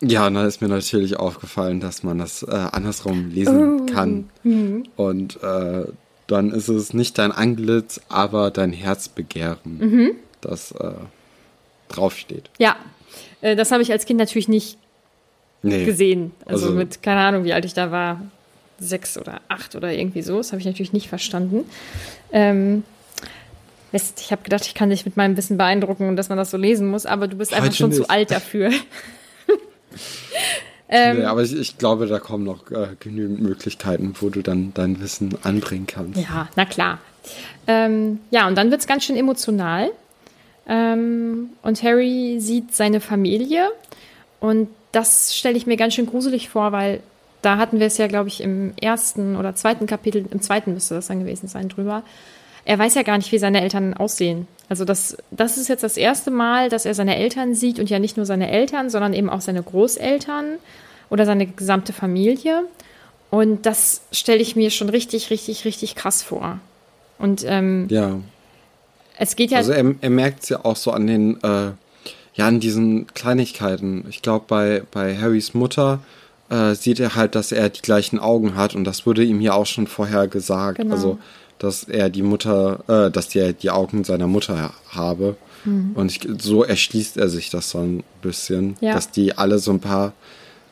Ja, 0.00 0.28
da 0.30 0.46
ist 0.46 0.60
mir 0.60 0.68
natürlich 0.68 1.16
aufgefallen, 1.16 1.80
dass 1.80 2.02
man 2.02 2.18
das 2.18 2.42
äh, 2.42 2.50
andersrum 2.50 3.30
lesen 3.30 3.80
oh. 3.80 3.86
kann. 3.86 4.30
Mhm. 4.42 4.84
Und 4.96 5.42
äh, 5.42 5.84
dann 6.28 6.52
ist 6.52 6.68
es 6.68 6.94
nicht 6.94 7.18
dein 7.18 7.32
Anglitz, 7.32 8.00
aber 8.08 8.52
dein 8.52 8.72
Herzbegehren, 8.72 9.58
mhm. 9.64 10.10
das 10.40 10.70
äh, 10.72 10.92
draufsteht. 11.88 12.50
Ja, 12.58 12.76
äh, 13.40 13.56
das 13.56 13.72
habe 13.72 13.82
ich 13.82 13.90
als 13.90 14.04
Kind 14.06 14.20
natürlich 14.20 14.46
nicht 14.46 14.78
nee. 15.62 15.84
gesehen. 15.84 16.32
Also, 16.44 16.66
also, 16.66 16.76
mit, 16.76 17.02
keine 17.02 17.20
Ahnung, 17.20 17.44
wie 17.44 17.52
alt 17.52 17.64
ich 17.64 17.74
da 17.74 17.90
war, 17.90 18.22
sechs 18.78 19.18
oder 19.18 19.40
acht 19.48 19.74
oder 19.74 19.92
irgendwie 19.92 20.22
so. 20.22 20.36
Das 20.36 20.52
habe 20.52 20.60
ich 20.60 20.66
natürlich 20.66 20.92
nicht 20.92 21.08
verstanden. 21.08 21.64
Ähm, 22.30 22.84
ich 23.90 24.30
habe 24.30 24.42
gedacht, 24.42 24.66
ich 24.66 24.74
kann 24.74 24.90
dich 24.90 25.06
mit 25.06 25.16
meinem 25.16 25.36
Wissen 25.38 25.56
beeindrucken 25.56 26.08
und 26.08 26.16
dass 26.16 26.28
man 26.28 26.36
das 26.36 26.50
so 26.50 26.58
lesen 26.58 26.90
muss, 26.90 27.06
aber 27.06 27.26
du 27.26 27.36
bist 27.36 27.54
einfach 27.54 27.72
schon 27.72 27.88
nicht. 27.88 27.98
zu 27.98 28.10
alt 28.10 28.30
dafür. 28.30 28.70
ähm, 30.88 31.18
nee, 31.18 31.24
aber 31.24 31.42
ich, 31.42 31.54
ich, 31.54 31.78
glaube, 31.78 32.06
da 32.06 32.18
kommen 32.18 32.44
noch 32.44 32.70
äh, 32.70 32.88
genügend 32.98 33.40
Möglichkeiten, 33.40 34.14
wo 34.20 34.30
du 34.30 34.42
dann 34.42 34.72
dein 34.74 35.00
Wissen 35.00 35.36
anbringen 35.42 35.86
kannst. 35.86 36.18
Ja, 36.18 36.48
na 36.56 36.64
klar. 36.64 36.98
Ähm, 37.66 38.20
ja, 38.30 38.48
und 38.48 38.56
dann 38.56 38.70
wird 38.70 38.80
es 38.80 38.86
ganz 38.86 39.04
schön 39.04 39.16
emotional. 39.16 39.90
Ähm, 40.66 41.50
und 41.62 41.82
Harry 41.82 42.38
sieht 42.40 42.74
seine 42.74 43.00
Familie. 43.00 43.68
Und 44.40 44.68
das 44.92 45.36
stelle 45.36 45.56
ich 45.56 45.66
mir 45.66 45.76
ganz 45.76 45.94
schön 45.94 46.06
gruselig 46.06 46.48
vor, 46.48 46.72
weil 46.72 47.00
da 47.42 47.58
hatten 47.58 47.78
wir 47.78 47.86
es 47.86 47.98
ja, 47.98 48.06
glaube 48.06 48.28
ich, 48.28 48.40
im 48.42 48.72
ersten 48.80 49.36
oder 49.36 49.54
zweiten 49.54 49.86
Kapitel, 49.86 50.24
im 50.30 50.40
zweiten 50.40 50.74
müsste 50.74 50.94
das 50.94 51.08
dann 51.08 51.20
gewesen 51.20 51.48
sein, 51.48 51.68
drüber. 51.68 52.02
Er 52.68 52.78
weiß 52.78 52.96
ja 52.96 53.02
gar 53.02 53.16
nicht, 53.16 53.32
wie 53.32 53.38
seine 53.38 53.62
Eltern 53.62 53.94
aussehen. 53.94 54.46
Also 54.68 54.84
das, 54.84 55.16
das 55.30 55.56
ist 55.56 55.68
jetzt 55.68 55.82
das 55.82 55.96
erste 55.96 56.30
Mal, 56.30 56.68
dass 56.68 56.84
er 56.84 56.92
seine 56.92 57.16
Eltern 57.16 57.54
sieht 57.54 57.78
und 57.78 57.88
ja 57.88 57.98
nicht 57.98 58.18
nur 58.18 58.26
seine 58.26 58.50
Eltern, 58.50 58.90
sondern 58.90 59.14
eben 59.14 59.30
auch 59.30 59.40
seine 59.40 59.62
Großeltern 59.62 60.58
oder 61.08 61.24
seine 61.24 61.46
gesamte 61.46 61.94
Familie. 61.94 62.64
Und 63.30 63.64
das 63.64 64.02
stelle 64.12 64.40
ich 64.40 64.54
mir 64.54 64.68
schon 64.68 64.90
richtig, 64.90 65.30
richtig, 65.30 65.64
richtig 65.64 65.94
krass 65.94 66.22
vor. 66.22 66.60
Und 67.18 67.42
ähm, 67.46 67.86
ja. 67.88 68.18
Es 69.16 69.34
geht 69.34 69.50
ja. 69.50 69.56
Also 69.56 69.72
er, 69.72 69.94
er 70.02 70.10
merkt 70.10 70.42
es 70.42 70.50
ja 70.50 70.62
auch 70.62 70.76
so 70.76 70.90
an 70.90 71.06
den, 71.06 71.42
äh, 71.42 71.70
ja, 72.34 72.46
an 72.46 72.60
diesen 72.60 73.06
Kleinigkeiten. 73.14 74.04
Ich 74.10 74.20
glaube, 74.20 74.44
bei, 74.46 74.82
bei 74.90 75.16
Harrys 75.16 75.54
Mutter 75.54 76.00
äh, 76.50 76.74
sieht 76.74 77.00
er 77.00 77.14
halt, 77.14 77.34
dass 77.34 77.50
er 77.50 77.70
die 77.70 77.80
gleichen 77.80 78.18
Augen 78.18 78.56
hat 78.56 78.74
und 78.74 78.84
das 78.84 79.06
wurde 79.06 79.24
ihm 79.24 79.40
ja 79.40 79.54
auch 79.54 79.64
schon 79.64 79.86
vorher 79.86 80.28
gesagt. 80.28 80.76
Genau. 80.76 80.94
Also, 80.94 81.18
dass 81.58 81.84
er 81.84 82.10
die 82.10 82.22
Mutter, 82.22 82.80
äh, 82.88 83.10
dass 83.10 83.34
er 83.34 83.52
die 83.52 83.70
Augen 83.70 84.04
seiner 84.04 84.26
Mutter 84.26 84.72
habe. 84.90 85.36
Mhm. 85.64 85.92
Und 85.94 86.10
ich, 86.10 86.28
so 86.38 86.64
erschließt 86.64 87.16
er 87.16 87.28
sich 87.28 87.50
das 87.50 87.70
so 87.70 87.78
ein 87.78 88.04
bisschen, 88.22 88.76
ja. 88.80 88.94
dass 88.94 89.10
die 89.10 89.36
alle 89.36 89.58
so 89.58 89.72
ein 89.72 89.80
paar 89.80 90.12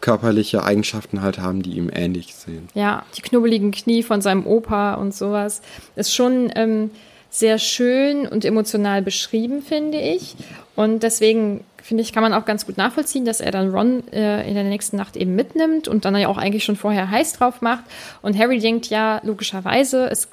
körperliche 0.00 0.62
Eigenschaften 0.62 1.22
halt 1.22 1.38
haben, 1.38 1.62
die 1.62 1.72
ihm 1.72 1.90
ähnlich 1.92 2.34
sehen. 2.34 2.68
Ja, 2.74 3.04
die 3.16 3.22
knubbeligen 3.22 3.72
Knie 3.72 4.02
von 4.02 4.20
seinem 4.20 4.46
Opa 4.46 4.94
und 4.94 5.14
sowas. 5.14 5.62
Ist 5.96 6.14
schon. 6.14 6.50
Ähm, 6.54 6.90
sehr 7.38 7.58
schön 7.58 8.26
und 8.26 8.44
emotional 8.44 9.02
beschrieben, 9.02 9.60
finde 9.62 10.00
ich. 10.00 10.36
Und 10.74 11.02
deswegen 11.02 11.64
finde 11.82 12.02
ich, 12.02 12.12
kann 12.12 12.22
man 12.22 12.32
auch 12.32 12.46
ganz 12.46 12.66
gut 12.66 12.78
nachvollziehen, 12.78 13.24
dass 13.24 13.40
er 13.40 13.50
dann 13.50 13.70
Ron 13.70 14.08
äh, 14.12 14.48
in 14.48 14.54
der 14.54 14.64
nächsten 14.64 14.96
Nacht 14.96 15.16
eben 15.16 15.34
mitnimmt 15.34 15.86
und 15.86 16.04
dann 16.04 16.16
ja 16.16 16.28
auch 16.28 16.38
eigentlich 16.38 16.64
schon 16.64 16.76
vorher 16.76 17.10
heiß 17.10 17.34
drauf 17.34 17.60
macht. 17.60 17.84
Und 18.22 18.38
Harry 18.38 18.58
denkt 18.58 18.86
ja 18.86 19.20
logischerweise, 19.22 20.08
es 20.10 20.28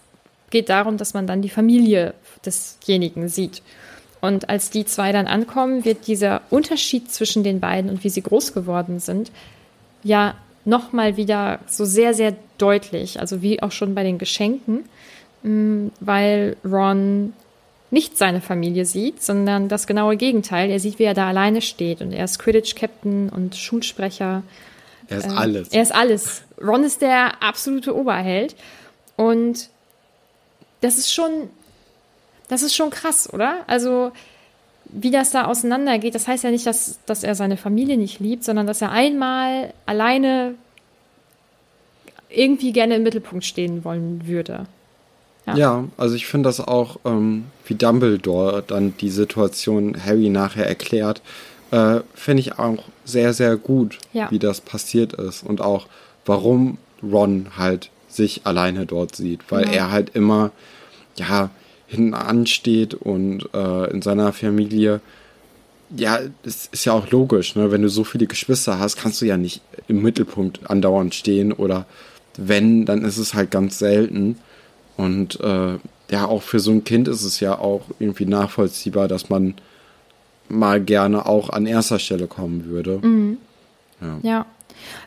geht 0.53 0.69
darum, 0.69 0.95
dass 0.95 1.13
man 1.13 1.27
dann 1.27 1.41
die 1.41 1.49
Familie 1.49 2.13
desjenigen 2.45 3.27
sieht. 3.27 3.61
Und 4.21 4.47
als 4.47 4.69
die 4.69 4.85
zwei 4.85 5.11
dann 5.11 5.27
ankommen, 5.27 5.83
wird 5.83 6.07
dieser 6.07 6.43
Unterschied 6.49 7.11
zwischen 7.11 7.43
den 7.43 7.59
beiden 7.59 7.89
und 7.89 8.05
wie 8.05 8.09
sie 8.09 8.21
groß 8.21 8.53
geworden 8.53 9.01
sind, 9.01 9.31
ja 10.03 10.35
nochmal 10.63 11.17
wieder 11.17 11.59
so 11.67 11.83
sehr, 11.83 12.13
sehr 12.13 12.33
deutlich. 12.57 13.19
Also 13.19 13.41
wie 13.41 13.61
auch 13.61 13.73
schon 13.73 13.95
bei 13.95 14.03
den 14.03 14.17
Geschenken. 14.17 14.85
Mm, 15.41 15.87
weil 15.99 16.55
Ron 16.63 17.33
nicht 17.91 18.17
seine 18.17 18.39
Familie 18.39 18.85
sieht, 18.85 19.21
sondern 19.21 19.67
das 19.67 19.87
genaue 19.87 20.15
Gegenteil. 20.15 20.69
Er 20.69 20.79
sieht, 20.79 20.99
wie 20.99 21.03
er 21.03 21.13
da 21.13 21.27
alleine 21.27 21.61
steht 21.61 22.01
und 22.01 22.13
er 22.13 22.25
ist 22.25 22.39
Quidditch-Captain 22.39 23.29
und 23.29 23.55
Schulsprecher. 23.55 24.43
Er 25.09 25.17
ist 25.17 25.27
äh, 25.27 25.35
alles. 25.35 25.67
Er 25.69 25.81
ist 25.81 25.93
alles. 25.93 26.43
Ron 26.61 26.83
ist 26.83 27.01
der 27.01 27.43
absolute 27.43 27.95
Oberheld 27.95 28.55
und 29.17 29.69
das 30.83 30.97
ist 30.97 31.13
schon, 31.13 31.49
das 32.49 32.61
ist 32.61 32.75
schon 32.75 32.89
krass, 32.89 33.31
oder? 33.31 33.63
Also 33.67 34.11
wie 34.85 35.11
das 35.11 35.31
da 35.31 35.45
auseinandergeht, 35.45 36.13
das 36.13 36.27
heißt 36.27 36.43
ja 36.43 36.51
nicht, 36.51 36.65
dass, 36.65 36.99
dass 37.05 37.23
er 37.23 37.35
seine 37.35 37.57
Familie 37.57 37.97
nicht 37.97 38.19
liebt, 38.19 38.43
sondern 38.43 38.67
dass 38.67 38.81
er 38.81 38.91
einmal 38.91 39.73
alleine 39.85 40.55
irgendwie 42.29 42.71
gerne 42.73 42.95
im 42.95 43.03
Mittelpunkt 43.03 43.45
stehen 43.45 43.83
wollen 43.85 44.27
würde. 44.27 44.65
Ja, 45.45 45.55
ja 45.55 45.83
also 45.97 46.15
ich 46.15 46.27
finde 46.27 46.49
das 46.49 46.59
auch, 46.59 46.97
ähm, 47.05 47.45
wie 47.65 47.75
Dumbledore 47.75 48.63
dann 48.65 48.95
die 48.97 49.09
Situation 49.09 49.95
Harry 50.05 50.29
nachher 50.29 50.67
erklärt, 50.67 51.21
äh, 51.71 52.01
finde 52.13 52.41
ich 52.41 52.59
auch 52.59 52.83
sehr, 53.05 53.33
sehr 53.33 53.55
gut, 53.55 53.99
ja. 54.11 54.29
wie 54.31 54.39
das 54.39 54.61
passiert 54.61 55.13
ist 55.13 55.43
und 55.43 55.61
auch 55.61 55.87
warum 56.25 56.77
Ron 57.01 57.47
halt 57.57 57.89
sich 58.13 58.41
alleine 58.45 58.85
dort 58.85 59.15
sieht, 59.15 59.41
weil 59.49 59.63
genau. 59.63 59.75
er 59.75 59.91
halt 59.91 60.11
immer, 60.15 60.51
ja, 61.15 61.49
hinten 61.87 62.13
ansteht 62.13 62.93
und 62.93 63.49
äh, 63.53 63.91
in 63.91 64.01
seiner 64.01 64.33
Familie 64.33 65.01
ja, 65.95 66.19
das 66.43 66.67
ist 66.71 66.85
ja 66.85 66.93
auch 66.93 67.09
logisch, 67.11 67.55
ne? 67.55 67.71
Wenn 67.71 67.81
du 67.81 67.89
so 67.89 68.03
viele 68.03 68.25
Geschwister 68.25 68.79
hast, 68.79 68.97
kannst 68.97 69.21
du 69.21 69.25
ja 69.25 69.37
nicht 69.37 69.61
im 69.87 70.01
Mittelpunkt 70.01 70.69
andauernd 70.69 71.13
stehen 71.13 71.51
oder 71.51 71.85
wenn, 72.37 72.85
dann 72.85 73.05
ist 73.05 73.17
es 73.17 73.33
halt 73.33 73.51
ganz 73.51 73.79
selten. 73.79 74.37
Und 74.97 75.39
äh, 75.41 75.77
ja, 76.09 76.25
auch 76.25 76.41
für 76.41 76.59
so 76.59 76.71
ein 76.71 76.83
Kind 76.83 77.07
ist 77.07 77.23
es 77.23 77.39
ja 77.39 77.57
auch 77.57 77.83
irgendwie 77.99 78.25
nachvollziehbar, 78.25 79.07
dass 79.07 79.29
man 79.29 79.55
mal 80.49 80.81
gerne 80.81 81.25
auch 81.25 81.49
an 81.49 81.65
erster 81.65 81.99
Stelle 81.99 82.27
kommen 82.27 82.65
würde. 82.65 82.99
Mhm. 83.01 83.37
Ja. 84.01 84.19
ja. 84.23 84.45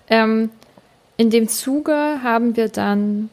Ähm, 0.08 0.50
in 1.16 1.30
dem 1.30 1.48
Zuge 1.48 2.20
haben 2.22 2.56
wir 2.56 2.68
dann 2.68 3.30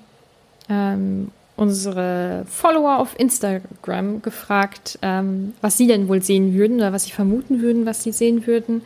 ähm, 0.70 1.32
unsere 1.56 2.46
Follower 2.50 2.98
auf 2.98 3.18
Instagram 3.20 4.22
gefragt, 4.22 4.98
ähm, 5.02 5.54
was 5.62 5.78
sie 5.78 5.88
denn 5.88 6.08
wohl 6.08 6.22
sehen 6.22 6.54
würden 6.54 6.78
oder 6.78 6.94
was 6.94 7.04
sie 7.06 7.12
vermuten 7.12 7.62
würden, 7.62 7.86
was 7.86 8.04
sie 8.04 8.12
sehen 8.12 8.48
würden. 8.48 8.82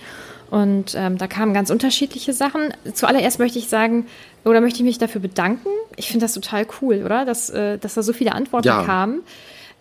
Und 0.50 0.94
ähm, 0.96 1.18
da 1.18 1.28
kamen 1.28 1.54
ganz 1.54 1.70
unterschiedliche 1.70 2.34
Sachen. 2.34 2.74
Zuallererst 2.94 3.40
möchte 3.40 3.60
ich 3.60 3.68
sagen, 3.68 4.06
oder 4.46 4.62
möchte 4.62 4.80
ich 4.80 4.86
mich 4.86 4.98
dafür 4.98 5.22
bedanken. 5.22 5.68
Ich 5.98 6.08
finde 6.10 6.24
das 6.26 6.34
total 6.34 6.66
cool, 6.82 7.04
oder? 7.04 7.26
Dass, 7.26 7.50
äh, 7.50 7.78
dass 7.78 7.96
da 7.96 8.04
so 8.04 8.14
viele 8.14 8.34
Antworten 8.34 8.68
Ja. 8.68 8.84
kamen. 8.84 9.22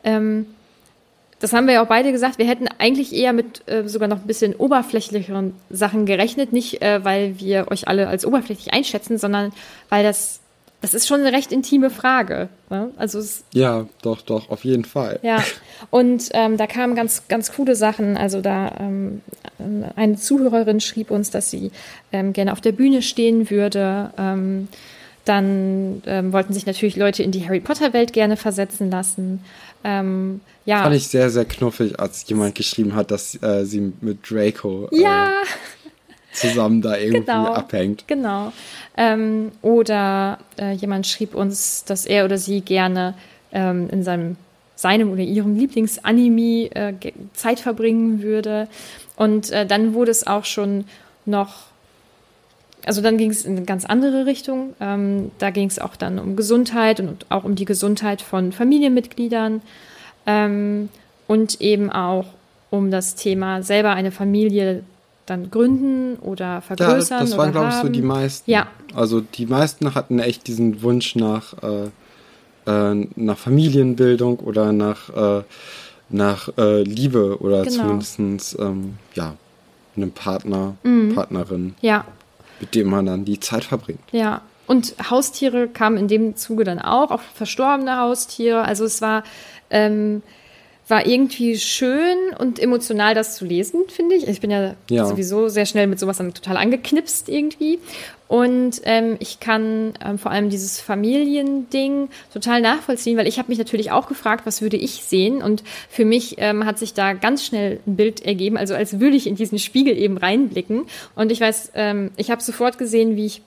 Ähm, 0.02 0.46
das 1.46 1.52
haben 1.52 1.68
wir 1.68 1.74
ja 1.74 1.82
auch 1.84 1.86
beide 1.86 2.10
gesagt. 2.10 2.38
Wir 2.38 2.48
hätten 2.48 2.66
eigentlich 2.78 3.14
eher 3.14 3.32
mit 3.32 3.62
äh, 3.68 3.86
sogar 3.88 4.08
noch 4.08 4.16
ein 4.16 4.26
bisschen 4.26 4.56
oberflächlicheren 4.56 5.54
Sachen 5.70 6.04
gerechnet. 6.04 6.52
Nicht, 6.52 6.82
äh, 6.82 7.04
weil 7.04 7.38
wir 7.38 7.70
euch 7.70 7.86
alle 7.86 8.08
als 8.08 8.26
oberflächlich 8.26 8.74
einschätzen, 8.74 9.16
sondern 9.16 9.52
weil 9.88 10.02
das, 10.02 10.40
das 10.80 10.92
ist 10.92 11.06
schon 11.06 11.20
eine 11.20 11.30
recht 11.32 11.52
intime 11.52 11.90
Frage. 11.90 12.48
Ne? 12.68 12.90
Also 12.96 13.20
es, 13.20 13.44
Ja, 13.54 13.86
doch, 14.02 14.22
doch, 14.22 14.50
auf 14.50 14.64
jeden 14.64 14.84
Fall. 14.84 15.20
ja, 15.22 15.40
und 15.90 16.30
ähm, 16.32 16.56
da 16.56 16.66
kamen 16.66 16.96
ganz, 16.96 17.28
ganz 17.28 17.52
coole 17.52 17.76
Sachen. 17.76 18.16
Also 18.16 18.40
da 18.40 18.72
ähm, 18.80 19.22
eine 19.94 20.16
Zuhörerin 20.16 20.80
schrieb 20.80 21.12
uns, 21.12 21.30
dass 21.30 21.48
sie 21.48 21.70
ähm, 22.10 22.32
gerne 22.32 22.50
auf 22.50 22.60
der 22.60 22.72
Bühne 22.72 23.02
stehen 23.02 23.50
würde. 23.50 24.10
Ähm, 24.18 24.66
dann 25.26 26.02
ähm, 26.06 26.32
wollten 26.32 26.52
sich 26.52 26.66
natürlich 26.66 26.96
Leute 26.96 27.22
in 27.22 27.32
die 27.32 27.44
Harry 27.44 27.60
Potter 27.60 27.92
Welt 27.92 28.12
gerne 28.12 28.36
versetzen 28.36 28.90
lassen. 28.90 29.44
Ähm, 29.88 30.40
ja, 30.64 30.82
Fand 30.82 30.96
ich 30.96 31.06
sehr, 31.06 31.30
sehr 31.30 31.44
knuffig, 31.44 32.00
als 32.00 32.28
jemand 32.28 32.56
geschrieben 32.56 32.96
hat, 32.96 33.12
dass 33.12 33.40
äh, 33.40 33.64
sie 33.64 33.92
mit 34.00 34.28
Draco 34.28 34.88
äh, 34.90 35.00
ja, 35.00 35.42
zusammen 36.32 36.82
da 36.82 36.96
irgendwie 36.96 37.20
genau, 37.20 37.52
abhängt. 37.52 38.02
Genau. 38.08 38.52
Ähm, 38.96 39.52
oder 39.62 40.38
äh, 40.58 40.72
jemand 40.72 41.06
schrieb 41.06 41.36
uns, 41.36 41.84
dass 41.84 42.04
er 42.04 42.24
oder 42.24 42.36
sie 42.36 42.62
gerne 42.62 43.14
ähm, 43.52 43.88
in 43.90 44.02
seinem 44.02 44.36
seinem 44.74 45.10
oder 45.10 45.22
ihrem 45.22 45.56
Lieblingsanime 45.56 46.70
äh, 46.74 46.94
Zeit 47.32 47.60
verbringen 47.60 48.22
würde. 48.22 48.68
Und 49.14 49.50
äh, 49.50 49.66
dann 49.66 49.94
wurde 49.94 50.10
es 50.10 50.26
auch 50.26 50.44
schon 50.44 50.84
noch, 51.24 51.68
also 52.86 53.02
dann 53.02 53.18
ging 53.18 53.30
es 53.30 53.44
in 53.44 53.56
eine 53.56 53.66
ganz 53.66 53.84
andere 53.84 54.24
Richtung. 54.26 54.74
Ähm, 54.80 55.30
da 55.38 55.50
ging 55.50 55.68
es 55.68 55.78
auch 55.78 55.96
dann 55.96 56.18
um 56.18 56.36
Gesundheit 56.36 57.00
und 57.00 57.26
auch 57.30 57.44
um 57.44 57.54
die 57.56 57.64
Gesundheit 57.66 58.22
von 58.22 58.52
Familienmitgliedern 58.52 59.60
ähm, 60.26 60.88
und 61.26 61.60
eben 61.60 61.90
auch 61.90 62.26
um 62.70 62.90
das 62.90 63.14
Thema 63.16 63.62
selber 63.62 63.90
eine 63.90 64.10
Familie 64.12 64.82
dann 65.26 65.50
gründen 65.50 66.16
oder 66.20 66.44
Ja, 66.44 66.54
das, 66.60 66.66
vergrößern 66.66 67.20
das 67.20 67.36
waren, 67.36 67.52
glaube 67.52 67.68
ich, 67.68 67.74
so 67.74 67.88
die 67.88 68.02
meisten. 68.02 68.48
Ja. 68.50 68.68
Also 68.94 69.20
die 69.20 69.46
meisten 69.46 69.94
hatten 69.94 70.20
echt 70.20 70.46
diesen 70.46 70.82
Wunsch 70.82 71.16
nach, 71.16 71.54
äh, 71.62 72.70
äh, 72.70 73.06
nach 73.16 73.36
Familienbildung 73.38 74.38
oder 74.38 74.72
nach, 74.72 75.10
äh, 75.10 75.42
nach 76.10 76.48
äh, 76.56 76.82
Liebe 76.82 77.40
oder 77.40 77.64
Genau. 77.64 77.98
zumindest 77.98 78.56
ähm, 78.60 78.94
ja, 79.14 79.34
einem 79.96 80.12
Partner, 80.12 80.76
Mhm. 80.84 81.14
Partnerin, 81.16 81.74
Ja, 81.80 82.04
mit 82.60 82.74
dem 82.74 82.88
man 82.88 83.06
dann 83.06 83.24
die 83.24 83.40
Zeit 83.40 83.64
verbringt. 83.64 84.00
Ja, 84.12 84.42
und 84.66 84.94
Haustiere 85.10 85.68
kamen 85.68 85.96
in 85.96 86.08
dem 86.08 86.36
Zuge 86.36 86.64
dann 86.64 86.80
auch, 86.80 87.10
auch 87.10 87.20
verstorbene 87.20 87.98
Haustiere. 87.98 88.62
Also 88.62 88.84
es 88.84 89.00
war, 89.00 89.22
ähm, 89.70 90.22
war 90.88 91.06
irgendwie 91.06 91.58
schön 91.58 92.16
und 92.38 92.58
emotional, 92.60 93.14
das 93.14 93.34
zu 93.36 93.44
lesen, 93.44 93.84
finde 93.88 94.14
ich. 94.14 94.28
Ich 94.28 94.40
bin 94.40 94.50
ja, 94.50 94.74
Ja. 94.88 95.06
sowieso 95.06 95.48
sehr 95.48 95.66
schnell 95.66 95.86
mit 95.88 95.98
sowas 95.98 96.18
dann 96.18 96.32
total 96.32 96.56
angeknipst 96.56 97.28
irgendwie. 97.28 97.78
Und 98.28 98.80
ähm, 98.84 99.16
ich 99.20 99.38
kann 99.40 99.94
ähm, 100.04 100.18
vor 100.18 100.30
allem 100.32 100.50
dieses 100.50 100.80
Familiending 100.80 102.08
total 102.32 102.60
nachvollziehen, 102.60 103.16
weil 103.16 103.26
ich 103.28 103.38
habe 103.38 103.48
mich 103.48 103.58
natürlich 103.58 103.90
auch 103.92 104.08
gefragt, 104.08 104.46
was 104.46 104.62
würde 104.62 104.76
ich 104.76 105.04
sehen? 105.04 105.42
Und 105.42 105.62
für 105.88 106.04
mich 106.04 106.36
ähm, 106.38 106.64
hat 106.66 106.78
sich 106.78 106.94
da 106.94 107.12
ganz 107.12 107.44
schnell 107.44 107.80
ein 107.86 107.96
Bild 107.96 108.24
ergeben, 108.24 108.56
also 108.56 108.74
als 108.74 108.98
würde 109.00 109.16
ich 109.16 109.26
in 109.26 109.36
diesen 109.36 109.58
Spiegel 109.58 109.96
eben 109.96 110.16
reinblicken. 110.18 110.86
Und 111.14 111.30
ich 111.32 111.40
weiß, 111.40 111.72
ähm, 111.74 112.10
ich 112.16 112.30
habe 112.30 112.42
sofort 112.42 112.78
gesehen, 112.78 113.16
wie 113.16 113.26
ich 113.26 113.42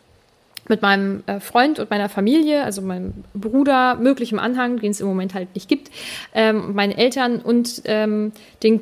mit 0.70 0.82
meinem 0.82 1.24
äh, 1.26 1.40
Freund 1.40 1.80
und 1.80 1.90
meiner 1.90 2.10
Familie, 2.10 2.64
also 2.64 2.82
meinem 2.82 3.14
Bruder, 3.34 3.96
möglichem 3.96 4.40
Anhang, 4.40 4.80
den 4.80 4.92
es 4.92 5.02
im 5.02 5.08
Moment 5.08 5.34
halt 5.34 5.54
nicht 5.56 5.68
gibt, 5.68 5.92
ähm, 6.34 6.74
meinen 6.74 6.92
Eltern 6.92 7.40
und 7.40 7.82
ähm, 7.86 8.32
den 8.64 8.82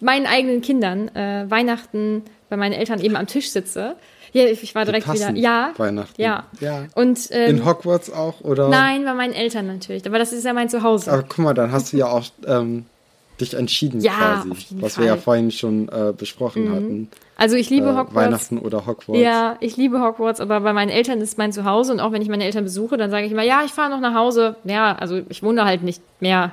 meinen 0.00 0.26
eigenen 0.26 0.62
Kindern 0.62 1.08
äh, 1.14 1.46
Weihnachten 1.48 2.22
bei 2.48 2.56
meinen 2.56 2.72
Eltern 2.72 3.00
eben 3.00 3.16
am 3.16 3.26
Tisch 3.26 3.50
sitze. 3.50 3.96
Ja, 4.32 4.44
ich, 4.44 4.74
war 4.74 4.84
direkt 4.84 5.10
wieder. 5.12 5.30
Ja. 5.34 5.72
Weihnachten. 5.76 6.20
Ja. 6.20 6.44
Ja. 6.60 6.84
Und 6.94 7.28
ähm, 7.30 7.56
In 7.56 7.64
Hogwarts 7.64 8.12
auch, 8.12 8.42
oder? 8.42 8.68
nein, 8.68 9.04
bei 9.04 9.14
meinen 9.14 9.32
Eltern 9.32 9.66
natürlich. 9.66 10.06
Aber 10.06 10.18
das 10.18 10.32
ist 10.32 10.44
ja 10.44 10.52
mein 10.52 10.68
Zuhause. 10.68 11.10
Aber 11.12 11.22
guck 11.22 11.38
mal, 11.38 11.54
dann 11.54 11.72
hast 11.72 11.92
du 11.92 11.96
ja 11.96 12.06
auch 12.08 12.24
ähm, 12.46 12.84
dich 13.40 13.54
entschieden 13.54 14.00
Ja, 14.00 14.42
quasi. 14.42 14.50
was 14.80 14.98
wir 14.98 15.04
ja 15.06 15.10
Fall. 15.12 15.16
Mhm. 15.18 15.22
vorhin 15.22 15.50
schon 15.50 15.88
äh, 15.88 16.12
besprochen 16.16 16.70
hatten. 16.70 17.08
Also 17.36 17.56
ich 17.56 17.70
liebe 17.70 17.86
Äh, 17.86 17.90
Hogwarts. 17.90 18.14
Weihnachten 18.14 18.58
oder 18.58 18.86
Hogwarts. 18.86 19.20
Ja, 19.22 19.56
ich 19.60 19.76
liebe 19.76 20.00
Hogwarts, 20.00 20.40
aber 20.40 20.60
bei 20.60 20.72
meinen 20.72 20.88
Eltern 20.90 21.20
ist 21.20 21.38
mein 21.38 21.52
Zuhause 21.52 21.92
und 21.92 22.00
auch 22.00 22.12
wenn 22.12 22.22
ich 22.22 22.28
meine 22.28 22.44
Eltern 22.44 22.64
besuche, 22.64 22.96
dann 22.96 23.10
sage 23.10 23.26
ich 23.26 23.32
immer, 23.32 23.44
ja, 23.44 23.62
ich 23.64 23.70
fahre 23.72 23.90
noch 23.90 24.00
nach 24.00 24.14
Hause. 24.14 24.56
Ja, 24.64 24.94
also 24.96 25.20
ich 25.28 25.42
wohne 25.42 25.64
halt 25.64 25.82
nicht 25.82 26.02
mehr 26.20 26.52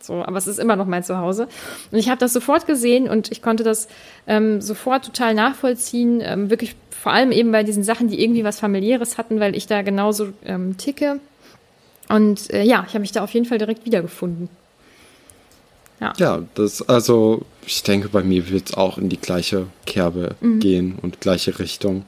so, 0.00 0.22
aber 0.24 0.36
es 0.38 0.46
ist 0.46 0.58
immer 0.58 0.76
noch 0.76 0.86
mein 0.86 1.02
Zuhause. 1.02 1.48
Und 1.90 1.98
ich 1.98 2.08
habe 2.08 2.18
das 2.20 2.32
sofort 2.32 2.66
gesehen 2.66 3.08
und 3.08 3.32
ich 3.32 3.42
konnte 3.42 3.64
das 3.64 3.88
ähm, 4.26 4.60
sofort 4.60 5.04
total 5.04 5.34
nachvollziehen, 5.34 6.20
ähm, 6.22 6.50
wirklich 6.50 6.76
vor 6.90 7.12
allem 7.12 7.32
eben 7.32 7.50
bei 7.52 7.62
diesen 7.62 7.82
Sachen, 7.82 8.08
die 8.08 8.22
irgendwie 8.22 8.44
was 8.44 8.60
familiäres 8.60 9.18
hatten, 9.18 9.40
weil 9.40 9.56
ich 9.56 9.66
da 9.66 9.82
genauso 9.82 10.28
ähm, 10.44 10.76
ticke. 10.76 11.20
Und 12.08 12.52
äh, 12.52 12.62
ja, 12.62 12.84
ich 12.86 12.94
habe 12.94 13.00
mich 13.00 13.12
da 13.12 13.22
auf 13.24 13.30
jeden 13.30 13.46
Fall 13.46 13.58
direkt 13.58 13.84
wiedergefunden. 13.86 14.48
Ja, 16.18 16.42
das, 16.54 16.88
also 16.88 17.42
ich 17.66 17.82
denke, 17.82 18.08
bei 18.08 18.22
mir 18.22 18.48
wird 18.48 18.68
es 18.70 18.74
auch 18.74 18.98
in 18.98 19.08
die 19.08 19.16
gleiche 19.18 19.66
Kerbe 19.84 20.36
Mhm. 20.40 20.60
gehen 20.60 20.98
und 21.02 21.20
gleiche 21.20 21.58
Richtung. 21.58 22.04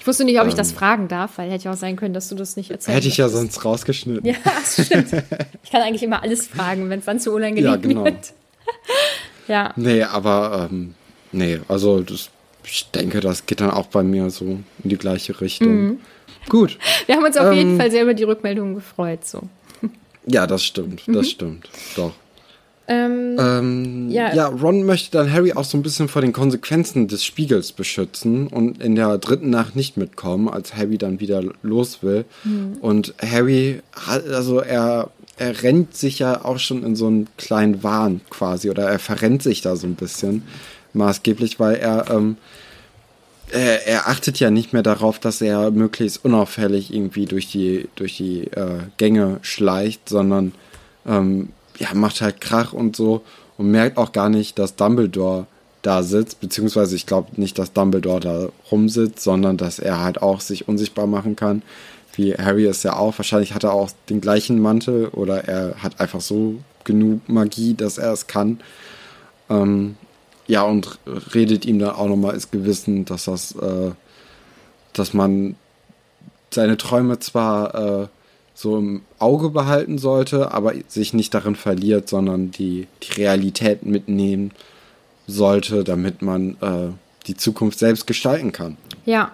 Ich 0.00 0.06
wusste 0.06 0.24
nicht, 0.24 0.40
ob 0.40 0.48
ich 0.48 0.54
das 0.54 0.72
fragen 0.72 1.08
darf, 1.08 1.36
weil 1.38 1.50
hätte 1.50 1.64
ja 1.64 1.72
auch 1.72 1.76
sein 1.76 1.96
können, 1.96 2.14
dass 2.14 2.28
du 2.30 2.34
das 2.36 2.56
nicht 2.56 2.70
erzählst. 2.70 2.88
Ähm. 2.88 2.94
Hätte 2.94 3.08
ich 3.08 3.16
ja 3.18 3.28
sonst 3.28 3.64
rausgeschnitten. 3.64 4.24
Ja, 4.26 4.34
das 4.44 4.86
stimmt. 4.86 5.12
Ich 5.62 5.70
kann 5.70 5.82
eigentlich 5.82 6.02
immer 6.02 6.22
alles 6.22 6.46
fragen, 6.46 6.88
wenn 6.90 7.00
es 7.00 7.04
dann 7.04 7.20
zu 7.20 7.32
unangenehm 7.32 7.64
Ja, 7.70 7.76
genau. 7.76 8.04
wird. 8.04 8.32
Ja, 9.48 9.72
Nee, 9.76 10.02
aber 10.04 10.68
ähm, 10.70 10.94
nee, 11.32 11.60
also 11.68 12.00
das, 12.00 12.30
ich 12.64 12.86
denke, 12.94 13.20
das 13.20 13.44
geht 13.44 13.60
dann 13.60 13.70
auch 13.70 13.86
bei 13.88 14.02
mir 14.02 14.30
so 14.30 14.44
in 14.46 14.64
die 14.84 14.96
gleiche 14.96 15.38
Richtung. 15.40 15.68
Mhm. 15.84 15.98
Gut. 16.48 16.78
wir 17.06 17.16
haben 17.16 17.24
uns 17.24 17.36
auf 17.36 17.52
jeden 17.52 17.72
Ähm, 17.72 17.78
Fall 17.78 17.90
sehr 17.90 18.02
über 18.04 18.14
die 18.14 18.24
Rückmeldungen 18.24 18.74
gefreut. 18.74 19.26
So. 19.26 19.42
Ja, 20.26 20.46
das 20.46 20.64
stimmt, 20.64 21.02
das 21.06 21.28
stimmt. 21.28 21.68
Doch. 21.96 22.12
Ähm, 22.86 23.36
Ähm, 23.38 24.10
Ja. 24.10 24.34
ja. 24.34 24.46
Ron 24.48 24.84
möchte 24.84 25.16
dann 25.16 25.32
Harry 25.32 25.52
auch 25.54 25.64
so 25.64 25.78
ein 25.78 25.82
bisschen 25.82 26.08
vor 26.08 26.20
den 26.22 26.32
Konsequenzen 26.32 27.08
des 27.08 27.24
Spiegels 27.24 27.72
beschützen 27.72 28.46
und 28.48 28.82
in 28.82 28.94
der 28.94 29.16
dritten 29.18 29.50
Nacht 29.50 29.74
nicht 29.74 29.96
mitkommen, 29.96 30.48
als 30.48 30.76
Harry 30.76 30.98
dann 30.98 31.18
wieder 31.20 31.42
los 31.62 32.02
will. 32.02 32.24
Und 32.80 33.14
Harry 33.22 33.80
hat, 33.92 34.28
also 34.28 34.60
er, 34.60 35.10
er 35.38 35.62
rennt 35.62 35.96
sich 35.96 36.18
ja 36.18 36.44
auch 36.44 36.58
schon 36.58 36.82
in 36.84 36.94
so 36.94 37.06
einen 37.06 37.28
kleinen 37.38 37.82
Wahn 37.82 38.20
quasi 38.30 38.68
oder 38.70 38.84
er 38.84 38.98
verrennt 38.98 39.42
sich 39.42 39.62
da 39.62 39.76
so 39.76 39.86
ein 39.86 39.94
bisschen 39.94 40.42
maßgeblich, 40.92 41.58
weil 41.58 41.76
er, 41.76 42.10
ähm, 42.10 42.36
er, 43.50 43.86
er 43.86 44.08
achtet 44.08 44.38
ja 44.40 44.50
nicht 44.50 44.72
mehr 44.72 44.82
darauf, 44.82 45.18
dass 45.18 45.40
er 45.40 45.70
möglichst 45.70 46.24
unauffällig 46.24 46.92
irgendwie 46.92 47.24
durch 47.26 47.50
die, 47.50 47.88
durch 47.96 48.16
die 48.16 48.44
äh, 48.48 48.80
Gänge 48.98 49.38
schleicht, 49.42 50.08
sondern 50.08 50.52
ähm, 51.06 51.48
ja, 51.78 51.88
macht 51.94 52.20
halt 52.20 52.40
Krach 52.40 52.72
und 52.72 52.96
so 52.96 53.22
und 53.56 53.70
merkt 53.70 53.98
auch 53.98 54.12
gar 54.12 54.28
nicht, 54.28 54.58
dass 54.58 54.76
Dumbledore 54.76 55.46
da 55.82 56.02
sitzt, 56.02 56.40
beziehungsweise 56.40 56.96
ich 56.96 57.06
glaube 57.06 57.40
nicht, 57.40 57.58
dass 57.58 57.72
Dumbledore 57.72 58.20
da 58.20 58.48
rumsitzt, 58.70 59.20
sondern 59.22 59.56
dass 59.56 59.78
er 59.78 60.00
halt 60.02 60.22
auch 60.22 60.40
sich 60.40 60.66
unsichtbar 60.66 61.06
machen 61.06 61.36
kann, 61.36 61.62
wie 62.14 62.34
Harry 62.34 62.64
es 62.64 62.82
ja 62.82 62.96
auch. 62.96 63.18
Wahrscheinlich 63.18 63.54
hat 63.54 63.64
er 63.64 63.72
auch 63.72 63.90
den 64.08 64.20
gleichen 64.20 64.60
Mantel 64.60 65.08
oder 65.08 65.44
er 65.44 65.82
hat 65.82 66.00
einfach 66.00 66.20
so 66.20 66.56
genug 66.84 67.28
Magie, 67.28 67.74
dass 67.74 67.98
er 67.98 68.12
es 68.12 68.26
kann. 68.26 68.60
Ähm, 69.50 69.96
ja, 70.46 70.62
und 70.62 70.98
redet 71.34 71.64
ihm 71.64 71.78
dann 71.78 71.90
auch 71.90 72.08
nochmal 72.08 72.34
ins 72.34 72.50
Gewissen, 72.50 73.04
dass 73.04 73.24
das, 73.24 73.52
äh, 73.52 73.90
dass 74.92 75.12
man 75.12 75.56
seine 76.50 76.76
Träume 76.76 77.18
zwar 77.18 77.74
äh, 77.74 78.08
so 78.54 78.78
im 78.78 79.02
Auge 79.18 79.50
behalten 79.50 79.98
sollte, 79.98 80.52
aber 80.52 80.74
sich 80.86 81.12
nicht 81.12 81.34
darin 81.34 81.56
verliert, 81.56 82.08
sondern 82.08 82.52
die, 82.52 82.86
die 83.02 83.20
Realität 83.20 83.84
mitnehmen 83.84 84.52
sollte, 85.26 85.82
damit 85.82 86.22
man 86.22 86.56
äh, 86.60 86.92
die 87.26 87.36
Zukunft 87.36 87.78
selbst 87.78 88.06
gestalten 88.06 88.52
kann. 88.52 88.76
ja. 89.04 89.32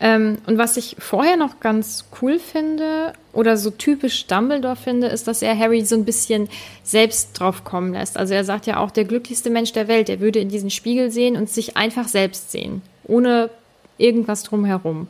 Ähm, 0.00 0.38
und 0.46 0.58
was 0.58 0.76
ich 0.76 0.96
vorher 0.98 1.36
noch 1.36 1.60
ganz 1.60 2.06
cool 2.20 2.38
finde 2.38 3.12
oder 3.32 3.56
so 3.56 3.70
typisch 3.70 4.26
Dumbledore 4.26 4.76
finde, 4.76 5.06
ist, 5.06 5.28
dass 5.28 5.40
er 5.40 5.56
Harry 5.56 5.84
so 5.84 5.94
ein 5.94 6.04
bisschen 6.04 6.48
selbst 6.82 7.38
drauf 7.38 7.64
kommen 7.64 7.92
lässt. 7.92 8.16
Also 8.16 8.34
er 8.34 8.44
sagt 8.44 8.66
ja 8.66 8.78
auch, 8.78 8.90
der 8.90 9.04
glücklichste 9.04 9.50
Mensch 9.50 9.72
der 9.72 9.86
Welt, 9.86 10.08
er 10.08 10.20
würde 10.20 10.40
in 10.40 10.48
diesen 10.48 10.70
Spiegel 10.70 11.10
sehen 11.10 11.36
und 11.36 11.48
sich 11.48 11.76
einfach 11.76 12.08
selbst 12.08 12.50
sehen, 12.50 12.82
ohne 13.04 13.50
irgendwas 13.96 14.42
drumherum. 14.42 15.08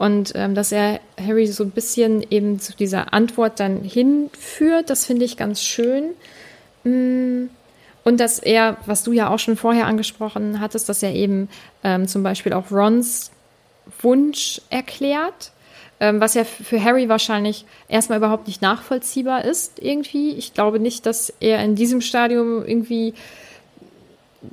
Und 0.00 0.32
ähm, 0.34 0.54
dass 0.54 0.72
er 0.72 0.98
Harry 1.22 1.46
so 1.46 1.62
ein 1.62 1.72
bisschen 1.72 2.24
eben 2.30 2.58
zu 2.58 2.74
dieser 2.74 3.12
Antwort 3.12 3.60
dann 3.60 3.82
hinführt, 3.82 4.88
das 4.88 5.04
finde 5.04 5.26
ich 5.26 5.36
ganz 5.36 5.62
schön. 5.62 6.12
Mm. 6.84 7.50
Und 8.02 8.18
dass 8.18 8.38
er, 8.38 8.78
was 8.86 9.02
du 9.02 9.12
ja 9.12 9.28
auch 9.28 9.38
schon 9.38 9.58
vorher 9.58 9.86
angesprochen 9.86 10.58
hattest, 10.58 10.88
dass 10.88 11.02
er 11.02 11.12
eben 11.12 11.50
ähm, 11.84 12.08
zum 12.08 12.22
Beispiel 12.22 12.54
auch 12.54 12.70
Rons 12.70 13.30
Wunsch 14.00 14.62
erklärt, 14.70 15.52
ähm, 16.00 16.18
was 16.18 16.32
ja 16.32 16.44
für 16.44 16.82
Harry 16.82 17.10
wahrscheinlich 17.10 17.66
erstmal 17.90 18.16
überhaupt 18.16 18.46
nicht 18.46 18.62
nachvollziehbar 18.62 19.44
ist 19.44 19.82
irgendwie. 19.82 20.30
Ich 20.30 20.54
glaube 20.54 20.80
nicht, 20.80 21.04
dass 21.04 21.30
er 21.40 21.62
in 21.62 21.74
diesem 21.74 22.00
Stadium 22.00 22.64
irgendwie 22.64 23.12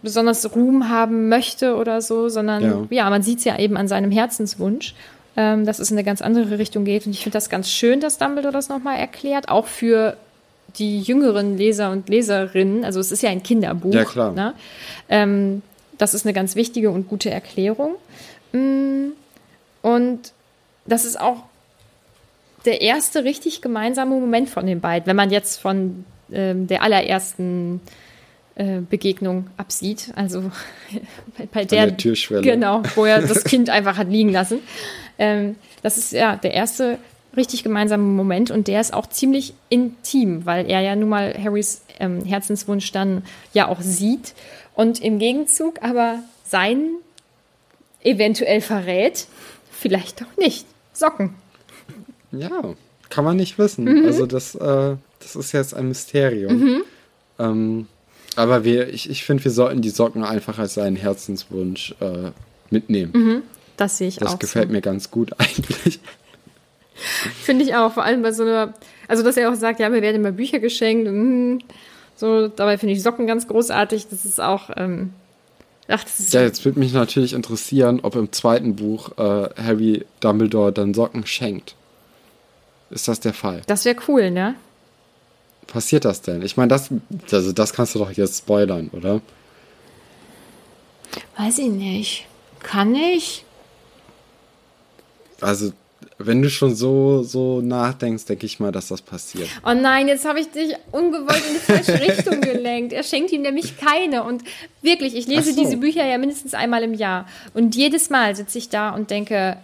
besonders 0.01 0.53
Ruhm 0.53 0.89
haben 0.89 1.29
möchte 1.29 1.77
oder 1.77 2.01
so, 2.01 2.27
sondern 2.27 2.89
ja, 2.89 3.03
ja 3.03 3.09
man 3.09 3.21
sieht 3.21 3.39
es 3.39 3.45
ja 3.45 3.57
eben 3.57 3.77
an 3.77 3.87
seinem 3.87 4.11
Herzenswunsch, 4.11 4.93
ähm, 5.37 5.65
dass 5.65 5.77
es 5.79 5.91
in 5.91 5.97
eine 5.97 6.03
ganz 6.03 6.21
andere 6.21 6.57
Richtung 6.57 6.83
geht. 6.83 7.05
Und 7.05 7.13
ich 7.13 7.21
finde 7.21 7.35
das 7.35 7.49
ganz 7.49 7.69
schön, 7.69 7.99
dass 7.99 8.17
Dumbledore 8.17 8.51
das 8.51 8.69
nochmal 8.69 8.97
erklärt, 8.97 9.49
auch 9.49 9.67
für 9.67 10.17
die 10.77 10.99
jüngeren 10.99 11.57
Leser 11.57 11.91
und 11.91 12.09
Leserinnen. 12.09 12.83
Also 12.83 12.99
es 12.99 13.11
ist 13.11 13.21
ja 13.21 13.29
ein 13.29 13.43
Kinderbuch. 13.43 13.93
Ja, 13.93 14.03
klar. 14.03 14.33
Ne? 14.33 14.53
Ähm, 15.09 15.61
das 15.97 16.13
ist 16.13 16.25
eine 16.25 16.33
ganz 16.33 16.55
wichtige 16.55 16.89
und 16.89 17.07
gute 17.07 17.29
Erklärung. 17.29 17.95
Mm, 18.51 19.09
und 19.83 20.33
das 20.85 21.05
ist 21.05 21.19
auch 21.19 21.43
der 22.65 22.81
erste 22.81 23.23
richtig 23.23 23.61
gemeinsame 23.61 24.15
Moment 24.15 24.49
von 24.49 24.65
den 24.65 24.81
beiden, 24.81 25.07
wenn 25.07 25.15
man 25.15 25.29
jetzt 25.29 25.61
von 25.61 26.03
ähm, 26.31 26.67
der 26.67 26.81
allerersten 26.81 27.79
äh, 28.55 28.79
Begegnung 28.81 29.47
absieht. 29.55 30.11
Also 30.15 30.51
bei, 31.37 31.45
bei 31.45 31.65
der, 31.65 31.87
der, 31.87 31.97
Türschwelle. 31.97 32.41
Genau, 32.41 32.81
wo 32.95 33.05
er 33.05 33.21
das 33.21 33.43
Kind 33.43 33.69
einfach 33.69 33.97
hat 33.97 34.09
liegen 34.09 34.31
lassen. 34.31 34.59
Ähm, 35.19 35.55
das 35.83 35.97
ist 35.97 36.11
ja 36.11 36.35
der 36.35 36.53
erste 36.53 36.97
richtig 37.35 37.63
gemeinsame 37.63 38.03
Moment 38.03 38.51
und 38.51 38.67
der 38.67 38.81
ist 38.81 38.93
auch 38.93 39.07
ziemlich 39.07 39.53
intim, 39.69 40.45
weil 40.45 40.69
er 40.69 40.81
ja 40.81 40.95
nun 40.95 41.09
mal 41.09 41.35
Harrys 41.41 41.81
ähm, 41.99 42.25
Herzenswunsch 42.25 42.91
dann 42.91 43.23
ja 43.53 43.67
auch 43.67 43.81
sieht 43.81 44.33
und 44.73 45.01
im 45.01 45.19
Gegenzug 45.19 45.83
aber 45.83 46.19
seinen 46.43 46.97
eventuell 48.03 48.61
verrät, 48.61 49.27
vielleicht 49.71 50.23
auch 50.23 50.37
nicht. 50.37 50.65
Socken. 50.93 51.35
Ja, 52.31 52.75
kann 53.09 53.23
man 53.23 53.37
nicht 53.37 53.57
wissen. 53.57 53.85
Mhm. 53.85 54.05
Also 54.05 54.25
das, 54.25 54.55
äh, 54.55 54.95
das 55.19 55.35
ist 55.35 55.51
jetzt 55.51 55.73
ein 55.73 55.87
Mysterium. 55.87 56.59
Mhm. 56.59 56.83
Ähm, 57.39 57.87
aber 58.35 58.63
wir, 58.63 58.93
ich, 58.93 59.09
ich 59.09 59.23
finde, 59.23 59.43
wir 59.43 59.51
sollten 59.51 59.81
die 59.81 59.89
Socken 59.89 60.23
einfach 60.23 60.59
als 60.59 60.75
seinen 60.75 60.95
Herzenswunsch 60.95 61.95
äh, 61.99 62.31
mitnehmen. 62.69 63.11
Mhm, 63.13 63.41
das 63.77 63.97
sehe 63.97 64.07
ich 64.07 64.17
das 64.17 64.27
auch. 64.27 64.31
Das 64.33 64.39
gefällt 64.39 64.67
so. 64.67 64.73
mir 64.73 64.81
ganz 64.81 65.11
gut 65.11 65.31
eigentlich. 65.37 65.99
Finde 67.43 67.63
ich 67.63 67.75
auch, 67.75 67.93
vor 67.93 68.03
allem 68.03 68.21
bei 68.21 68.31
so 68.31 68.43
einer, 68.43 68.73
also 69.07 69.23
dass 69.23 69.37
er 69.37 69.51
auch 69.51 69.55
sagt, 69.55 69.79
ja, 69.79 69.89
mir 69.89 70.01
werden 70.01 70.17
immer 70.17 70.31
Bücher 70.31 70.59
geschenkt. 70.59 71.07
Und, 71.07 71.63
so, 72.15 72.47
dabei 72.47 72.77
finde 72.77 72.93
ich 72.93 73.03
Socken 73.03 73.27
ganz 73.27 73.47
großartig. 73.47 74.07
Das 74.09 74.25
ist 74.25 74.41
auch. 74.41 74.71
Ähm, 74.75 75.13
ach, 75.87 76.03
das 76.03 76.19
ist 76.19 76.33
ja, 76.33 76.41
jetzt 76.41 76.65
würde 76.65 76.79
mich 76.79 76.93
natürlich 76.93 77.33
interessieren, 77.33 77.99
ob 78.01 78.15
im 78.15 78.31
zweiten 78.31 78.75
Buch 78.75 79.11
äh, 79.17 79.49
Harry 79.61 80.05
Dumbledore 80.19 80.73
dann 80.73 80.93
Socken 80.93 81.25
schenkt. 81.27 81.75
Ist 82.89 83.07
das 83.07 83.19
der 83.19 83.33
Fall? 83.33 83.61
Das 83.67 83.85
wäre 83.85 83.97
cool, 84.07 84.31
ne? 84.31 84.55
passiert 85.67 86.05
das 86.05 86.21
denn? 86.21 86.41
Ich 86.41 86.57
meine, 86.57 86.69
das, 86.69 86.89
also 87.31 87.51
das 87.51 87.73
kannst 87.73 87.93
du 87.93 87.99
doch 87.99 88.11
jetzt 88.11 88.39
spoilern, 88.39 88.89
oder? 88.93 89.21
Weiß 91.37 91.59
ich 91.59 91.69
nicht. 91.69 92.25
Kann 92.63 92.95
ich? 92.95 93.45
Also, 95.41 95.71
wenn 96.17 96.41
du 96.41 96.49
schon 96.49 96.75
so, 96.75 97.23
so 97.23 97.61
nachdenkst, 97.61 98.25
denke 98.25 98.45
ich 98.45 98.59
mal, 98.59 98.71
dass 98.71 98.87
das 98.87 99.01
passiert. 99.01 99.47
Oh 99.65 99.73
nein, 99.73 100.07
jetzt 100.07 100.25
habe 100.25 100.39
ich 100.39 100.49
dich 100.49 100.73
ungewollt 100.91 101.43
in 101.47 101.53
die 101.53 101.59
falsche 101.59 101.93
Richtung 102.07 102.41
gelenkt. 102.41 102.93
Er 102.93 103.03
schenkt 103.03 103.31
ihm 103.31 103.41
nämlich 103.41 103.77
keine. 103.77 104.23
Und 104.23 104.43
wirklich, 104.81 105.15
ich 105.15 105.27
lese 105.27 105.53
so. 105.53 105.61
diese 105.61 105.77
Bücher 105.77 106.05
ja 106.05 106.17
mindestens 106.17 106.53
einmal 106.53 106.83
im 106.83 106.93
Jahr. 106.93 107.27
Und 107.53 107.75
jedes 107.75 108.09
Mal 108.09 108.35
sitze 108.35 108.57
ich 108.57 108.69
da 108.69 108.91
und 108.91 109.11
denke, 109.11 109.57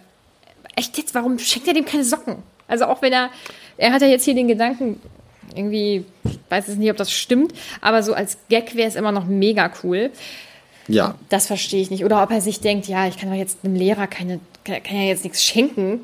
echt 0.76 0.96
jetzt, 0.96 1.14
warum 1.14 1.38
schenkt 1.38 1.68
er 1.68 1.74
dem 1.74 1.84
keine 1.84 2.04
Socken? 2.04 2.36
Also 2.68 2.86
auch 2.86 3.02
wenn 3.02 3.12
er, 3.12 3.30
er 3.76 3.92
hat 3.92 4.02
ja 4.02 4.08
jetzt 4.08 4.24
hier 4.24 4.34
den 4.34 4.48
Gedanken 4.48 5.00
irgendwie, 5.54 6.04
ich 6.24 6.38
weiß 6.48 6.68
es 6.68 6.76
nicht, 6.76 6.90
ob 6.90 6.96
das 6.96 7.12
stimmt, 7.12 7.52
aber 7.80 8.02
so 8.02 8.14
als 8.14 8.38
Gag 8.48 8.74
wäre 8.74 8.88
es 8.88 8.96
immer 8.96 9.12
noch 9.12 9.26
mega 9.26 9.70
cool. 9.82 10.10
Ja. 10.88 11.14
Das 11.28 11.46
verstehe 11.46 11.80
ich 11.80 11.90
nicht. 11.90 12.04
Oder 12.04 12.22
ob 12.22 12.30
er 12.30 12.40
sich 12.40 12.60
denkt, 12.60 12.86
ja, 12.88 13.06
ich 13.06 13.16
kann 13.16 13.30
doch 13.30 13.36
jetzt 13.36 13.58
einem 13.64 13.74
Lehrer 13.74 14.06
keine, 14.06 14.40
kann, 14.64 14.82
kann 14.82 14.96
ja 14.96 15.04
jetzt 15.04 15.24
nichts 15.24 15.42
schenken. 15.42 16.00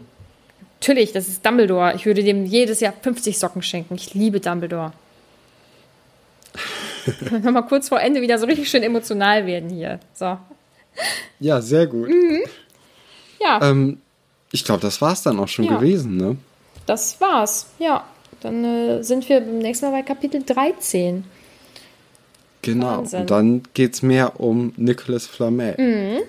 Natürlich, 0.80 1.12
das 1.12 1.28
ist 1.28 1.44
Dumbledore. 1.44 1.94
Ich 1.94 2.06
würde 2.06 2.22
dem 2.22 2.46
jedes 2.46 2.80
Jahr 2.80 2.92
50 2.92 3.38
Socken 3.38 3.62
schenken. 3.62 3.94
Ich 3.94 4.14
liebe 4.14 4.40
Dumbledore. 4.40 4.92
Nochmal 7.42 7.66
kurz 7.66 7.88
vor 7.88 8.00
Ende 8.00 8.20
wieder 8.20 8.38
so 8.38 8.46
richtig 8.46 8.70
schön 8.70 8.82
emotional 8.82 9.46
werden 9.46 9.70
hier. 9.70 10.00
So. 10.14 10.38
Ja, 11.38 11.61
sehr 11.61 11.86
gut. 11.86 12.08
Mhm. 12.08 12.42
Ja. 13.40 13.61
Ähm, 13.62 14.00
ich 14.52 14.64
glaube, 14.64 14.80
das 14.80 15.00
war 15.00 15.12
es 15.12 15.22
dann 15.22 15.38
auch 15.38 15.48
schon 15.48 15.66
ja. 15.66 15.76
gewesen, 15.76 16.16
ne? 16.16 16.36
Das 16.86 17.20
war's, 17.20 17.66
ja. 17.78 18.04
Dann 18.40 18.64
äh, 18.64 19.02
sind 19.02 19.28
wir 19.28 19.40
beim 19.40 19.58
nächsten 19.58 19.86
Mal 19.86 19.92
bei 19.92 20.02
Kapitel 20.02 20.42
13. 20.42 21.24
Genau, 22.62 22.98
Wahnsinn. 22.98 23.20
und 23.20 23.30
dann 23.30 23.62
geht 23.74 23.94
es 23.94 24.02
mehr 24.02 24.40
um 24.40 24.72
Nicolas 24.76 25.26
Flamel. 25.26 25.74
Mhm. 25.78 26.22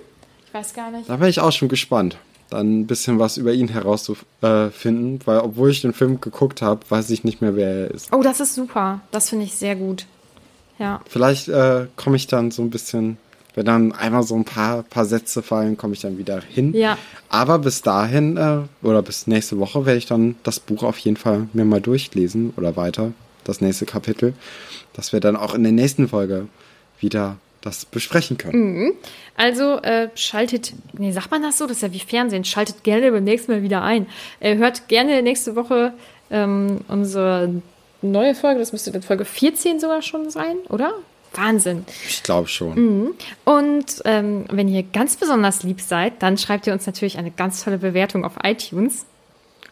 Ich 0.51 0.53
weiß 0.53 0.73
gar 0.73 0.91
nicht. 0.91 1.09
Da 1.09 1.15
bin 1.15 1.29
ich 1.29 1.39
auch 1.39 1.53
schon 1.53 1.69
gespannt, 1.69 2.17
dann 2.49 2.81
ein 2.81 2.87
bisschen 2.87 3.19
was 3.19 3.37
über 3.37 3.53
ihn 3.53 3.69
herauszufinden, 3.69 5.19
weil 5.23 5.39
obwohl 5.39 5.71
ich 5.71 5.81
den 5.81 5.93
Film 5.93 6.19
geguckt 6.19 6.61
habe, 6.61 6.81
weiß 6.89 7.09
ich 7.11 7.23
nicht 7.23 7.41
mehr, 7.41 7.55
wer 7.55 7.69
er 7.69 7.91
ist. 7.91 8.11
Oh, 8.11 8.21
das 8.21 8.41
ist 8.41 8.55
super. 8.55 8.99
Das 9.11 9.29
finde 9.29 9.45
ich 9.45 9.55
sehr 9.55 9.77
gut. 9.77 10.05
Ja. 10.77 10.99
Vielleicht 11.07 11.47
äh, 11.47 11.87
komme 11.95 12.17
ich 12.17 12.27
dann 12.27 12.51
so 12.51 12.63
ein 12.63 12.69
bisschen 12.69 13.17
wenn 13.53 13.65
dann 13.65 13.91
einmal 13.91 14.23
so 14.23 14.35
ein 14.35 14.45
paar, 14.45 14.83
paar 14.83 15.05
Sätze 15.05 15.41
fallen, 15.41 15.77
komme 15.77 15.93
ich 15.93 15.99
dann 15.99 16.17
wieder 16.17 16.41
hin. 16.41 16.73
Ja. 16.73 16.97
Aber 17.29 17.59
bis 17.59 17.81
dahin 17.81 18.37
äh, 18.37 18.59
oder 18.81 19.01
bis 19.01 19.27
nächste 19.27 19.59
Woche 19.59 19.85
werde 19.85 19.97
ich 19.97 20.05
dann 20.05 20.35
das 20.43 20.59
Buch 20.59 20.83
auf 20.83 20.97
jeden 20.99 21.17
Fall 21.17 21.47
mir 21.53 21.65
mal 21.65 21.81
durchlesen 21.81 22.53
oder 22.55 22.75
weiter, 22.77 23.11
das 23.43 23.61
nächste 23.61 23.85
Kapitel, 23.85 24.33
dass 24.93 25.11
wir 25.11 25.19
dann 25.19 25.35
auch 25.35 25.53
in 25.53 25.63
der 25.63 25.71
nächsten 25.71 26.07
Folge 26.07 26.47
wieder 26.99 27.37
das 27.61 27.85
besprechen 27.85 28.37
können. 28.37 28.75
Mhm. 28.75 28.93
Also 29.37 29.77
äh, 29.81 30.09
schaltet, 30.15 30.73
nee, 30.93 31.11
sagt 31.11 31.31
man 31.31 31.41
das 31.41 31.57
so? 31.57 31.67
Das 31.67 31.77
ist 31.77 31.83
ja 31.83 31.93
wie 31.93 31.99
Fernsehen. 31.99 32.43
Schaltet 32.43 32.83
gerne 32.83 33.11
beim 33.11 33.23
nächsten 33.23 33.51
Mal 33.51 33.63
wieder 33.63 33.81
ein. 33.81 34.07
Äh, 34.39 34.57
hört 34.57 34.87
gerne 34.87 35.21
nächste 35.21 35.55
Woche 35.55 35.93
ähm, 36.29 36.81
unsere 36.87 37.61
neue 38.01 38.35
Folge. 38.35 38.59
Das 38.59 38.71
müsste 38.71 38.91
dann 38.91 39.03
Folge 39.03 39.25
14 39.25 39.79
sogar 39.79 40.01
schon 40.01 40.29
sein, 40.29 40.57
oder? 40.69 40.93
Wahnsinn. 41.33 41.85
Ich 42.07 42.23
glaube 42.23 42.47
schon. 42.47 42.75
Mhm. 42.75 43.13
Und 43.45 44.01
ähm, 44.05 44.45
wenn 44.51 44.67
ihr 44.67 44.83
ganz 44.83 45.15
besonders 45.15 45.63
lieb 45.63 45.79
seid, 45.79 46.21
dann 46.21 46.37
schreibt 46.37 46.67
ihr 46.67 46.73
uns 46.73 46.85
natürlich 46.85 47.17
eine 47.17 47.31
ganz 47.31 47.63
tolle 47.63 47.77
Bewertung 47.77 48.25
auf 48.25 48.33
iTunes. 48.43 49.05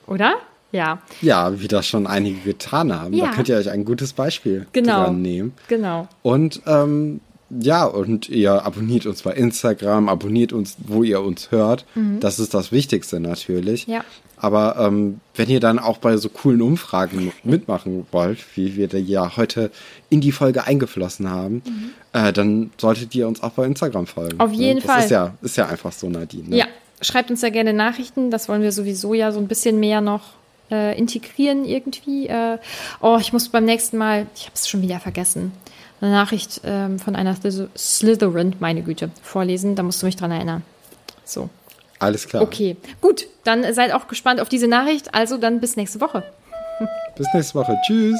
Oder? 0.08 0.36
Ja. 0.72 1.00
Ja, 1.22 1.60
wie 1.60 1.68
das 1.68 1.88
schon 1.88 2.08
einige 2.08 2.40
getan 2.42 2.94
haben. 2.94 3.14
Ja. 3.14 3.26
Da 3.26 3.32
könnt 3.34 3.50
ihr 3.50 3.58
euch 3.58 3.70
ein 3.70 3.86
gutes 3.86 4.14
Beispiel 4.14 4.68
genau. 4.72 5.06
dran 5.06 5.22
nehmen. 5.22 5.54
Genau. 5.68 6.08
Und 6.22 6.62
ähm, 6.66 7.20
ja, 7.50 7.86
und 7.86 8.30
ihr 8.30 8.66
abonniert 8.66 9.06
uns 9.06 9.24
bei 9.24 9.34
Instagram, 9.34 10.10
abonniert 10.10 10.54
uns, 10.54 10.78
wo 10.86 11.04
ihr 11.04 11.22
uns 11.22 11.52
hört. 11.52 11.86
Mhm. 11.96 12.20
Das 12.20 12.40
ist 12.40 12.54
das 12.54 12.72
Wichtigste 12.72 13.20
natürlich. 13.20 13.88
Ja. 13.88 14.04
Aber 14.38 14.78
ähm, 14.78 15.20
wenn 15.36 15.50
ihr 15.50 15.60
dann 15.60 15.80
auch 15.80 15.98
bei 15.98 16.16
so 16.18 16.30
coolen 16.30 16.62
Umfragen 16.62 17.32
mitmachen 17.44 18.06
wollt, 18.12 18.40
wie 18.56 18.78
wir 18.78 18.88
ja 19.02 19.36
heute 19.36 19.72
in 20.10 20.22
die 20.22 20.32
Folge 20.32 20.66
eingeflossen 20.66 21.30
haben, 21.30 21.62
mhm. 21.66 21.90
äh, 22.14 22.32
dann 22.32 22.72
solltet 22.78 23.14
ihr 23.16 23.28
uns 23.28 23.44
auch 23.44 23.52
bei 23.52 23.66
Instagram 23.66 24.08
folgen. 24.08 24.40
Auf 24.40 24.54
jeden 24.54 24.80
das 24.80 24.86
Fall. 24.86 25.04
Ist 25.04 25.12
ja, 25.12 25.34
ist 25.42 25.58
ja 25.58 25.68
einfach 25.68 25.92
so, 25.92 26.08
Nadine. 26.10 26.50
Ne? 26.50 26.58
Ja, 26.58 26.66
schreibt 27.02 27.32
uns 27.32 27.42
ja 27.42 27.50
gerne 27.50 27.74
Nachrichten. 27.74 28.32
Das 28.32 28.48
wollen 28.48 28.62
wir 28.62 28.72
sowieso 28.72 29.14
ja 29.14 29.32
so 29.32 29.40
ein 29.40 29.48
bisschen 29.48 29.80
mehr 29.80 30.00
noch 30.00 30.22
äh, 30.72 30.98
integrieren 30.98 31.66
irgendwie. 31.66 32.28
Äh, 32.28 32.60
oh, 33.02 33.18
ich 33.20 33.34
muss 33.34 33.50
beim 33.50 33.66
nächsten 33.66 33.98
Mal, 33.98 34.28
ich 34.36 34.44
habe 34.44 34.54
es 34.56 34.70
schon 34.70 34.82
wieder 34.82 35.00
vergessen, 35.00 35.52
eine 36.02 36.12
Nachricht 36.12 36.62
ähm, 36.64 37.00
von 37.00 37.16
einer 37.16 37.36
Slytherin, 37.78 38.56
meine 38.60 38.82
Güte, 38.82 39.10
vorlesen. 39.22 39.76
Da 39.76 39.84
musst 39.84 40.02
du 40.02 40.06
mich 40.06 40.16
dran 40.16 40.32
erinnern. 40.32 40.64
So. 41.26 41.50
Alles 42.00 42.28
klar. 42.28 42.42
Okay, 42.42 42.78
gut. 43.02 43.28
Dann 43.44 43.74
seid 43.74 43.94
auch 43.94 44.08
gespannt 44.08 44.40
auf 44.40 44.50
diese 44.50 44.68
Nachricht. 44.68 45.14
Also 45.14 45.38
dann 45.38 45.60
bis 45.60 45.76
nächste 45.76 46.00
Woche. 46.00 46.24
Bis 47.18 47.28
nächste 47.34 47.56
Woche. 47.56 47.78
Tschüss. 47.86 48.20